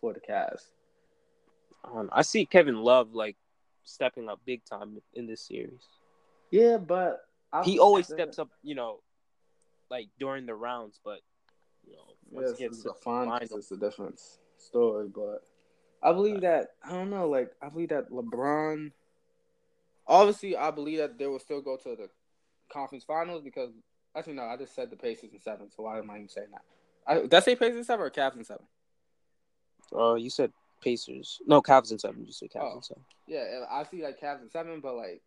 for 0.00 0.12
the 0.12 0.20
Cavs. 0.20 0.64
Um, 1.84 2.10
I 2.12 2.22
see 2.22 2.44
Kevin 2.44 2.82
Love 2.82 3.14
like 3.14 3.36
stepping 3.84 4.28
up 4.28 4.40
big 4.44 4.64
time 4.64 5.00
in 5.14 5.26
this 5.26 5.42
series. 5.42 5.86
Yeah, 6.50 6.78
but 6.78 7.20
I 7.52 7.62
He 7.62 7.78
always 7.78 8.06
steps 8.06 8.38
up, 8.38 8.50
you 8.62 8.74
know, 8.74 9.00
like 9.90 10.08
during 10.18 10.46
the 10.46 10.54
rounds, 10.54 11.00
but 11.04 11.20
you 11.86 11.94
know, 11.94 12.02
once 12.30 12.48
Yes, 12.50 12.58
he 12.58 12.64
gets 12.64 12.78
to 12.78 12.88
the 12.88 12.94
finals. 12.94 13.40
final, 13.40 13.58
It's 13.58 13.70
a 13.70 13.76
different 13.76 14.20
story, 14.58 15.08
but 15.08 15.44
I 16.02 16.12
believe 16.12 16.40
that 16.40 16.70
I 16.84 16.90
don't 16.90 17.10
know. 17.10 17.28
Like 17.28 17.52
I 17.62 17.68
believe 17.68 17.90
that 17.90 18.10
LeBron. 18.10 18.92
Obviously, 20.08 20.56
I 20.56 20.70
believe 20.70 20.98
that 20.98 21.18
they 21.18 21.26
will 21.26 21.40
still 21.40 21.60
go 21.60 21.76
to 21.76 21.96
the 21.96 22.08
conference 22.72 23.04
finals 23.04 23.42
because 23.42 23.70
actually 24.16 24.34
no, 24.34 24.44
I 24.44 24.56
just 24.56 24.74
said 24.74 24.90
the 24.90 24.96
Pacers 24.96 25.32
in 25.32 25.40
seven. 25.40 25.70
So 25.70 25.82
why 25.84 25.98
am 25.98 26.10
I 26.10 26.16
even 26.16 26.28
saying 26.28 26.48
that? 26.52 26.62
I, 27.06 27.20
did 27.22 27.34
I 27.34 27.40
say 27.40 27.54
Pacers 27.56 27.76
in 27.78 27.84
seven 27.84 28.04
or 28.06 28.10
Cavs 28.10 28.36
in 28.36 28.44
seven? 28.44 28.64
uh, 29.96 30.14
you 30.14 30.30
said 30.30 30.52
Pacers, 30.82 31.40
no 31.46 31.62
Cavs 31.62 31.92
in 31.92 31.98
seven. 31.98 32.24
You 32.26 32.32
said 32.32 32.50
Cavs 32.50 32.70
Oh. 32.72 32.76
in 32.76 32.82
seven. 32.82 33.04
Yeah, 33.26 33.64
I 33.70 33.84
see 33.84 34.02
like 34.02 34.20
Cavs 34.20 34.42
in 34.42 34.50
seven, 34.50 34.80
but 34.80 34.94
like 34.96 35.22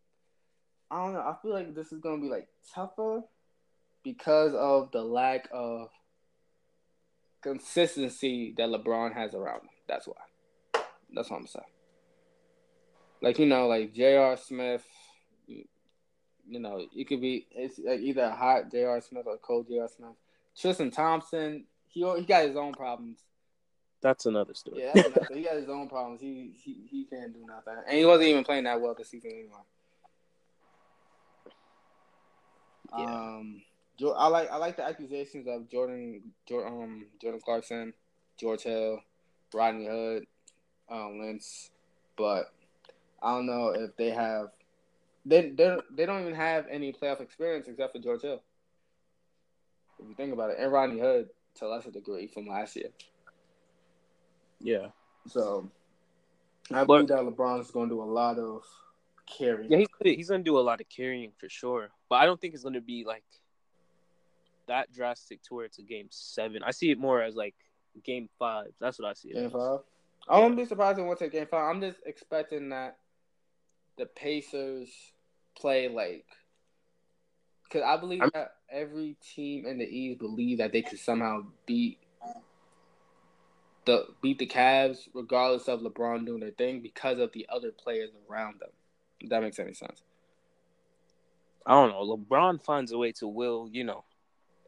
I 0.91 1.03
don't 1.03 1.13
know. 1.13 1.19
I 1.21 1.35
feel 1.41 1.53
like 1.53 1.73
this 1.75 1.91
is 1.91 1.99
gonna 1.99 2.21
be 2.21 2.29
like 2.29 2.47
tougher 2.73 3.21
because 4.03 4.53
of 4.55 4.91
the 4.91 5.03
lack 5.03 5.47
of 5.51 5.89
consistency 7.41 8.53
that 8.57 8.69
LeBron 8.69 9.13
has 9.13 9.33
around 9.33 9.61
him. 9.61 9.69
That's 9.87 10.07
why. 10.07 10.81
That's 11.13 11.29
what 11.29 11.37
I'm 11.37 11.47
saying. 11.47 11.65
Like 13.21 13.39
you 13.39 13.45
know, 13.45 13.67
like 13.67 13.93
J.R. 13.93 14.37
Smith. 14.37 14.85
You, 16.49 16.59
know, 16.59 16.85
it 16.95 17.07
could 17.07 17.21
be 17.21 17.45
it's 17.51 17.79
like 17.79 17.99
either 17.99 18.23
a 18.23 18.35
hot 18.35 18.71
J.R. 18.71 19.01
Smith 19.01 19.25
or 19.27 19.37
cold 19.37 19.67
J.R. 19.67 19.87
Smith. 19.87 20.15
Tristan 20.59 20.91
Thompson. 20.91 21.65
He 21.87 22.01
he 22.17 22.23
got 22.23 22.47
his 22.47 22.55
own 22.55 22.73
problems. 22.73 23.19
That's 24.01 24.25
another 24.25 24.53
story. 24.53 24.81
Yeah, 24.81 24.93
nothing. 24.95 25.37
he 25.37 25.43
got 25.43 25.55
his 25.55 25.69
own 25.69 25.89
problems. 25.89 26.21
He, 26.21 26.51
he 26.63 26.77
he 26.89 27.05
can't 27.05 27.33
do 27.33 27.45
nothing, 27.45 27.75
and 27.87 27.97
he 27.97 28.05
wasn't 28.05 28.29
even 28.29 28.43
playing 28.43 28.63
that 28.63 28.79
well 28.79 28.95
this 28.97 29.09
season 29.09 29.31
anyway. 29.31 29.49
Yeah. 32.97 33.05
Um, 33.05 33.61
I 34.15 34.27
like 34.27 34.49
I 34.49 34.57
like 34.57 34.77
the 34.77 34.85
accusations 34.85 35.47
of 35.47 35.69
Jordan, 35.69 36.21
Jor- 36.47 36.67
um, 36.67 37.07
Jordan 37.21 37.41
Clarkson, 37.43 37.93
George 38.39 38.63
Hill, 38.63 38.99
Rodney 39.53 39.87
Hood, 39.87 40.25
um, 40.89 41.19
Lynch, 41.19 41.69
but 42.17 42.53
I 43.21 43.33
don't 43.35 43.45
know 43.45 43.69
if 43.69 43.95
they 43.97 44.11
have. 44.11 44.49
They 45.25 45.49
they 45.49 45.77
they 45.95 46.05
don't 46.05 46.21
even 46.21 46.35
have 46.35 46.65
any 46.69 46.93
playoff 46.93 47.21
experience 47.21 47.67
except 47.67 47.93
for 47.93 47.99
George 47.99 48.21
Hill. 48.21 48.41
If 49.99 50.07
you 50.07 50.15
think 50.15 50.33
about 50.33 50.51
it, 50.51 50.57
and 50.59 50.71
Rodney 50.71 50.99
Hood 50.99 51.29
to 51.55 51.65
a 51.65 51.67
lesser 51.67 51.91
degree 51.91 52.27
from 52.27 52.47
last 52.47 52.75
year. 52.75 52.89
yeah, 54.61 54.87
So 55.27 55.69
I 56.71 56.83
believe 56.85 57.07
that 57.07 57.19
LeBron's 57.19 57.71
going 57.71 57.89
to 57.89 57.95
do 57.95 58.01
a 58.01 58.05
lot 58.05 58.37
of 58.39 58.63
carrying. 59.25 59.69
yeah. 59.71 59.77
He's 59.79 59.87
gonna, 59.87 60.15
he's 60.15 60.29
gonna 60.29 60.43
do 60.43 60.57
a 60.57 60.61
lot 60.61 60.79
of 60.81 60.87
carrying 60.89 61.31
for 61.37 61.49
sure, 61.49 61.89
but 62.09 62.15
I 62.15 62.25
don't 62.25 62.39
think 62.39 62.53
it's 62.53 62.63
gonna 62.63 62.79
be 62.81 63.03
like 63.05 63.23
that 64.67 64.91
drastic 64.93 65.41
to 65.43 65.55
where 65.55 65.65
it's 65.65 65.79
a 65.79 65.83
game 65.83 66.07
seven. 66.11 66.63
I 66.63 66.71
see 66.71 66.91
it 66.91 66.99
more 66.99 67.21
as 67.21 67.35
like 67.35 67.55
game 68.05 68.29
five. 68.39 68.67
That's 68.79 68.99
what 68.99 69.09
I 69.09 69.13
see. 69.13 69.29
It 69.29 69.33
Game 69.35 69.45
as. 69.47 69.51
five. 69.51 69.79
I 70.29 70.39
won't 70.39 70.55
be 70.55 70.65
surprised 70.65 70.99
if 70.99 71.03
we 71.03 71.07
went 71.07 71.19
to 71.19 71.27
game 71.29 71.47
five. 71.49 71.75
I'm 71.75 71.81
just 71.81 71.97
expecting 72.05 72.69
that 72.69 72.97
the 73.99 74.05
Pacers 74.07 74.89
play 75.55 75.87
like, 75.89 76.25
because 77.63 77.83
I 77.83 77.97
believe 77.97 78.21
I'm- 78.21 78.31
that 78.33 78.55
every 78.69 79.15
team 79.21 79.65
in 79.67 79.77
the 79.77 79.85
East 79.85 80.19
believe 80.19 80.57
that 80.57 80.71
they 80.71 80.81
could 80.81 80.99
somehow 80.99 81.45
beat 81.65 81.99
the 83.85 84.07
beat 84.21 84.39
the 84.39 84.47
Cavs, 84.47 85.07
regardless 85.13 85.67
of 85.67 85.81
LeBron 85.81 86.25
doing 86.25 86.39
their 86.39 86.51
thing, 86.51 86.81
because 86.81 87.19
of 87.19 87.31
the 87.33 87.45
other 87.49 87.71
players 87.71 88.11
around 88.29 88.59
them. 88.59 88.69
If 89.19 89.29
that 89.29 89.41
makes 89.41 89.59
any 89.59 89.73
sense. 89.73 90.01
I 91.65 91.73
don't 91.73 91.89
know. 91.89 92.17
LeBron 92.17 92.63
finds 92.63 92.91
a 92.91 92.97
way 92.97 93.11
to 93.13 93.27
will, 93.27 93.69
you 93.71 93.83
know, 93.83 94.03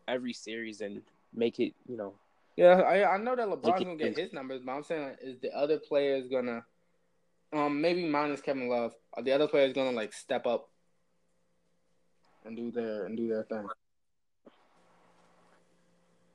every 0.08 0.34
series 0.34 0.82
and 0.82 1.02
make 1.34 1.60
it, 1.60 1.74
you 1.88 1.96
know, 1.98 2.14
Yeah, 2.58 2.82
I 2.82 3.16
I 3.16 3.18
know 3.18 3.36
that 3.36 3.48
LeBron's 3.48 3.84
gonna 3.84 3.96
get 3.96 4.18
his 4.18 4.34
numbers, 4.34 4.62
but 4.62 4.74
I'm 4.74 4.84
saying 4.84 5.04
like, 5.04 5.20
is 5.22 5.40
the 5.40 5.56
other 5.56 5.80
players 5.80 6.28
gonna, 6.28 6.66
um, 7.54 7.82
maybe 7.82 8.06
minus 8.06 8.42
Kevin 8.42 8.70
Love, 8.70 8.94
are 9.14 9.24
the 9.24 9.32
other 9.32 9.48
players 9.48 9.74
gonna 9.74 9.92
like 9.92 10.14
step 10.14 10.46
up 10.48 10.70
and 12.46 12.56
do 12.56 12.72
their 12.72 13.06
and 13.06 13.18
do 13.18 13.28
their 13.28 13.44
thing? 13.44 13.68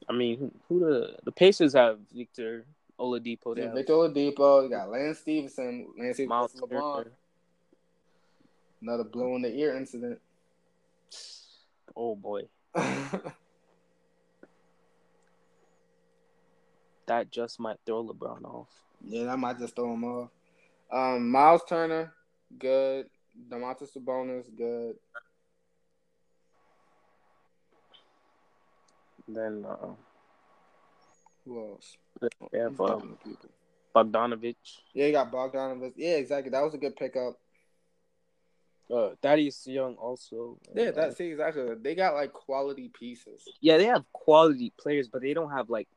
I 0.08 0.12
mean, 0.12 0.38
who, 0.38 0.52
who 0.68 0.78
the 0.80 1.16
the 1.24 1.32
Pacers 1.32 1.72
have 1.72 1.98
Victor 2.14 2.64
Oladipo, 2.98 3.54
they 3.56 3.62
Yeah, 3.62 3.72
Victor 3.74 3.94
Oladipo, 3.94 4.64
you 4.64 4.70
got 4.70 4.90
Lance 4.90 5.18
Stephenson, 5.18 5.88
Lance 5.98 6.16
Stephenson, 6.16 6.60
LeBron, 6.60 7.06
another 8.82 9.04
blow 9.04 9.34
in 9.36 9.42
the 9.42 9.54
ear 9.54 9.76
incident. 9.76 10.20
Oh 11.96 12.14
boy, 12.14 12.42
that 17.06 17.30
just 17.30 17.58
might 17.58 17.78
throw 17.86 18.04
LeBron 18.04 18.44
off. 18.44 18.68
Yeah, 19.02 19.24
that 19.24 19.38
might 19.38 19.58
just 19.58 19.74
throw 19.74 19.94
him 19.94 20.04
off. 20.04 20.30
Um, 20.90 21.30
Miles 21.30 21.62
Turner, 21.68 22.12
good. 22.58 23.06
Domantas 23.50 23.96
Sabonis, 23.96 24.46
good. 24.56 24.96
Then 29.28 29.64
uh, 29.68 29.88
Who 31.44 31.58
else? 31.72 31.96
they 32.52 32.58
have 32.58 32.80
uh, 32.80 32.86
talking 32.86 33.10
to 33.10 33.28
people? 33.28 33.50
Bogdanovich, 33.94 34.54
Yeah, 34.94 35.06
you 35.06 35.12
got 35.12 35.32
Bogdanovich. 35.32 35.94
Yeah, 35.96 36.16
exactly. 36.16 36.50
That 36.50 36.62
was 36.62 36.74
a 36.74 36.78
good 36.78 36.94
pickup. 36.96 37.38
uh, 38.90 39.10
Thaddeus 39.22 39.66
Young 39.66 39.94
also. 39.96 40.58
Yeah, 40.74 40.90
Uh, 40.90 40.92
that's 40.92 41.16
see 41.16 41.30
exactly. 41.30 41.64
They 41.82 41.94
got 41.94 42.14
like 42.14 42.32
quality 42.32 42.88
pieces. 42.88 43.42
yeah, 43.60 43.78
they 43.78 43.86
have 43.86 44.04
quality 44.12 44.72
players, 44.78 45.08
but 45.08 45.22
they 45.22 45.34
don't 45.34 45.50
have 45.50 45.68
like 45.70 45.88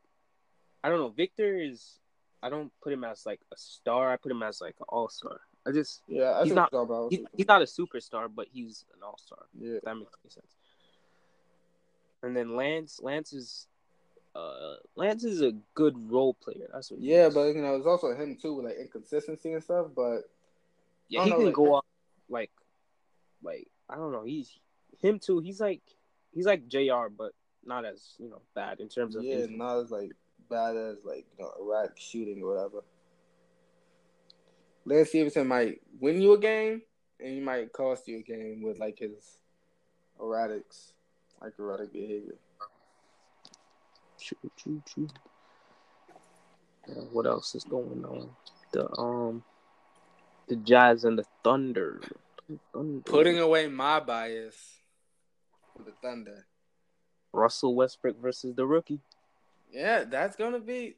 I 0.83 0.89
don't 0.89 0.99
know. 0.99 1.09
Victor 1.09 1.59
is 1.59 1.99
I 2.41 2.49
don't 2.49 2.71
put 2.81 2.93
him 2.93 3.03
as 3.03 3.25
like 3.25 3.41
a 3.51 3.57
star. 3.57 4.11
I 4.11 4.17
put 4.17 4.31
him 4.31 4.41
as 4.43 4.61
like 4.61 4.75
an 4.79 4.85
all 4.89 5.09
star. 5.09 5.41
I 5.67 5.71
just 5.71 6.01
Yeah, 6.07 6.31
I 6.39 6.43
He's 6.45 6.53
not- 6.53 6.71
what 6.71 6.79
you're 6.79 6.87
talking 6.87 6.95
about. 6.95 7.11
he, 7.31 7.37
he's 7.37 7.47
not 7.47 7.61
a 7.61 7.65
superstar, 7.65 8.29
but 8.33 8.47
he's 8.51 8.85
an 8.95 9.03
all 9.03 9.17
star. 9.17 9.39
Yeah, 9.59 9.79
that 9.83 9.95
makes 9.95 10.13
any 10.23 10.31
sense. 10.31 10.55
And 12.23 12.35
then 12.35 12.55
Lance, 12.55 12.99
Lance 13.01 13.33
is, 13.33 13.67
uh, 14.35 14.75
Lance 14.95 15.23
is 15.23 15.41
a 15.41 15.53
good 15.73 15.95
role 16.11 16.33
player. 16.33 16.67
That's 16.73 16.91
what. 16.91 16.99
yeah, 17.01 17.29
but 17.33 17.47
you 17.55 17.61
know, 17.61 17.75
it's 17.75 17.85
also 17.85 18.13
him 18.15 18.35
too 18.41 18.53
with 18.55 18.65
like 18.65 18.77
inconsistency 18.77 19.53
and 19.53 19.63
stuff. 19.63 19.87
But 19.95 20.21
yeah, 21.07 21.23
he 21.23 21.29
don't 21.29 21.39
can 21.39 21.45
like- 21.47 21.55
go 21.55 21.75
off 21.75 21.85
like, 22.29 22.51
like 23.43 23.67
I 23.89 23.95
don't 23.95 24.11
know. 24.11 24.23
He's 24.23 24.51
him 25.01 25.19
too. 25.19 25.39
He's 25.39 25.59
like 25.59 25.81
he's 26.33 26.45
like 26.45 26.67
J.R. 26.67 27.09
but 27.09 27.33
not 27.65 27.85
as 27.85 28.13
you 28.17 28.29
know 28.29 28.41
bad 28.53 28.79
in 28.79 28.87
terms 28.89 29.15
of. 29.15 29.23
yeah, 29.23 29.35
injury. 29.35 29.57
not 29.57 29.79
as 29.79 29.91
like 29.91 30.11
bad 30.49 30.75
as 30.75 30.97
like 31.03 31.25
you 31.37 31.43
know 31.43 31.51
erratic 31.59 31.97
shooting 31.97 32.41
or 32.41 32.53
whatever. 32.53 32.83
Lance 34.85 35.09
Stephenson 35.09 35.47
might 35.47 35.81
win 35.99 36.21
you 36.21 36.33
a 36.33 36.39
game, 36.39 36.81
and 37.19 37.33
he 37.33 37.39
might 37.39 37.71
cost 37.73 38.07
you 38.07 38.19
a 38.19 38.21
game 38.21 38.61
with 38.63 38.79
like 38.79 38.99
his 38.99 39.37
erratics, 40.19 40.93
like 41.41 41.53
erratic 41.59 41.93
behavior. 41.93 42.35
True, 44.19 44.81
true. 44.85 45.07
Uh, 46.89 47.01
what 47.11 47.25
else 47.25 47.55
is 47.55 47.63
going 47.63 48.03
on? 48.05 48.29
The 48.71 48.89
um, 48.97 49.43
the 50.47 50.55
Jazz 50.57 51.03
and 51.03 51.17
the 51.17 51.25
Thunder. 51.43 52.01
Thunder. 52.73 53.01
Putting 53.05 53.39
away 53.39 53.67
my 53.67 53.99
bias 53.99 54.55
for 55.75 55.83
the 55.83 55.93
Thunder. 56.01 56.45
Russell 57.31 57.75
Westbrook 57.75 58.19
versus 58.19 58.55
the 58.55 58.65
rookie. 58.65 59.01
Yeah, 59.71 60.03
that's 60.03 60.35
gonna 60.35 60.59
be. 60.59 60.95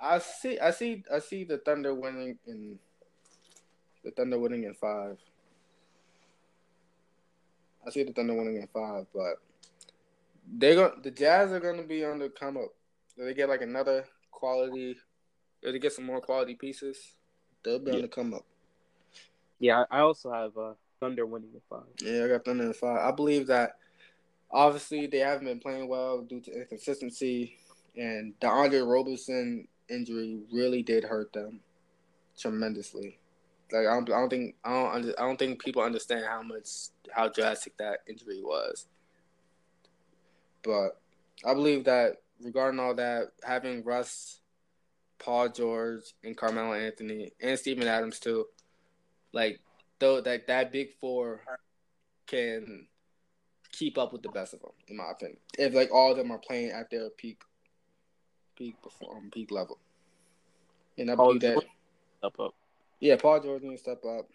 I 0.00 0.18
see. 0.18 0.58
I 0.58 0.70
see. 0.70 1.04
I 1.12 1.18
see 1.18 1.44
the 1.44 1.58
Thunder 1.58 1.94
winning 1.94 2.38
in. 2.46 2.78
The 4.04 4.10
Thunder 4.10 4.38
winning 4.38 4.64
in 4.64 4.74
five. 4.74 5.18
I 7.86 7.90
see 7.90 8.02
the 8.02 8.12
Thunder 8.12 8.34
winning 8.34 8.56
in 8.56 8.66
five, 8.66 9.06
but 9.14 9.36
they're 10.46 10.74
going. 10.74 11.02
The 11.02 11.10
Jazz 11.10 11.52
are 11.52 11.60
going 11.60 11.78
to 11.78 11.86
be 11.86 12.04
on 12.04 12.18
the 12.18 12.28
come 12.28 12.56
up. 12.56 12.74
If 13.16 13.24
they 13.24 13.34
get 13.34 13.48
like 13.48 13.62
another 13.62 14.04
quality, 14.30 14.96
if 15.62 15.72
they 15.72 15.78
get 15.78 15.92
some 15.92 16.04
more 16.04 16.20
quality 16.20 16.54
pieces, 16.54 17.14
they'll 17.64 17.78
be 17.78 17.92
on 17.92 18.02
the 18.02 18.08
come 18.08 18.34
up. 18.34 18.44
Yeah, 19.58 19.84
I 19.90 19.98
I 19.98 20.00
also 20.00 20.32
have 20.32 20.56
uh, 20.56 20.74
Thunder 21.00 21.24
winning 21.24 21.50
in 21.54 21.60
five. 21.70 21.86
Yeah, 22.02 22.24
I 22.24 22.28
got 22.28 22.44
Thunder 22.44 22.64
in 22.64 22.72
five. 22.74 22.98
I 22.98 23.10
believe 23.10 23.46
that 23.46 23.76
obviously 24.54 25.06
they 25.08 25.18
haven't 25.18 25.46
been 25.46 25.58
playing 25.58 25.88
well 25.88 26.22
due 26.22 26.40
to 26.40 26.52
inconsistency, 26.52 27.58
and 27.96 28.32
DeAndre 28.40 28.88
Roberson 28.90 29.66
injury 29.90 30.38
really 30.52 30.82
did 30.82 31.04
hurt 31.04 31.32
them 31.32 31.60
tremendously. 32.38 33.18
Like 33.72 33.86
I 33.86 33.94
don't, 33.94 34.10
I 34.10 34.20
don't 34.20 34.30
think 34.30 34.54
I 34.64 34.70
don't 34.70 35.14
I 35.18 35.22
don't 35.26 35.38
think 35.38 35.62
people 35.62 35.82
understand 35.82 36.24
how 36.24 36.42
much 36.42 36.68
how 37.10 37.28
drastic 37.28 37.76
that 37.78 38.00
injury 38.08 38.40
was. 38.40 38.86
But 40.62 41.00
I 41.44 41.52
believe 41.52 41.84
that 41.84 42.22
regarding 42.40 42.80
all 42.80 42.94
that, 42.94 43.32
having 43.42 43.84
Russ, 43.84 44.40
Paul 45.18 45.48
George, 45.48 46.14
and 46.22 46.36
Carmelo 46.36 46.74
Anthony 46.74 47.32
and 47.42 47.58
Steven 47.58 47.88
Adams 47.88 48.20
too, 48.20 48.46
like 49.32 49.60
though 49.98 50.20
that 50.20 50.46
that 50.46 50.70
big 50.70 50.94
four 51.00 51.42
can 52.26 52.86
keep 53.76 53.98
up 53.98 54.12
with 54.12 54.22
the 54.22 54.28
best 54.28 54.54
of 54.54 54.60
them, 54.60 54.70
in 54.88 54.96
my 54.96 55.10
opinion. 55.10 55.38
If 55.58 55.74
like 55.74 55.92
all 55.92 56.12
of 56.12 56.16
them 56.16 56.30
are 56.30 56.38
playing 56.38 56.70
at 56.70 56.90
their 56.90 57.10
peak, 57.10 57.42
peak 58.56 58.80
perform, 58.82 59.24
um, 59.24 59.30
peak 59.30 59.50
level, 59.50 59.78
and 60.96 61.10
I 61.10 61.16
Paul 61.16 61.26
believe 61.26 61.40
that. 61.42 61.54
George- 61.54 61.66
Up. 62.22 62.54
Yeah, 63.00 63.16
Paul 63.16 63.40
George 63.40 63.62
needs 63.62 63.82
to 63.82 63.90
step 63.90 64.04
up. 64.06 64.30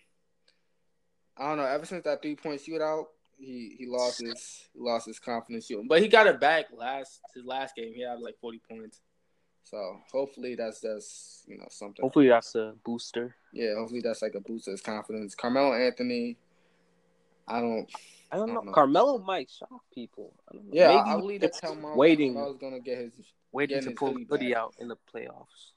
I 1.35 1.47
don't 1.47 1.57
know. 1.57 1.65
Ever 1.65 1.85
since 1.85 2.03
that 2.03 2.21
three 2.21 2.35
point 2.35 2.61
shootout, 2.61 3.05
he 3.37 3.75
he 3.79 3.87
lost 3.87 4.21
his 4.21 4.67
he 4.73 4.79
lost 4.79 5.07
his 5.07 5.19
confidence 5.19 5.65
shooting, 5.65 5.87
but 5.87 6.01
he 6.01 6.07
got 6.07 6.27
it 6.27 6.39
back 6.39 6.65
last 6.71 7.21
his 7.33 7.45
last 7.45 7.75
game. 7.75 7.93
He 7.95 8.01
had 8.03 8.19
like 8.19 8.37
forty 8.39 8.61
points. 8.69 9.01
So 9.63 9.99
hopefully 10.11 10.55
that's 10.55 10.81
just 10.81 11.47
you 11.47 11.57
know 11.57 11.67
something. 11.69 12.03
Hopefully 12.03 12.27
that's 12.27 12.55
a 12.55 12.73
booster. 12.83 13.35
Yeah, 13.53 13.75
hopefully 13.75 14.01
that's 14.01 14.21
like 14.21 14.35
a 14.35 14.39
boost 14.41 14.65
to 14.65 14.71
his 14.71 14.81
confidence. 14.81 15.35
Carmelo 15.35 15.73
Anthony, 15.73 16.37
I 17.49 17.59
don't. 17.61 17.89
I 18.31 18.35
don't 18.37 18.43
I 18.43 18.53
know. 18.53 18.53
don't 18.55 18.65
know. 18.67 18.71
Carmelo 18.73 19.17
might 19.19 19.49
shock 19.49 19.83
people. 19.93 20.33
I. 20.53 20.57
Yeah, 20.71 20.87
Maybe 20.87 20.99
I, 20.99 21.13
I 21.13 21.17
believe 21.19 21.41
that 21.41 21.51
just 21.51 21.61
Carmelo 21.61 21.95
waiting, 21.95 22.33
Carmelo's 22.35 22.57
gonna 22.59 22.79
get 22.79 22.97
his. 22.99 23.11
waiting 23.51 23.81
to 23.81 23.89
his 23.89 23.97
pull 23.97 24.11
hoodie 24.13 24.23
the 24.25 24.29
hoodie 24.35 24.49
back. 24.53 24.57
out 24.61 24.73
in 24.79 24.87
the 24.87 24.97
playoffs. 25.13 25.71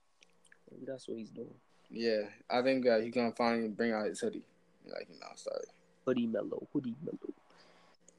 Maybe 0.71 0.85
that's 0.87 1.09
what 1.09 1.19
he's 1.19 1.31
doing. 1.31 1.55
Yeah, 1.91 2.23
I 2.51 2.63
think 2.63 2.85
that 2.85 3.03
he's 3.03 3.15
gonna 3.15 3.33
finally 3.33 3.69
bring 3.69 3.93
out 3.93 4.07
his 4.07 4.21
hoodie. 4.21 4.45
Like 4.87 5.09
you 5.11 5.19
know, 5.21 5.27
sorry. 5.35 5.65
Hoodie 6.05 6.27
Melo, 6.27 6.67
hoodie 6.73 6.95
Melo. 7.05 7.19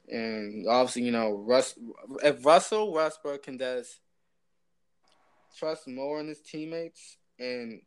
And 0.08 0.66
obviously, 0.68 1.02
you 1.02 1.12
know, 1.12 1.32
Russ. 1.32 1.74
If 2.22 2.44
Russell 2.44 2.92
Westbrook 2.92 3.42
can 3.44 3.58
just 3.58 4.00
trust 5.58 5.86
more 5.88 6.20
in 6.20 6.28
his 6.28 6.40
teammates 6.40 7.16
and 7.38 7.80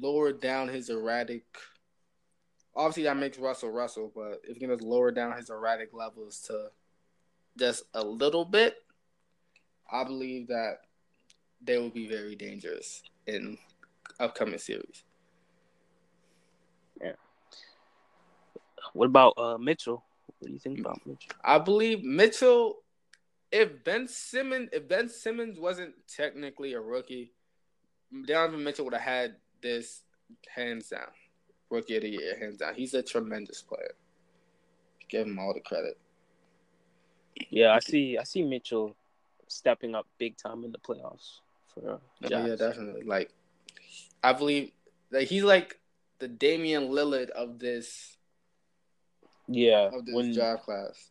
lower 0.00 0.32
down 0.32 0.68
his 0.68 0.88
erratic. 0.90 1.44
Obviously, 2.76 3.04
that 3.04 3.16
makes 3.16 3.38
Russell 3.38 3.70
Russell, 3.70 4.10
but 4.14 4.40
if 4.44 4.54
he 4.54 4.60
can 4.60 4.70
just 4.70 4.82
lower 4.82 5.10
down 5.10 5.36
his 5.36 5.50
erratic 5.50 5.92
levels 5.92 6.40
to 6.48 6.70
just 7.56 7.84
a 7.94 8.02
little 8.04 8.44
bit, 8.44 8.76
I 9.90 10.02
believe 10.04 10.48
that 10.48 10.78
they 11.62 11.78
will 11.78 11.90
be 11.90 12.08
very 12.08 12.34
dangerous 12.34 13.02
in 13.26 13.58
upcoming 14.18 14.58
series. 14.58 15.04
Yeah. 17.00 17.12
What 18.92 19.06
about 19.06 19.34
uh 19.36 19.58
Mitchell? 19.58 20.04
What 20.38 20.48
do 20.48 20.52
you 20.52 20.58
think 20.58 20.80
about 20.80 21.00
Mitchell? 21.06 21.30
I 21.42 21.58
believe 21.58 22.02
Mitchell. 22.02 22.80
If 23.52 23.84
Ben 23.84 24.08
Simmons, 24.08 24.70
if 24.72 24.88
Ben 24.88 25.08
Simmons 25.08 25.60
wasn't 25.60 25.94
technically 26.08 26.72
a 26.72 26.80
rookie, 26.80 27.32
Donovan 28.26 28.64
Mitchell 28.64 28.84
would 28.84 28.94
have 28.94 29.02
had 29.02 29.36
this 29.62 30.02
hands 30.52 30.88
down, 30.88 31.06
rookie 31.74 31.96
of 31.96 32.02
the 32.02 32.10
year, 32.10 32.38
hands 32.38 32.58
down. 32.58 32.74
He's 32.74 32.94
a 32.94 33.02
tremendous 33.02 33.62
player. 33.62 33.94
Give 35.08 35.26
him 35.26 35.38
all 35.38 35.52
the 35.54 35.60
credit. 35.60 35.98
Yeah, 37.50 37.72
I 37.74 37.80
see. 37.80 38.16
I 38.18 38.24
see 38.24 38.42
Mitchell 38.42 38.96
stepping 39.48 39.94
up 39.94 40.06
big 40.18 40.36
time 40.36 40.64
in 40.64 40.72
the 40.72 40.78
playoffs 40.78 41.40
for 41.72 41.94
uh, 41.94 41.98
Yeah, 42.28 42.54
definitely. 42.56 43.02
Like, 43.02 43.30
I 44.22 44.32
believe 44.32 44.70
that 45.10 45.24
he's 45.24 45.42
like 45.44 45.78
the 46.18 46.28
Damian 46.28 46.88
Lillard 46.88 47.30
of 47.30 47.58
this 47.58 48.16
Yeah, 49.48 49.90
of 49.92 50.06
this 50.06 50.14
when 50.14 50.32
draft 50.32 50.64
class. 50.64 51.10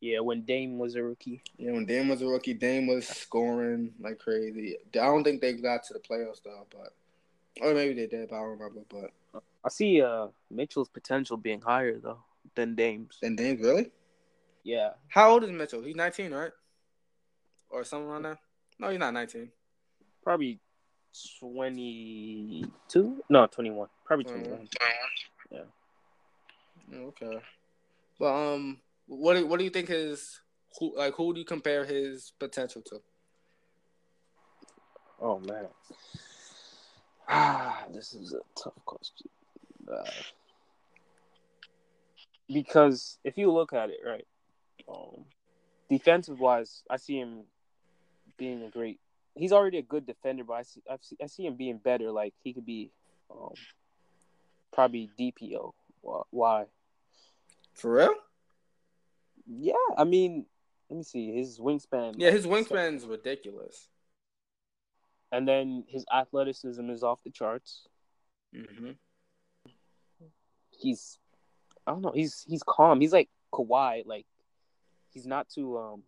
yeah 0.00 0.20
when 0.20 0.42
Dame 0.42 0.78
was 0.78 0.94
a 0.96 1.02
rookie. 1.02 1.42
Yeah, 1.56 1.72
when 1.72 1.86
Dame 1.86 2.08
was 2.08 2.22
a 2.22 2.26
rookie, 2.26 2.54
Dame 2.54 2.86
was 2.86 3.06
scoring 3.06 3.92
like 4.00 4.18
crazy. 4.18 4.76
I 4.94 4.98
don't 5.06 5.24
think 5.24 5.40
they 5.40 5.54
got 5.54 5.84
to 5.84 5.94
the 5.94 6.00
playoffs 6.00 6.42
though, 6.44 6.66
but 6.70 6.92
or 7.62 7.74
maybe 7.74 7.94
they 7.94 8.06
did, 8.06 8.28
but 8.28 8.36
I 8.36 8.40
don't 8.40 8.58
remember. 8.58 8.80
But 8.88 9.10
I 9.64 9.68
see 9.68 10.00
uh 10.02 10.28
Mitchell's 10.50 10.88
potential 10.88 11.36
being 11.36 11.60
higher 11.60 11.98
though 11.98 12.22
than 12.54 12.74
Dame's. 12.74 13.18
and 13.22 13.36
Dame 13.36 13.60
really? 13.60 13.90
Yeah, 14.62 14.90
How 15.08 15.30
old 15.30 15.44
is 15.44 15.50
Mitchell? 15.50 15.82
He's 15.82 15.96
19, 15.96 16.32
right? 16.32 16.52
Or 17.70 17.82
something 17.82 18.08
around 18.08 18.22
there? 18.24 18.38
No, 18.78 18.90
he's 18.90 18.98
not 18.98 19.14
19. 19.14 19.50
Probably 20.22 20.60
22? 21.40 23.22
No, 23.30 23.46
21. 23.46 23.88
Probably 24.04 24.24
21. 24.24 24.68
Yeah. 25.50 25.60
Okay. 26.94 27.40
But 28.18 28.34
um, 28.34 28.78
what 29.06 29.34
do, 29.34 29.46
what 29.46 29.58
do 29.58 29.64
you 29.64 29.70
think 29.70 29.88
his 29.88 30.40
who 30.78 30.96
like 30.96 31.14
who 31.14 31.32
do 31.32 31.40
you 31.40 31.46
compare 31.46 31.84
his 31.84 32.32
potential 32.38 32.82
to? 32.82 33.00
Oh 35.20 35.38
man. 35.40 35.66
Ah, 37.28 37.84
this 37.92 38.14
is 38.14 38.34
a 38.34 38.40
tough 38.62 38.74
question. 38.84 39.28
Uh, 39.90 40.04
because 42.52 43.18
if 43.24 43.38
you 43.38 43.50
look 43.50 43.72
at 43.72 43.90
it, 43.90 44.00
right, 44.04 44.26
um, 44.88 45.24
defensive 45.88 46.38
wise, 46.40 46.82
I 46.90 46.96
see 46.96 47.18
him 47.18 47.44
being 48.36 48.62
a 48.62 48.70
great. 48.70 49.00
He's 49.34 49.52
already 49.52 49.78
a 49.78 49.82
good 49.82 50.06
defender, 50.06 50.44
but 50.44 50.54
I 50.54 50.62
see 50.62 50.82
I 50.90 50.96
see, 51.00 51.16
I 51.22 51.26
see 51.26 51.46
him 51.46 51.54
being 51.54 51.78
better. 51.78 52.10
Like 52.10 52.34
he 52.42 52.52
could 52.52 52.66
be, 52.66 52.90
um, 53.30 53.54
probably 54.72 55.10
DPO. 55.18 55.72
Why? 56.30 56.64
For 57.74 57.92
real? 57.92 58.14
Yeah, 59.46 59.74
I 59.96 60.04
mean, 60.04 60.46
let 60.88 60.96
me 60.96 61.02
see 61.02 61.32
his 61.32 61.58
wingspan. 61.58 62.14
Yeah, 62.16 62.30
his 62.30 62.46
wingspan 62.46 62.96
is 62.96 63.06
ridiculous. 63.06 63.88
And 65.32 65.46
then 65.46 65.84
his 65.88 66.04
athleticism 66.12 66.90
is 66.90 67.02
off 67.02 67.22
the 67.22 67.30
charts. 67.30 67.86
Mm-hmm. 68.54 68.90
He's, 70.80 71.18
I 71.86 71.92
don't 71.92 72.02
know. 72.02 72.12
He's 72.12 72.44
he's 72.48 72.62
calm. 72.62 73.00
He's 73.00 73.12
like 73.12 73.28
Kawhi. 73.52 74.06
Like 74.06 74.26
he's 75.12 75.26
not 75.26 75.48
too 75.48 75.78
um. 75.78 76.02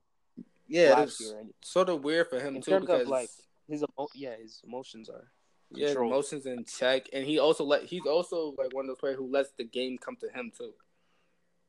Yeah, 0.69 1.03
it's 1.03 1.35
sort 1.63 1.89
of 1.89 2.03
weird 2.03 2.29
for 2.29 2.41
him 2.41 2.57
in 2.57 2.63
too 2.63 2.81
because 2.81 3.03
of 3.03 3.09
like 3.09 3.29
his 3.69 3.83
emo- 3.83 4.09
yeah 4.15 4.37
his 4.41 4.61
emotions 4.65 5.09
are 5.09 5.29
yeah 5.71 5.93
emotions 5.93 6.47
in 6.47 6.65
check, 6.65 7.09
and 7.13 7.27
he 7.27 7.39
also 7.39 7.65
let 7.65 7.85
he's 7.85 8.07
also 8.07 8.55
like 8.59 8.75
one 8.75 8.85
of 8.85 8.89
those 8.89 8.99
players 8.99 9.17
who 9.17 9.31
lets 9.31 9.51
the 9.59 9.65
game 9.65 9.99
come 9.99 10.17
to 10.17 10.29
him 10.29 10.53
too. 10.57 10.73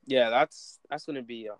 Yeah, 0.05 0.29
that's 0.29 0.79
that's 0.89 1.05
gonna 1.05 1.21
be 1.21 1.47
a 1.47 1.55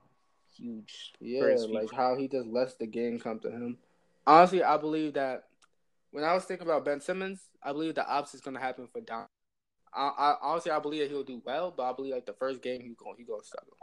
huge. 0.56 1.14
Yeah, 1.20 1.56
like 1.70 1.92
how 1.92 2.16
he 2.16 2.28
just 2.28 2.48
lets 2.48 2.76
the 2.76 2.88
game 2.88 3.20
come 3.20 3.40
to 3.40 3.52
him. 3.52 3.78
Honestly, 4.26 4.64
I 4.64 4.78
believe 4.78 5.14
that 5.14 5.46
when 6.12 6.24
I 6.24 6.34
was 6.34 6.46
thinking 6.46 6.68
about 6.68 6.86
Ben 6.86 7.02
Simmons, 7.02 7.42
I 7.62 7.72
believe 7.72 7.96
the 7.96 8.08
opposite 8.08 8.36
is 8.36 8.42
gonna 8.42 8.60
happen 8.60 8.88
for 8.88 9.02
Don. 9.02 9.26
I, 9.96 10.08
I 10.18 10.36
honestly 10.42 10.72
I 10.72 10.80
believe 10.80 11.02
that 11.02 11.10
he'll 11.10 11.24
do 11.24 11.42
well, 11.46 11.74
but 11.76 11.84
I 11.84 11.94
believe 11.94 12.14
like 12.14 12.26
the 12.26 12.34
first 12.34 12.62
game 12.62 12.82
he's 12.82 12.96
going 12.96 13.16
he 13.18 13.24
gonna 13.24 13.44
struggle 13.44 13.78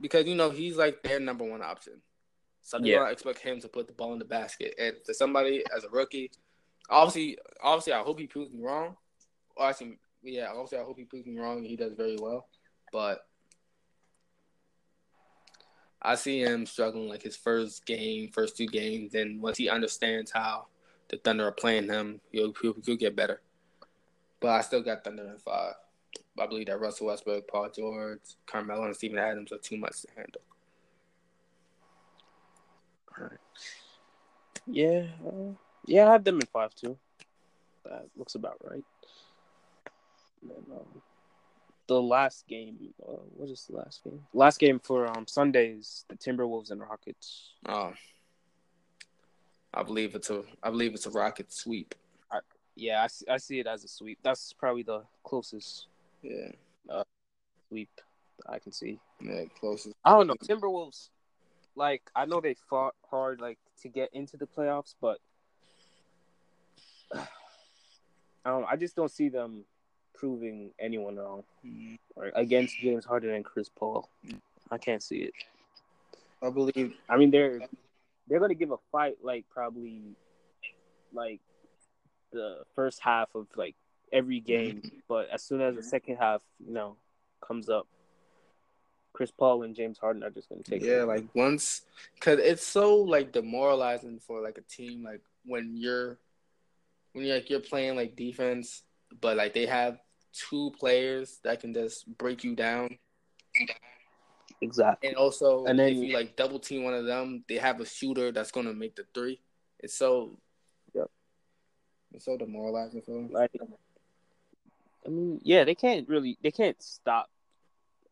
because 0.00 0.26
you 0.26 0.34
know 0.34 0.50
he's 0.50 0.76
like 0.76 1.02
their 1.02 1.20
number 1.20 1.44
one 1.44 1.62
option. 1.62 1.94
So 2.62 2.78
yeah. 2.78 2.98
don't 2.98 3.12
expect 3.12 3.38
him 3.38 3.60
to 3.60 3.68
put 3.68 3.86
the 3.86 3.92
ball 3.92 4.12
in 4.12 4.18
the 4.18 4.24
basket. 4.24 4.74
And 4.78 4.96
to 5.06 5.14
somebody 5.14 5.62
as 5.76 5.84
a 5.84 5.88
rookie, 5.88 6.32
obviously, 6.90 7.38
obviously, 7.62 7.92
I 7.92 8.00
hope 8.00 8.18
he 8.18 8.26
proves 8.26 8.52
me 8.52 8.62
wrong. 8.62 8.96
Well, 9.56 9.68
actually, 9.68 9.98
yeah, 10.22 10.48
obviously, 10.50 10.78
I 10.78 10.82
hope 10.82 10.98
he 10.98 11.04
proves 11.04 11.26
me 11.26 11.38
wrong. 11.38 11.58
and 11.58 11.66
He 11.66 11.76
does 11.76 11.94
very 11.94 12.16
well, 12.20 12.48
but 12.92 13.20
I 16.02 16.16
see 16.16 16.40
him 16.40 16.66
struggling 16.66 17.08
like 17.08 17.22
his 17.22 17.36
first 17.36 17.86
game, 17.86 18.30
first 18.32 18.56
two 18.56 18.66
games. 18.66 19.12
Then 19.12 19.40
once 19.40 19.58
he 19.58 19.68
understands 19.68 20.32
how 20.32 20.66
the 21.08 21.18
Thunder 21.18 21.46
are 21.46 21.52
playing 21.52 21.84
him, 21.84 22.20
he'll, 22.32 22.52
he'll, 22.60 22.74
he'll 22.84 22.96
get 22.96 23.14
better. 23.14 23.40
But 24.40 24.50
I 24.50 24.60
still 24.60 24.82
got 24.82 25.04
Thunder 25.04 25.24
in 25.24 25.38
five. 25.38 25.74
I 26.38 26.46
believe 26.46 26.66
that 26.66 26.80
Russell 26.80 27.06
Westbrook, 27.06 27.48
Paul 27.48 27.70
George, 27.74 28.20
Carmelo, 28.46 28.84
and 28.84 28.94
Steven 28.94 29.18
Adams 29.18 29.52
are 29.52 29.58
too 29.58 29.76
much 29.76 30.02
to 30.02 30.08
handle. 30.14 30.42
All 33.18 33.24
right. 33.24 33.38
Yeah, 34.66 35.06
uh, 35.26 35.52
yeah, 35.86 36.08
I 36.08 36.12
have 36.12 36.24
them 36.24 36.36
in 36.36 36.46
five 36.46 36.74
too. 36.74 36.98
That 37.84 38.06
looks 38.16 38.34
about 38.34 38.58
right. 38.64 38.84
And 40.42 40.50
then, 40.50 40.76
um, 40.76 41.02
the 41.86 42.02
last 42.02 42.46
game. 42.46 42.76
Uh, 43.02 43.12
what 43.36 43.48
is 43.48 43.66
the 43.70 43.76
last 43.76 44.02
game? 44.04 44.20
Last 44.34 44.58
game 44.58 44.80
for 44.80 45.06
um 45.16 45.26
Sundays, 45.26 46.04
the 46.08 46.16
Timberwolves 46.16 46.70
and 46.70 46.80
Rockets. 46.80 47.52
Oh, 47.66 47.92
I 49.72 49.82
believe 49.82 50.14
it's 50.14 50.30
a 50.30 50.42
I 50.62 50.70
believe 50.70 50.94
it's 50.94 51.06
a 51.06 51.10
Rocket 51.10 51.52
sweep. 51.52 51.94
Yeah, 52.76 53.02
I 53.02 53.06
see, 53.06 53.26
I 53.28 53.36
see 53.38 53.58
it 53.58 53.66
as 53.66 53.84
a 53.84 53.88
sweep. 53.88 54.18
That's 54.22 54.52
probably 54.52 54.82
the 54.82 55.02
closest. 55.24 55.86
Yeah. 56.22 56.52
Uh, 56.88 57.04
sweep 57.68 57.88
I 58.48 58.58
can 58.58 58.72
see. 58.72 58.98
Yeah, 59.20 59.44
closest. 59.58 59.94
I 60.04 60.10
don't 60.10 60.26
know 60.26 60.34
Timberwolves. 60.34 61.08
Like 61.74 62.02
I 62.14 62.26
know 62.26 62.40
they 62.40 62.54
fought 62.68 62.94
hard 63.08 63.40
like 63.40 63.58
to 63.82 63.88
get 63.88 64.10
into 64.12 64.36
the 64.36 64.46
playoffs, 64.46 64.94
but 65.00 65.18
I 67.14 67.26
don't. 68.44 68.62
Know, 68.62 68.66
I 68.70 68.76
just 68.76 68.96
don't 68.96 69.10
see 69.10 69.28
them 69.28 69.64
proving 70.14 70.70
anyone 70.78 71.16
wrong 71.16 71.44
mm-hmm. 71.64 72.28
against 72.34 72.78
James 72.78 73.04
Harden 73.04 73.34
and 73.34 73.44
Chris 73.44 73.68
Paul. 73.68 74.08
I 74.70 74.78
can't 74.78 75.02
see 75.02 75.18
it. 75.18 75.32
I 76.42 76.50
believe. 76.50 76.94
I 77.08 77.16
mean, 77.16 77.30
they're 77.30 77.60
they're 78.28 78.40
gonna 78.40 78.54
give 78.54 78.70
a 78.70 78.78
fight 78.92 79.16
like 79.22 79.44
probably 79.50 80.02
like 81.12 81.40
the 82.36 82.64
first 82.74 83.00
half 83.00 83.34
of 83.34 83.46
like 83.56 83.74
every 84.12 84.40
game, 84.40 84.82
but 85.08 85.28
as 85.32 85.42
soon 85.42 85.60
as 85.60 85.74
the 85.74 85.82
second 85.82 86.16
half, 86.16 86.42
you 86.64 86.72
know, 86.72 86.96
comes 87.40 87.68
up, 87.68 87.86
Chris 89.12 89.30
Paul 89.30 89.62
and 89.62 89.74
James 89.74 89.98
Harden 89.98 90.22
are 90.22 90.30
just 90.30 90.48
gonna 90.48 90.62
take. 90.62 90.82
Yeah, 90.82 90.88
it. 90.88 90.96
Yeah, 90.98 91.02
like 91.04 91.24
once, 91.34 91.82
cause 92.20 92.38
it's 92.38 92.66
so 92.66 92.96
like 92.96 93.32
demoralizing 93.32 94.20
for 94.20 94.42
like 94.42 94.58
a 94.58 94.62
team 94.62 95.02
like 95.02 95.22
when 95.44 95.76
you're 95.76 96.18
when 97.12 97.24
you're 97.24 97.36
like 97.36 97.50
you're 97.50 97.60
playing 97.60 97.96
like 97.96 98.14
defense, 98.14 98.82
but 99.20 99.36
like 99.36 99.54
they 99.54 99.66
have 99.66 99.98
two 100.32 100.70
players 100.78 101.38
that 101.44 101.60
can 101.60 101.72
just 101.72 102.06
break 102.18 102.44
you 102.44 102.54
down. 102.54 102.98
Exactly. 104.60 105.08
And 105.08 105.16
also, 105.16 105.64
and 105.64 105.78
then, 105.78 105.88
if 105.88 105.96
you 105.96 106.14
like 106.14 106.36
double 106.36 106.58
team 106.58 106.84
one 106.84 106.94
of 106.94 107.06
them, 107.06 107.44
they 107.48 107.56
have 107.56 107.80
a 107.80 107.86
shooter 107.86 108.32
that's 108.32 108.50
gonna 108.50 108.72
make 108.72 108.96
the 108.96 109.04
three. 109.14 109.40
It's 109.80 109.94
so. 109.94 110.38
It's 112.16 112.24
so 112.24 112.36
demoralizing 112.36 113.02
for 113.02 113.12
them. 113.12 113.30
Like, 113.30 113.52
I 115.04 115.08
mean, 115.10 115.38
yeah, 115.44 115.64
they 115.64 115.74
can't 115.74 116.08
really, 116.08 116.38
they 116.42 116.50
can't 116.50 116.82
stop 116.82 117.28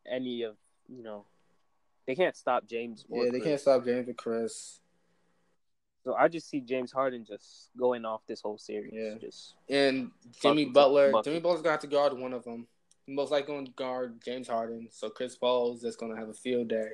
any 0.07 0.42
of, 0.42 0.57
you 0.88 1.02
know, 1.02 1.24
they 2.07 2.14
can't 2.14 2.36
stop 2.36 2.68
James. 2.68 3.07
yeah, 3.09 3.24
they 3.24 3.30
Chris. 3.30 3.44
can't 3.44 3.61
stop 3.61 3.84
James 3.86 4.09
or 4.09 4.12
Chris. 4.12 4.80
So 6.05 6.14
I 6.14 6.28
just 6.28 6.50
see 6.50 6.61
James 6.61 6.92
Harden 6.92 7.24
just 7.24 7.70
going 7.78 8.05
off 8.05 8.20
this 8.26 8.42
whole 8.42 8.59
series. 8.59 8.92
Yeah. 8.92 9.14
Just 9.18 9.55
and 9.70 10.11
Jimmy 10.42 10.66
Butler. 10.66 11.11
Jimmy 11.24 11.40
Butler's 11.40 11.62
gonna 11.62 11.72
have 11.72 11.80
to 11.80 11.86
guard 11.86 12.12
one 12.12 12.34
of 12.34 12.44
them. 12.44 12.66
Most 13.09 13.32
likely 13.32 13.55
going 13.55 13.64
to 13.64 13.72
guard 13.72 14.20
James 14.22 14.48
Harden. 14.48 14.88
So 14.90 15.09
Chris 15.09 15.34
Paul's 15.34 15.80
just 15.80 15.98
gonna 15.98 16.16
have 16.16 16.28
a 16.28 16.34
field 16.34 16.68
day 16.68 16.90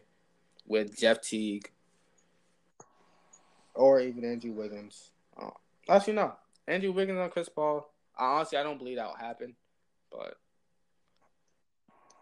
with 0.64 0.96
Jeff 0.96 1.20
Teague 1.20 1.72
or 3.74 4.00
even 4.00 4.24
Andrew 4.24 4.52
Wiggins. 4.52 5.10
Uh, 5.36 5.50
actually, 5.88 6.12
no. 6.12 6.34
Andrew 6.66 6.92
Wiggins 6.92 7.18
on 7.18 7.30
Chris 7.30 7.48
Paul. 7.48 7.92
Honestly, 8.16 8.58
I 8.58 8.62
don't 8.62 8.78
believe 8.78 8.96
that 8.96 9.06
will 9.06 9.14
happen, 9.14 9.56
but 10.10 10.36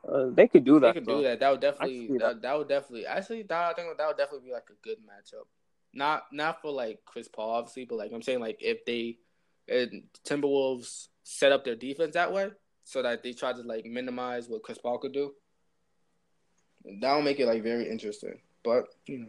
uh, 0.09 0.31
they 0.33 0.47
could 0.47 0.65
do 0.65 0.81
that. 0.81 0.95
They 0.95 1.01
could 1.01 1.09
do 1.09 1.23
that. 1.23 1.41
That 1.41 1.51
would 1.51 1.61
definitely. 1.61 2.09
That, 2.09 2.19
that. 2.19 2.43
that, 2.43 2.59
would 2.59 2.69
definitely. 2.69 3.07
Actually, 3.07 3.43
that 3.43 3.71
I 3.71 3.73
think 3.75 3.97
that 3.97 4.07
would 4.07 4.17
definitely 4.17 4.47
be 4.47 4.53
like 4.53 4.69
a 4.71 4.87
good 4.87 4.99
matchup. 4.99 5.47
Not 5.93 6.25
not 6.33 6.63
for 6.63 6.71
like 6.71 7.01
Chris 7.05 7.29
Paul, 7.29 7.51
obviously, 7.51 7.85
but 7.85 7.97
like 7.97 8.13
I'm 8.13 8.23
saying, 8.23 8.41
like 8.41 8.59
if 8.61 8.85
they 8.85 9.19
and 9.69 10.05
Timberwolves 10.27 11.09
set 11.25 11.53
up 11.53 11.65
their 11.65 11.77
defense 11.77 12.15
that 12.15 12.33
way, 12.33 12.51
so 12.85 13.03
that 13.03 13.23
they 13.23 13.33
try 13.33 13.53
to 13.53 13.63
like 13.63 13.85
minimize 13.87 14.49
what 14.49 14.63
Chris 14.63 14.79
Paul 14.79 14.99
could 14.99 15.13
do, 15.13 15.33
that'll 17.01 17.23
make 17.23 17.41
it 17.41 17.47
like 17.47 17.63
very 17.63 17.89
interesting. 17.91 18.41
But 18.63 18.87
you 19.07 19.27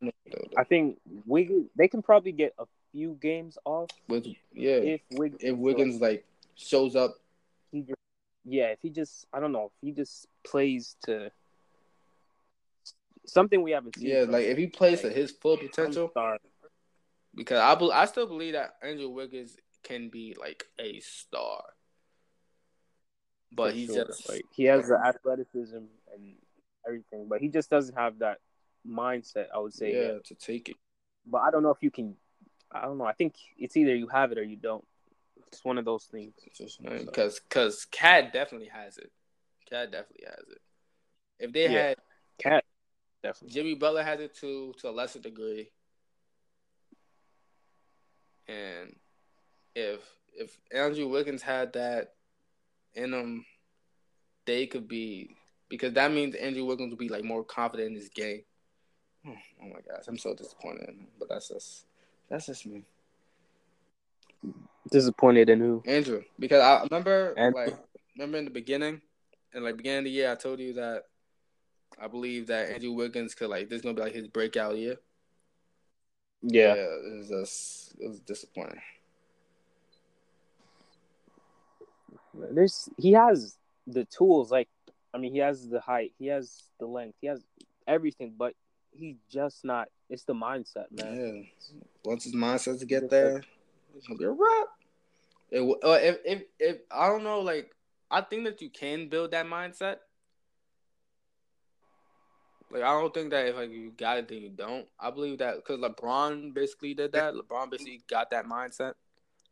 know, 0.00 0.10
I 0.56 0.64
think 0.64 0.98
Wiggins 1.24 1.68
they 1.76 1.88
can 1.88 2.02
probably 2.02 2.32
get 2.32 2.54
a 2.58 2.64
few 2.96 3.18
games 3.20 3.58
off 3.66 3.90
with 4.08 4.26
yeah 4.54 4.76
if 4.76 5.00
Wiggins, 5.12 5.42
if 5.42 5.56
Wiggins 5.56 6.00
like, 6.00 6.10
like 6.10 6.24
shows 6.54 6.96
up. 6.96 7.16
He 7.70 7.82
just, 7.82 8.00
yeah, 8.46 8.68
if 8.68 8.78
he 8.80 8.88
just 8.88 9.26
I 9.34 9.40
don't 9.40 9.52
know 9.52 9.66
if 9.66 9.72
he 9.82 9.92
just 9.92 10.26
plays 10.46 10.96
to 11.04 11.30
something 13.26 13.60
we 13.62 13.72
haven't 13.72 13.98
seen. 13.98 14.08
Yeah, 14.08 14.24
like 14.26 14.46
if 14.46 14.56
he 14.56 14.66
plays 14.66 15.04
like, 15.04 15.12
to 15.12 15.20
his 15.20 15.30
full 15.30 15.58
potential. 15.58 16.10
Because 17.34 17.60
I 17.60 17.74
be, 17.74 17.90
I 17.92 18.06
still 18.06 18.26
believe 18.26 18.54
that 18.54 18.76
Andrew 18.82 19.10
Wiggins 19.10 19.58
can 19.82 20.08
be 20.08 20.34
like 20.40 20.64
a 20.78 21.00
star. 21.00 21.64
But 23.52 23.74
he's 23.74 23.92
sure. 23.92 24.06
just 24.06 24.26
like 24.26 24.42
he 24.50 24.64
has 24.64 24.88
the 24.88 24.98
athleticism 24.98 25.76
and 26.14 26.34
everything, 26.86 27.26
but 27.28 27.42
he 27.42 27.48
just 27.48 27.68
doesn't 27.68 27.94
have 27.94 28.20
that 28.20 28.38
mindset. 28.88 29.46
I 29.54 29.58
would 29.58 29.74
say, 29.74 29.92
yeah, 29.92 30.12
yet. 30.12 30.24
to 30.24 30.34
take 30.34 30.70
it. 30.70 30.76
But 31.26 31.42
I 31.42 31.50
don't 31.50 31.62
know 31.62 31.70
if 31.70 31.82
you 31.82 31.90
can. 31.90 32.16
I 32.82 32.86
don't 32.86 32.98
know. 32.98 33.04
I 33.04 33.12
think 33.12 33.34
it's 33.58 33.76
either 33.76 33.94
you 33.94 34.08
have 34.08 34.32
it 34.32 34.38
or 34.38 34.42
you 34.42 34.56
don't. 34.56 34.84
It's 35.48 35.64
one 35.64 35.78
of 35.78 35.84
those 35.84 36.04
things. 36.04 36.34
Because 36.82 37.40
because 37.40 37.84
KAT 37.86 38.32
definitely 38.32 38.68
has 38.68 38.98
it. 38.98 39.10
KAT 39.70 39.92
definitely 39.92 40.26
has 40.26 40.44
it. 40.50 40.60
If 41.38 41.52
they 41.52 41.64
yeah. 41.64 41.88
had 41.88 41.96
KAT, 42.42 42.64
definitely. 43.22 43.54
Jimmy 43.54 43.74
Butler 43.74 44.02
has 44.02 44.20
it 44.20 44.34
too, 44.34 44.74
to 44.78 44.88
a 44.88 44.90
lesser 44.90 45.18
degree. 45.18 45.70
And 48.48 48.96
if 49.74 50.00
if 50.34 50.58
Andrew 50.72 51.08
Wiggins 51.08 51.42
had 51.42 51.72
that 51.74 52.14
in 52.94 53.12
him, 53.12 53.44
they 54.44 54.66
could 54.66 54.88
be 54.88 55.36
because 55.68 55.94
that 55.94 56.12
means 56.12 56.34
Andrew 56.34 56.64
Wiggins 56.64 56.90
will 56.90 56.98
be 56.98 57.08
like 57.08 57.24
more 57.24 57.44
confident 57.44 57.90
in 57.90 57.96
his 57.96 58.08
game. 58.08 58.42
Oh, 59.26 59.34
oh 59.62 59.68
my 59.68 59.80
gosh, 59.88 60.04
I'm 60.08 60.18
so 60.18 60.34
disappointed. 60.34 60.90
But 61.18 61.28
that's 61.28 61.48
just 61.48 61.86
that's 62.28 62.46
just 62.46 62.66
me. 62.66 62.82
Disappointed 64.90 65.50
in 65.50 65.60
who? 65.60 65.82
Andrew, 65.86 66.22
because 66.38 66.62
I 66.62 66.82
remember 66.84 67.34
Andrew. 67.36 67.64
like 67.64 67.78
remember 68.16 68.38
in 68.38 68.44
the 68.44 68.50
beginning, 68.50 69.00
and 69.52 69.64
like 69.64 69.76
beginning 69.76 69.98
of 69.98 70.04
the 70.04 70.10
year, 70.10 70.30
I 70.30 70.34
told 70.36 70.60
you 70.60 70.74
that 70.74 71.04
I 72.00 72.08
believe 72.08 72.46
that 72.48 72.70
Andrew 72.70 72.92
Wiggins 72.92 73.34
could 73.34 73.48
like 73.48 73.68
this 73.68 73.76
is 73.76 73.82
gonna 73.82 73.94
be 73.94 74.02
like 74.02 74.14
his 74.14 74.28
breakout 74.28 74.76
year. 74.76 74.96
Yeah. 76.42 76.74
it 76.74 77.18
was 77.18 77.28
just 77.28 77.96
it 77.98 78.08
was 78.08 78.20
disappointing. 78.20 78.80
There's 82.34 82.88
he 82.98 83.12
has 83.12 83.56
the 83.86 84.04
tools. 84.04 84.50
Like, 84.50 84.68
I 85.14 85.18
mean, 85.18 85.32
he 85.32 85.38
has 85.38 85.68
the 85.68 85.80
height, 85.80 86.12
he 86.18 86.26
has 86.26 86.62
the 86.78 86.86
length, 86.86 87.16
he 87.20 87.28
has 87.28 87.42
everything, 87.86 88.34
but 88.36 88.54
he's 88.96 89.16
just 89.30 89.64
not. 89.64 89.88
It's 90.08 90.24
the 90.24 90.34
mindset, 90.34 90.86
man. 90.90 91.46
Yeah, 91.70 91.74
once 92.04 92.24
his 92.24 92.34
mindset 92.34 92.78
to 92.80 92.86
get 92.86 93.10
there, 93.10 93.42
it's 93.94 94.06
gonna 94.06 94.18
be 94.18 94.24
a 94.24 94.30
wrap. 94.30 94.68
It, 95.50 95.60
uh, 95.60 95.98
if 96.02 96.18
if 96.24 96.42
if 96.58 96.76
I 96.90 97.08
don't 97.08 97.24
know, 97.24 97.40
like 97.40 97.74
I 98.10 98.20
think 98.20 98.44
that 98.44 98.60
you 98.60 98.70
can 98.70 99.08
build 99.08 99.32
that 99.32 99.46
mindset. 99.46 99.96
Like 102.70 102.82
I 102.82 103.00
don't 103.00 103.14
think 103.14 103.30
that 103.30 103.46
if 103.46 103.56
like 103.56 103.70
you 103.70 103.92
got 103.96 104.18
it, 104.18 104.28
then 104.28 104.38
you 104.38 104.48
don't. 104.48 104.86
I 104.98 105.10
believe 105.10 105.38
that 105.38 105.56
because 105.56 105.78
LeBron 105.78 106.52
basically 106.52 106.94
did 106.94 107.12
that. 107.12 107.34
LeBron 107.34 107.70
basically 107.70 108.02
got 108.08 108.30
that 108.30 108.46
mindset. 108.46 108.94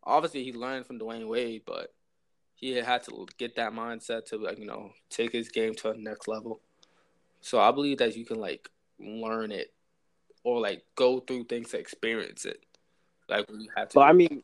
Obviously, 0.03 0.45
he 0.45 0.53
learned 0.53 0.87
from 0.87 0.99
Dwyane 0.99 1.29
Wade, 1.29 1.63
but 1.65 1.93
he 2.55 2.75
had 2.75 3.03
to 3.05 3.27
get 3.39 3.57
that 3.57 3.73
mindset 3.73 4.27
to 4.27 4.37
like 4.37 4.59
you 4.59 4.67
know 4.67 4.91
take 5.11 5.33
his 5.33 5.49
game 5.49 5.75
to 5.75 5.91
a 5.91 5.97
next 5.97 6.29
level. 6.29 6.61
So 7.41 7.61
I 7.61 7.71
believe 7.73 7.99
that 7.99 8.17
you 8.17 8.25
can 8.25 8.39
like 8.39 8.69
learn 9.05 9.53
it 9.53 9.73
or 10.45 10.61
like 10.61 10.85
go 10.97 11.21
through 11.21 11.45
things 11.45 11.71
to 11.71 11.79
experience 11.79 12.45
it. 12.45 12.61
Like 13.29 13.49
when 13.51 13.61
you 13.61 13.71
have 13.77 13.89
to. 13.91 13.95
But 13.95 14.03
I 14.03 14.13
mean, 14.13 14.43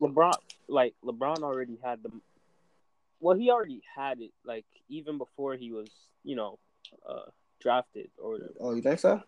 LeBron, 0.00 0.34
like 0.68 0.94
LeBron 1.04 1.42
already 1.42 1.78
had 1.82 2.02
the. 2.02 2.10
Well, 3.20 3.36
he 3.36 3.50
already 3.50 3.82
had 3.94 4.20
it. 4.20 4.32
Like 4.44 4.66
even 4.88 5.18
before 5.18 5.54
he 5.54 5.70
was, 5.70 5.90
you 6.24 6.36
know, 6.36 6.58
uh, 7.08 7.30
drafted 7.60 8.10
or 8.18 8.32
whatever. 8.32 8.52
oh, 8.60 8.74
you 8.74 8.82
think 8.82 8.98
so? 8.98 9.22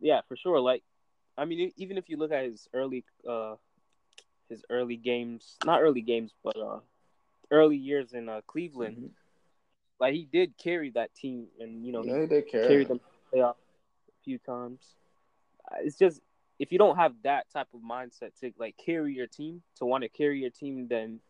Yeah, 0.00 0.20
for 0.28 0.36
sure. 0.36 0.60
Like, 0.60 0.82
I 1.38 1.44
mean, 1.44 1.72
even 1.76 1.96
if 1.96 2.08
you 2.08 2.16
look 2.16 2.32
at 2.32 2.44
his 2.44 2.68
early, 2.72 3.04
uh, 3.28 3.54
his 4.48 4.64
early 4.68 4.96
games, 4.96 5.56
not 5.64 5.80
early 5.80 6.02
games, 6.02 6.32
but 6.44 6.56
uh, 6.56 6.80
early 7.50 7.76
years 7.76 8.12
in 8.12 8.28
uh, 8.28 8.40
Cleveland, 8.46 8.96
Mhm. 8.96 9.10
like 10.00 10.14
he 10.14 10.24
did 10.24 10.56
carry 10.58 10.90
that 10.90 11.14
team, 11.14 11.46
and 11.60 11.86
you 11.86 11.92
know, 11.92 12.04
Yeah, 12.04 12.26
they 12.26 12.42
he 12.42 12.50
care. 12.50 12.66
carried 12.66 12.88
them 12.88 13.00
to 13.32 13.36
playoff 13.38 13.54
a 13.54 14.24
few 14.24 14.38
times. 14.38 14.80
Uh, 15.70 15.76
It's 15.80 15.98
just 15.98 16.20
if 16.58 16.70
you 16.72 16.78
don't 16.78 16.96
have 16.96 17.14
that 17.24 17.46
type 17.52 17.68
of 17.74 17.80
mindset 17.80 18.38
to 18.40 18.52
like 18.58 18.76
carry 18.76 19.14
your 19.14 19.26
team, 19.26 19.62
to 19.76 19.86
want 19.86 20.02
to 20.02 20.08
carry 20.08 20.40
your 20.40 20.50
team, 20.50 20.86
then 20.88 21.20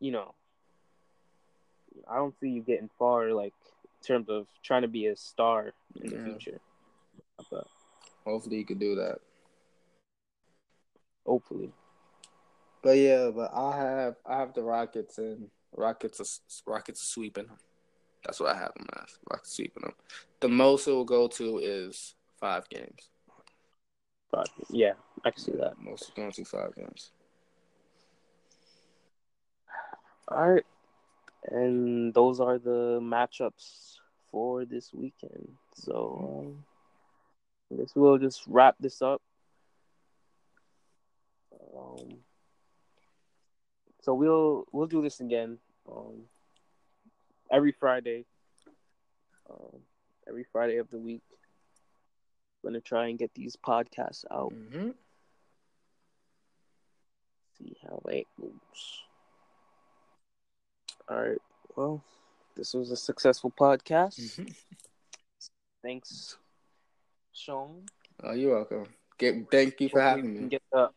you 0.00 0.12
know, 0.12 0.34
I 2.08 2.16
don't 2.16 2.38
see 2.38 2.50
you 2.50 2.62
getting 2.62 2.90
far. 2.98 3.30
Like 3.32 3.54
in 3.82 4.06
terms 4.06 4.28
of 4.28 4.46
trying 4.62 4.82
to 4.82 4.88
be 4.88 5.06
a 5.06 5.16
star 5.16 5.72
in 6.00 6.10
the 6.10 6.16
Yeah. 6.16 6.24
future. 6.24 6.60
But 7.50 7.66
Hopefully, 8.24 8.56
you 8.58 8.64
could 8.64 8.80
do 8.80 8.96
that. 8.96 9.18
hopefully. 11.24 11.72
But 12.82 12.98
yeah, 12.98 13.30
but 13.34 13.52
I 13.54 13.76
have 13.76 14.16
I 14.26 14.38
have 14.38 14.52
the 14.54 14.62
Rockets 14.62 15.18
and 15.18 15.50
Rockets 15.74 16.20
are, 16.20 16.70
Rockets 16.70 17.02
are 17.02 17.06
sweeping 17.06 17.46
them. 17.46 17.56
That's 18.26 18.40
what 18.40 18.56
I 18.56 18.58
have 18.58 18.74
them 18.74 18.88
as. 19.00 19.18
Rockets 19.30 19.52
sweeping 19.52 19.84
them. 19.84 19.94
The 20.40 20.48
most 20.48 20.88
it 20.88 20.90
will 20.90 21.04
go 21.04 21.28
to 21.28 21.58
is 21.58 22.16
five 22.40 22.68
games. 22.68 23.08
But 24.32 24.48
yeah, 24.68 24.94
I 25.24 25.30
can 25.30 25.40
see 25.40 25.52
that. 25.52 25.74
Most 25.80 26.12
going 26.16 26.32
to 26.32 26.44
five 26.44 26.74
games. 26.74 27.12
All 30.26 30.50
right. 30.50 30.66
And 31.44 32.12
those 32.14 32.40
are 32.40 32.58
the 32.58 32.98
matchups 33.00 33.98
for 34.32 34.64
this 34.64 34.92
weekend. 34.92 35.48
So 35.74 36.48
um, 36.48 36.64
I 37.72 37.80
guess 37.80 37.92
we'll 37.94 38.18
just 38.18 38.42
wrap 38.48 38.74
this 38.80 39.02
up. 39.02 39.22
Um, 41.76 42.18
so 44.02 44.14
we'll 44.14 44.64
we'll 44.72 44.88
do 44.88 45.00
this 45.00 45.20
again 45.20 45.58
um, 45.88 46.22
every 47.50 47.72
Friday. 47.72 48.24
Um, 49.48 49.80
every 50.28 50.44
Friday 50.52 50.78
of 50.78 50.90
the 50.90 50.98
week. 50.98 51.22
I'm 52.64 52.70
Gonna 52.70 52.80
try 52.80 53.08
and 53.08 53.18
get 53.18 53.32
these 53.34 53.56
podcasts 53.56 54.24
out. 54.30 54.52
Mm-hmm. 54.52 54.90
See 57.58 57.76
how 57.82 58.02
it 58.08 58.26
goes. 58.40 58.50
All 61.08 61.22
right. 61.22 61.38
Well, 61.76 62.02
this 62.56 62.74
was 62.74 62.90
a 62.90 62.96
successful 62.96 63.52
podcast. 63.58 64.20
Mm-hmm. 64.20 64.44
Thanks, 65.82 66.36
Sean. 67.32 67.82
Oh, 68.24 68.32
you're 68.32 68.56
welcome. 68.56 68.86
Get, 69.18 69.50
thank 69.50 69.80
you 69.80 69.88
for 69.88 70.00
Hopefully 70.00 70.22
having 70.22 70.42
me. 70.42 70.48
get 70.48 70.62
the, 70.72 70.90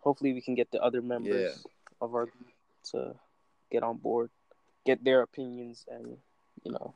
hopefully, 0.00 0.32
we 0.32 0.40
can 0.40 0.54
get 0.54 0.70
the 0.72 0.82
other 0.82 1.00
members 1.00 1.64
of 2.00 2.14
our 2.14 2.24
group 2.24 2.48
to 2.90 3.14
get 3.70 3.82
on 3.82 3.98
board, 3.98 4.30
get 4.86 5.04
their 5.04 5.20
opinions, 5.20 5.84
and 5.90 6.16
you 6.64 6.72
know, 6.72 6.94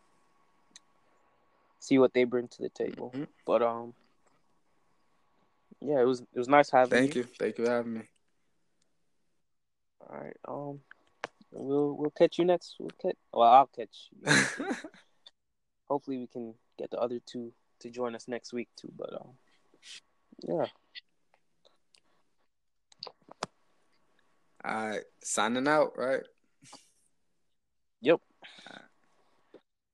see 1.81 1.99
what 1.99 2.15
they 2.15 2.25
bring 2.25 2.49
to 2.49 2.63
the 2.63 2.71
table. 2.71 3.11
Mhm. 3.15 3.27
But 3.45 3.63
um, 3.63 3.95
yeah, 5.81 6.01
it 6.01 6.05
was 6.05 6.21
it 6.21 6.39
was 6.39 6.49
nice 6.49 6.71
having 6.71 6.91
Thank 6.91 7.15
you. 7.17 7.25
Thank 7.25 7.59
you 7.59 7.67
for 7.67 7.71
having 7.71 7.95
me. 7.95 8.03
All 10.09 10.17
right. 10.17 10.37
Um, 10.47 10.81
we'll 11.51 11.97
we'll 11.97 12.11
catch 12.11 12.39
you 12.39 12.45
next. 12.45 12.77
We'll 12.79 12.91
catch. 13.03 13.17
Well, 13.33 13.49
I'll 13.49 13.67
catch. 13.67 14.09
You. 14.13 14.75
Hopefully, 15.89 16.19
we 16.19 16.27
can 16.29 16.55
get 16.79 16.91
the 16.91 16.99
other 16.99 17.21
two 17.27 17.53
to 17.81 17.91
join 17.91 18.15
us 18.15 18.29
next 18.29 18.53
week 18.53 18.69
too. 18.77 18.93
But 18.97 19.13
um, 19.15 19.33
yeah. 20.43 20.67
All 24.63 24.89
right. 24.91 25.03
Signing 25.25 25.67
out, 25.67 25.97
right? 25.97 26.23
Yep. 28.03 28.21